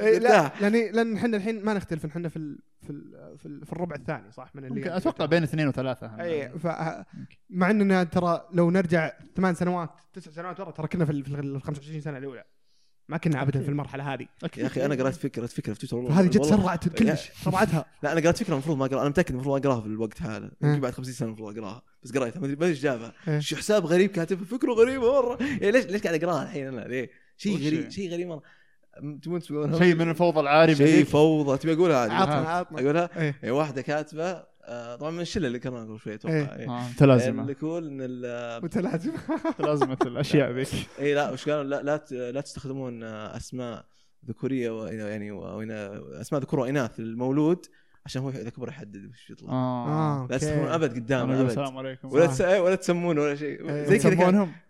إيه 0.00 0.18
لا 0.18 0.52
لأن 0.60 0.72
لأن 0.94 1.16
إحنا 1.16 1.36
الحين 1.36 1.64
ما 1.64 1.74
نختلف 1.74 2.04
إحنا 2.06 2.28
في 2.28 2.36
ال... 2.36 2.58
في 2.82 2.90
ال... 2.90 3.38
في, 3.38 3.46
ال... 3.46 3.66
في 3.66 3.72
الربع 3.72 3.96
الثاني 3.96 4.32
صح؟ 4.32 4.50
من 4.54 4.64
اللي 4.64 4.74
ممكن 4.80 4.90
أتوقع 4.90 5.24
بين 5.26 5.42
اثنين 5.42 5.68
وثلاثة. 5.68 6.06
اي 6.22 6.48
ف... 6.58 6.66
مع 7.50 7.70
إننا 7.70 8.04
ترى 8.04 8.48
لو 8.52 8.70
نرجع 8.70 9.12
ثمان 9.36 9.54
سنوات 9.54 9.90
تسع 10.12 10.30
سنوات 10.30 10.60
ورا 10.60 10.70
ترى 10.70 10.88
كنا 10.88 11.04
في 11.04 11.12
ال- 11.12 11.24
في 11.24 11.40
ال 11.40 11.62
25 11.62 12.00
سنة 12.00 12.18
الأولى. 12.18 12.44
ما 13.12 13.18
كنا 13.18 13.42
ابدا 13.42 13.62
في 13.62 13.68
المرحلة 13.68 14.14
هذه. 14.14 14.26
يا 14.56 14.66
أخي 14.66 14.84
أنا 14.84 14.94
قرأت 14.94 15.14
فكره 15.14 15.46
فكرة 15.46 15.72
في 15.72 15.80
تويتر. 15.80 15.96
والله 15.96 16.10
فهذه 16.10 16.26
جت 16.26 16.44
سرعت 16.44 16.88
كلش 16.88 17.30
سرعتها. 17.44 17.84
لا 18.02 18.12
أنا 18.12 18.20
قرأت 18.20 18.36
فكرة 18.36 18.52
المفروض 18.52 18.76
ما 18.76 18.86
أقرأها. 18.86 19.00
أنا 19.00 19.08
متأكد 19.08 19.30
المفروض 19.30 19.54
ما 19.54 19.68
أقرأها 19.68 19.80
في 19.80 19.86
الوقت 19.86 20.22
هذا. 20.22 20.50
يمكن 20.62 20.80
بعد 20.80 20.92
50 20.92 21.14
سنة 21.14 21.28
المفروض 21.28 21.58
أقرأها. 21.58 21.82
بس 22.02 22.12
قريتها 22.12 22.40
ما 22.40 22.46
ادري 22.46 22.56
ما 22.56 22.62
أدري 22.62 22.70
إيش 22.70 22.82
جابها. 22.82 23.12
شو 23.38 23.56
حساب 23.56 23.86
غريب 23.86 24.10
كاتبها 24.10 24.44
فكرة 24.44 24.72
غريبة 24.72 25.12
مرة. 25.12 25.38
يعني 25.40 25.70
ليش 25.70 25.84
ليش 25.84 26.02
قاعد 26.02 26.24
أقرأها 26.24 26.42
الحين 26.42 26.66
أنا؟ 26.66 26.80
ليه؟ 26.80 27.10
شيء 27.36 27.56
غريب 27.56 27.84
هي؟ 27.84 27.90
شيء 27.90 28.12
غريب 28.12 28.28
مرة. 28.28 28.42
شيء 29.78 29.94
من 29.94 30.10
الفوضى 30.10 30.40
العارمه 30.40 30.74
شيء. 30.74 31.04
فوضى. 31.04 31.58
تبي 31.58 31.72
أقولها؟ 31.72 31.96
عادي. 31.96 32.14
عطنا 32.14 32.34
عطنا. 32.34 32.80
أقولها؟ 32.80 33.10
إيه. 33.16 33.36
هي 33.42 33.50
واحدة 33.50 33.82
كاتبة 33.82 34.51
طبعا 35.00 35.10
من 35.10 35.20
الشلة 35.20 35.46
اللي 35.46 35.58
كنا 35.58 35.80
قبل 35.80 35.98
شوي 36.00 36.14
أتوقع. 36.14 36.34
إيه. 36.34 36.56
إيه. 36.58 36.68
آه، 36.70 36.88
متلازمة. 36.90 37.42
اللي 37.42 37.52
يقول 37.52 37.86
إن 37.86 37.98
ال- 38.00 38.62
متلازم 38.64 39.12
متلازمة 39.58 39.96
الأشياء 40.06 40.52
ذيك. 40.52 40.68
اي 41.00 41.14
لا 41.14 41.30
وش 41.30 41.48
قالوا؟ 41.48 41.62
لا 41.64 41.82
لا 41.82 41.96
ت- 41.96 42.12
لا 42.12 42.40
تستخدمون 42.40 43.02
آه، 43.02 43.36
أسماء 43.36 43.84
ذكورية 44.28 44.70
و- 44.70 44.86
يعني 44.86 45.30
و- 45.32 45.62
أسماء 46.20 46.40
ذكور 46.40 46.60
وإناث 46.60 47.00
للمولود 47.00 47.66
عشان 48.06 48.22
هو 48.22 48.28
اذا 48.28 48.50
كبر 48.50 48.68
يحدد 48.68 49.10
وش 49.10 49.30
يطلع. 49.30 49.52
آه. 49.52 50.26
لا 50.30 50.36
تستخدمون 50.38 50.64
أوكي. 50.68 50.74
أبد 50.74 50.94
قدام 50.94 51.30
أبد. 51.30 51.40
السلام 51.48 51.78
عليكم. 51.78 52.12
ولا 52.12 52.26
تس... 52.26 52.40
إيه، 52.40 52.60
ولا 52.60 52.74
تسمون 52.74 53.18
ولا 53.18 53.34
شيء. 53.34 53.70
زي 53.72 53.98
كذا 53.98 54.10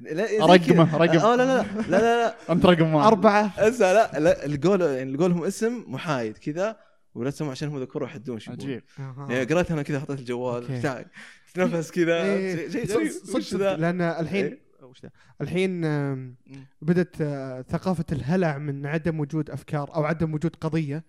لا 0.00 0.26
زي 0.26 0.36
رقمه،. 0.40 0.96
رقم. 0.96 1.18
آه 1.18 1.36
لا 1.36 1.42
لا 1.44 1.62
لا 1.62 1.64
لا 1.88 1.98
لا, 2.26 2.34
أنت 2.52 2.66
رقم 2.66 2.94
واحد. 2.94 3.06
أربعة. 3.06 3.52
لا. 3.60 3.70
لا 3.70 4.18
لا 4.20 4.46
القول 4.46 4.80
يعني 4.80 5.12
لهم 5.16 5.44
اسم 5.44 5.84
محايد 5.88 6.38
كذا. 6.38 6.76
ولا 7.14 7.30
تسمون 7.30 7.50
عشان 7.50 7.68
هم 7.68 7.78
ذكور 7.80 8.02
يحدون 8.02 8.38
شو. 8.38 8.52
عجيب 8.52 8.82
يعني 8.98 9.44
قريت 9.44 9.70
أنا 9.70 9.82
كذا 9.82 10.00
حطيت 10.00 10.18
الجوال. 10.18 10.82
تعال 10.82 11.06
تنفس 11.54 11.90
كذا 11.90 12.22
إيه، 12.22 12.68
شيء 12.68 12.84
صدق- 12.86 12.96
غريب 12.96 13.10
صدق 13.42 13.74
لأن 13.74 14.00
الحين 14.00 14.44
إيه. 14.44 14.62
وش 14.82 15.02
ذا؟ 15.02 15.10
الحين. 15.40 15.80
بدت 16.82 17.20
آه، 17.20 17.62
ثقافة 17.62 18.04
الهلع 18.12 18.58
من 18.58 18.86
عدم 18.86 19.20
وجود 19.20 19.50
أفكار 19.50 19.94
أو 19.94 20.04
عدم 20.04 20.34
وجود 20.34 20.56
قضية. 20.56 21.04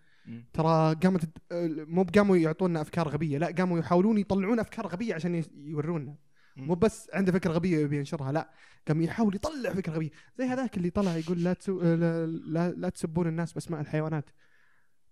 ترى 0.53 0.95
قامت 1.03 1.23
آه، 1.51 1.67
مو 1.87 2.05
قاموا 2.15 2.37
يعطونا 2.37 2.81
أفكار 2.81 3.07
غبية 3.09 3.37
لا 3.37 3.47
قاموا 3.57 3.79
يحاولون 3.79 4.17
يطلعون 4.17 4.59
أفكار 4.59 4.87
غبية 4.87 5.15
عشان 5.15 5.43
يورونا. 5.55 6.15
مو 6.57 6.75
بس 6.75 7.09
عنده 7.13 7.31
فكرة 7.31 7.51
غبية 7.51 7.77
يبي 7.77 7.97
ينشرها 7.97 8.31
لا 8.31 8.49
قام 8.87 9.01
يحاول 9.01 9.35
يطلع 9.35 9.73
فكرة 9.73 9.93
غبية 9.93 10.09
زي 10.37 10.45
هذاك 10.45 10.77
اللي 10.77 10.89
طلع 10.89 11.15
يقول 11.17 11.43
لا 11.43 11.53
تسو... 11.53 11.81
آه، 11.81 11.95
لا, 11.95 12.25
لا, 12.25 12.71
لا 12.71 12.89
تسبون 12.89 13.27
الناس 13.27 13.53
بأسماء 13.53 13.81
الحيوانات 13.81 14.29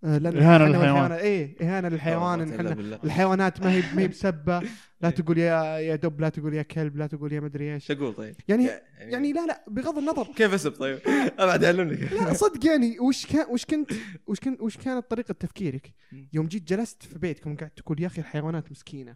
لأن 0.04 0.38
إهانة 0.38 0.64
إحنا 0.66 0.78
للحيوان. 0.78 1.12
إيه 1.12 1.56
إهانة 1.62 1.90
للحيوان 1.90 2.58
بالله. 2.58 3.00
الحيوانات 3.04 3.62
ما 3.62 3.72
هي 3.72 3.84
ما 3.96 4.02
هي 4.02 4.08
بسبة 4.08 4.62
لا. 5.02 5.10
تقول 5.10 5.38
يا 5.38 5.64
يا 5.80 5.96
دب 5.96 6.22
لا 6.22 6.30
تقول 6.30 6.54
يا 6.54 6.62
كلب 6.62 6.98
لا 6.98 7.08
تقول 7.08 7.34
يا 7.34 7.40
مدري 7.40 7.74
إيش 7.74 7.92
أقول 7.92 8.14
طيب؟ 8.14 8.36
يعني 8.48 8.70
يعني 8.98 9.34
لا 9.34 9.46
لا 9.46 9.64
بغض 9.68 9.98
النظر 9.98 10.24
كيف 10.38 10.54
اسب 10.54 10.72
طيب؟ 10.72 11.00
أبعد 11.40 11.66
علمني 11.66 11.96
لا 11.96 12.34
صدق 12.34 12.66
يعني 12.66 13.00
وش 13.00 13.26
كان 13.26 13.46
وش 13.50 13.66
كنت 13.66 13.92
وش 14.28 14.40
كنت 14.40 14.62
وش 14.62 14.78
كانت 14.78 15.12
طريقة 15.12 15.32
تفكيرك. 15.34 15.94
يوم 16.34 16.48
جيت 16.48 16.64
جلست 16.68 17.04
في 17.04 17.20
بيتكم 17.20 17.56
قاعد 17.56 17.70
تقول 17.72 18.02
يا 18.02 18.08
أخي 18.08 18.22
الحيوانات 18.22 18.72
مسكينة. 18.72 19.16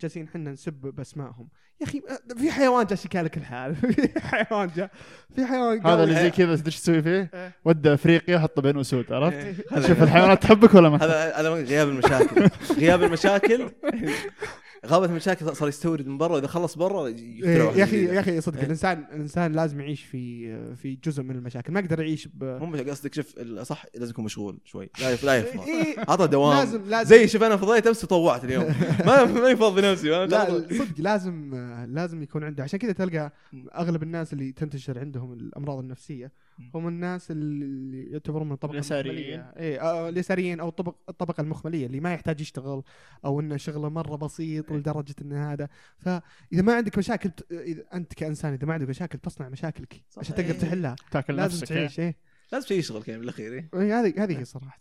جالسين 0.00 0.24
إحنا 0.24 0.50
نسب 0.50 0.72
بأسمائهم 0.72 1.48
يا 1.80 1.86
أخي 1.86 2.02
في 2.38 2.50
حيوان 2.50 2.86
جالس 2.86 3.04
يكالك 3.04 3.36
الحال 3.36 3.76
في 3.76 4.20
حيوان 4.20 4.70
جاء 4.76 4.90
في 5.34 5.46
حيوان 5.46 5.86
هذا 5.86 6.04
اللي 6.04 6.14
زي 6.14 6.30
كذا 6.30 6.56
تدري 6.56 6.66
إيش 6.66 6.80
تسوي 6.80 7.02
فيه؟ 7.02 7.30
إيه. 7.34 7.52
ودى 7.64 7.94
أفريقيا 7.94 8.38
حطه 8.38 8.62
بين 8.62 8.78
أسود 8.78 9.12
عرفت؟ 9.12 9.36
إيه. 9.36 9.86
شوف 9.86 10.02
الحيوانات 10.02 10.42
تحبك 10.42 10.74
ولا 10.74 10.88
ما 10.88 10.96
هذا 10.96 11.36
هذا 11.36 11.50
غياب 11.50 11.88
المشاكل 11.88 12.48
غياب 12.78 13.02
المشاكل 13.02 13.70
غابة 14.86 15.06
المشاكل 15.06 15.56
صار 15.56 15.68
يستورد 15.68 16.06
من 16.06 16.18
برا 16.18 16.34
واذا 16.34 16.46
خلص 16.46 16.76
برا 16.78 17.06
إيه، 17.06 17.44
يا 17.44 17.84
أخي. 17.84 18.04
يا 18.04 18.20
أخي 18.20 18.40
صدق 18.40 18.56
إيه. 18.56 18.64
الإنسان 18.64 19.04
الإنسان 19.12 19.52
لازم 19.52 19.80
يعيش 19.80 20.02
في 20.02 20.48
في 20.74 20.98
جزء 21.04 21.22
من 21.22 21.36
المشاكل 21.36 21.72
ما 21.72 21.80
يقدر 21.80 22.00
يعيش 22.00 22.28
ب 22.34 22.44
مو 22.44 22.76
قصدك 22.90 23.14
شوف 23.14 23.38
صح 23.62 23.84
لازم 23.94 24.10
يكون 24.10 24.24
مشغول 24.24 24.58
شوي 24.64 24.90
لا 25.00 25.10
يف- 25.10 25.24
لا 25.24 25.36
يفضى 25.38 25.70
إيه، 25.70 25.96
عطى 26.08 26.26
دوام 26.26 26.58
لازم 26.58 26.82
لازم 26.84 27.08
زي 27.10 27.28
شوف 27.28 27.42
أنا 27.42 27.56
فضيت 27.56 27.86
أمس 27.86 28.04
وطوعت 28.04 28.44
اليوم 28.44 28.64
ما 29.06 29.24
ما 29.24 29.48
يفضي 29.48 29.82
نفسي؟ 29.82 30.08
لا. 30.08 30.46
صدق 30.70 30.94
لازم 30.98 31.54
لازم 31.88 32.22
يكون 32.22 32.44
عنده 32.44 32.62
عشان 32.62 32.78
كذا 32.78 32.92
تلقى. 32.92 33.32
أغلب 33.74 34.02
الناس 34.02 34.32
اللي 34.32 34.52
تنتشر 34.52 34.98
عندهم 34.98 35.32
الأمراض 35.32 35.78
النفسية. 35.78 36.32
هم 36.74 36.88
الناس 36.88 37.30
اللي 37.30 38.10
يعتبرون 38.12 38.46
من 38.46 38.52
الطبقة 38.52 38.72
اليساريين. 38.72 39.40
اي 39.40 39.80
آه، 39.80 40.08
اليساريين 40.08 40.60
أو 40.60 40.68
الطبق 40.68 40.94
الطبقة 41.08 41.40
المخملية 41.40 41.86
اللي 41.86 42.00
ما 42.00 42.14
يحتاج 42.14 42.40
يشتغل 42.40 42.82
أو 43.24 43.40
إنه 43.40 43.56
شغله 43.56 43.88
مرة 43.88 44.16
بسيط 44.16 44.72
لدرجة 44.72 45.14
إن 45.22 45.32
هذا 45.32 45.68
فإذا 45.98 46.62
ما 46.62 46.74
عندك 46.74 46.98
مشاكل 46.98 47.30
ت- 47.30 47.52
إذا 47.52 47.84
أنت 47.94 48.14
كإنسان 48.14 48.52
إذا 48.52 48.66
ما 48.66 48.74
عندك 48.74 48.88
مشاكل 48.88 49.18
تصنع 49.18 49.48
مشاكلك 49.48 50.02
صح. 50.10 50.18
عشان 50.18 50.34
تقدر 50.34 50.50
إيه. 50.54 50.58
تحلها 50.60 50.96
تاكل 51.10 51.36
لازم 51.36 51.54
نفسك 51.54 51.68
تعيش 51.68 52.00
إيه 52.00 52.16
لازم 52.52 52.66
شيء 52.66 52.78
يشغل 52.78 53.02
كان 53.02 53.20
بالأخير 53.20 53.52
إيه. 53.52 53.68
إيه، 53.74 54.00
هذه 54.00 54.24
هذه 54.24 54.38
هي 54.38 54.44
صراحة 54.44 54.80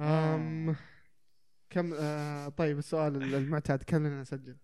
أم 0.00 0.76
كم 1.70 1.92
آه 1.94 2.48
طيب 2.48 2.78
السؤال 2.78 3.34
المعتاد 3.34 3.82
كم 3.82 4.06
لنا 4.06 4.20
نسجل؟ 4.20 4.56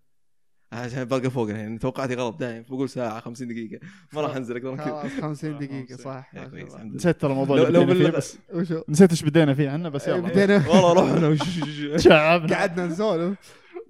عشان 0.72 1.04
بلقى 1.04 1.30
فوق 1.30 1.50
يعني 1.50 1.78
توقعاتي 1.78 2.14
غلط 2.14 2.40
دايم 2.40 2.64
بقول 2.68 2.88
ساعة 2.88 3.20
50 3.20 3.48
دقيقة. 3.48 3.80
ما 4.12 4.20
راح 4.20 4.36
أنزل 4.36 4.56
أكثر 4.56 4.70
من 4.70 4.76
كذا 4.76 4.86
خلاص 4.86 5.10
50 5.20 5.58
دقيقة 5.58 5.80
50. 5.80 5.96
صح 5.96 6.30
لله 6.34 6.82
نسيت 6.84 7.20
ترى 7.20 7.30
الموضوع 7.32 7.56
لو 7.68 7.86
فيه 7.94 8.08
بس. 8.10 8.38
وشو؟ 8.54 8.82
نسيت 8.88 9.10
إيش 9.10 9.22
بدينا 9.22 9.54
فيه 9.54 9.70
عنه 9.70 9.88
بس 9.88 10.08
إيه، 10.08 10.14
يلا. 10.16 10.28
بدينا 10.28 10.68
والله 10.68 10.92
رحنا 11.14 11.28
وش- 11.28 12.02
شعبنا. 12.04 12.56
قعدنا 12.56 12.86
نسولف. 12.86 13.38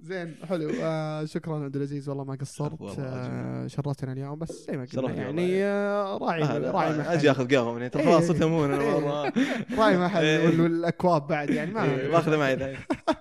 زين 0.01 0.35
حلو. 0.49 0.71
آه 0.81 1.25
شكرا 1.25 1.63
عبد 1.63 1.75
العزيز 1.75 2.09
والله 2.09 2.23
ما 2.23 2.35
قصرت. 2.35 2.81
والله 2.81 2.95
آه 3.03 3.67
شرفتنا 3.67 4.11
اليوم 4.13 4.39
بس 4.39 4.65
زي 4.71 4.77
ما 4.77 4.85
قلنا 4.97 5.13
يعني 5.13 5.27
والله. 5.27 5.63
آه 5.63 6.17
راعي 6.17 6.43
آه، 6.43 6.71
راعي 6.71 6.97
محل 6.97 7.07
أجي 7.09 7.31
أخذ 7.31 7.55
قهوة 7.55 7.73
من 7.73 7.91
ترى 7.91 8.03
إيه. 8.03 8.09
خلاص 8.09 8.23
صرت 8.27 8.41
أنا 8.41 8.45
إيه. 8.81 8.99
مره 8.99 9.33
راعي 9.77 9.97
محل 9.97 10.23
إيه. 10.23 10.45
وال- 10.47 10.61
والأكواب 10.61 11.27
بعد 11.27 11.49
يعني 11.49 11.71
ما 11.71 11.83
إيه، 11.83 12.07
باخذه 12.11 12.37
معي 12.37 12.55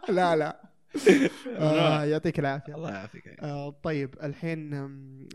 لا 0.09 0.36
لا. 0.36 0.65
آه 1.59 2.05
يعطيك 2.05 2.38
العافية. 2.38 2.74
الله 2.74 2.90
يعافيك. 2.90 3.28
آه 3.28 3.70
طيب 3.70 4.14
الحين 4.22 4.70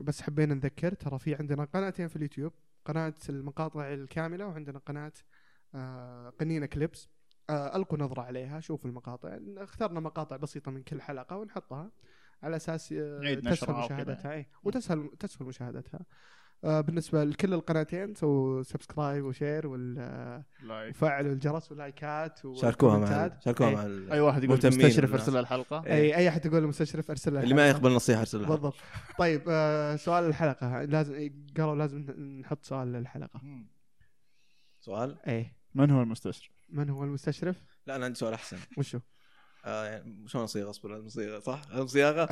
بس 0.02 0.22
حبينا 0.22 0.54
نذكر 0.56 0.94
ترى 0.94 1.20
في 1.20 1.36
عندنا 1.36 1.64
قناتين 1.66 2.08
في 2.08 2.16
اليوتيوب 2.16 2.54
قناة 2.86 3.14
المقاطع 3.30 3.94
الكاملة 3.94 4.46
وعندنا 4.48 4.80
قناة 4.80 5.12
آه 5.76 6.30
قنينة 6.40 6.66
كليبس 6.66 7.10
آه 7.50 7.76
ألقوا 7.76 7.98
نظرة 8.00 8.22
عليها 8.22 8.60
شوفوا 8.60 8.90
المقاطع. 8.90 9.38
اخترنا 9.58 10.00
مقاطع 10.00 10.36
بسيطة 10.38 10.72
من 10.72 10.84
كل 10.84 11.02
حلقة 11.02 11.38
ونحطها 11.38 11.92
على 12.44 12.56
أساس 12.56 12.94
آه 12.94 13.20
نعيد 13.24 13.42
تسهل. 13.52 13.76
مشاهدتها. 13.86 14.32
إيه 14.32 14.48
وتسهل 14.64 15.10
تسهل 15.20 15.46
مشاهدتها. 15.48 16.00
بالنسبة 16.64 17.24
لكل 17.24 17.54
القناتين 17.54 18.16
سووا 18.16 18.64
subscribe 18.64 19.26
و 19.26 19.33
share 19.33 19.68
وفعلوا 19.68 21.32
الجرس 21.34 21.72
ولايكات 21.72 22.40
شاركوها 22.56 22.98
مع. 22.98 23.40
شاركوها 23.46 23.70
إيه. 23.70 23.76
مع 23.76 24.14
أي 24.14 24.20
واحد 24.20 24.44
يقول 24.44 24.58
مستشرف. 24.58 25.14
أرسل 25.14 25.34
له 25.34 25.40
الحلقة 25.40 25.86
إيه. 25.86 25.94
اي 25.94 26.16
أي 26.18 26.30
أحد 26.30 26.46
يقول 26.46 26.64
المستشرف 26.64 27.10
أرسل 27.10 27.34
له 27.34 27.44
اللي 27.44 27.56
ما. 27.56 27.70
يقبل 27.70 27.92
نصيحة 27.92 28.20
أرسل 28.20 28.42
لها 28.42 28.50
بالضبط 28.50 28.76
طيب 29.20 29.42
آه 29.50 29.96
سؤال 29.96 30.24
الحلقة 30.24 30.84
لازم 30.84 31.32
قالوا 31.58 31.76
لازم 31.76 32.00
نحط 32.42 32.64
سؤال 32.66 32.92
للحلقة. 32.92 33.42
سؤال 34.80 35.18
إيه 35.28 35.58
من 35.76 35.92
هو 35.92 36.02
المستشرف؟ 36.02 36.52
من 36.70 36.90
هو 36.90 37.04
المستشرف 37.04 37.64
لا 37.88 37.96
أنا 37.96 38.06
عندي 38.06 38.20
سؤال 38.20 38.34
أحسن 38.34 38.58
وشو 38.78 39.00
آه 39.66 39.86
يعني 39.86 40.24
شلون 40.28 40.44
اصيغه 40.44 40.70
اصبر 40.70 40.90
لازم 40.92 41.10
صيغه 41.10 41.40
صح؟ 41.40 41.62
لازم 41.72 41.88
صياغه 41.88 42.26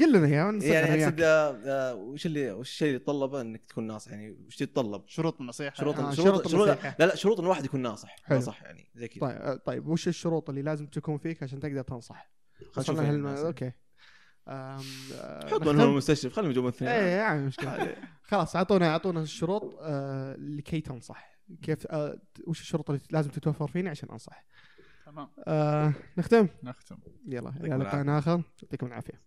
قل 0.00 0.12
لنا 0.12 0.26
اياه 0.26 0.46
ونصيغ 0.46 0.78
أنا 0.78 0.86
يعني. 0.88 1.04
اقصد 1.04 1.20
آه، 1.20 1.50
آه، 1.66 1.94
وش 1.94 2.26
اللي 2.26 2.52
وش 2.52 2.68
الشيء 2.70 2.88
اللي 2.88 2.96
يتطلبه 2.96 3.40
إنك 3.40 3.64
تكون 3.66 3.86
ناصح 3.86 4.10
يعني 4.12 4.30
وش 4.46 4.56
تتطلب؟ 4.56 5.02
شروط 5.06 5.40
النصيحة 5.40 5.76
شروط 5.76 5.98
آه، 5.98 6.10
شروط, 6.14 6.48
شروط. 6.48 6.68
لا 6.68 7.06
لا 7.06 7.14
شروط 7.16 7.38
إن 7.38 7.44
الواحد 7.44 7.64
يكون 7.64 7.80
ناصح 7.82 8.16
حلو. 8.22 8.40
صح 8.40 8.62
يعني 8.62 8.88
زي 8.94 9.08
كذا 9.08 9.20
طيب 9.20 9.36
آه، 9.40 9.54
طيب 9.54 9.86
وش 9.88 10.08
الشروط 10.08 10.48
اللي 10.48 10.62
لازم 10.62 10.86
تكون 10.86 11.18
فيك 11.18 11.42
عشان 11.42 11.60
تقدر 11.60 11.82
تنصح؟ 11.82 12.30
يعني 12.88 12.98
هالم- 13.00 13.26
الناس. 13.26 13.38
أوكي 13.38 13.72
أم، 14.48 14.78
حط 15.46 15.60
من 15.62 15.66
نختم؟ 15.68 15.80
هو 15.80 15.90
المستشرف 15.90 16.32
خليهم 16.32 16.50
يجون 16.50 16.68
اثنين 16.68 16.90
إيه 16.90 17.16
يعني 17.16 17.42
مشكلة 17.46 17.96
خلاص 18.22 18.56
أعطونا 18.56 18.88
أعطونا 18.88 19.20
الشروط 19.22 19.76
آه 19.80 20.36
لكي 20.38 20.80
تنصح 20.80 21.38
كيف 21.62 21.86
آه 21.86 22.18
وش 22.46 22.60
الشروط 22.60 22.90
اللي 22.90 23.02
لازم 23.10 23.30
تتوفر 23.30 23.66
فيني 23.66 23.88
عشان 23.88 24.08
أنصح 24.08 24.44
تمام. 25.16 25.28
آه 25.48 25.92
نختم؟ 26.18 26.48
نختم. 26.62 26.96
يلا 27.26 27.50
إلى 27.50 27.76
لقاء 27.76 28.18
آخر. 28.18 28.42
يعطيكم 28.62 28.86
العافية. 28.86 29.25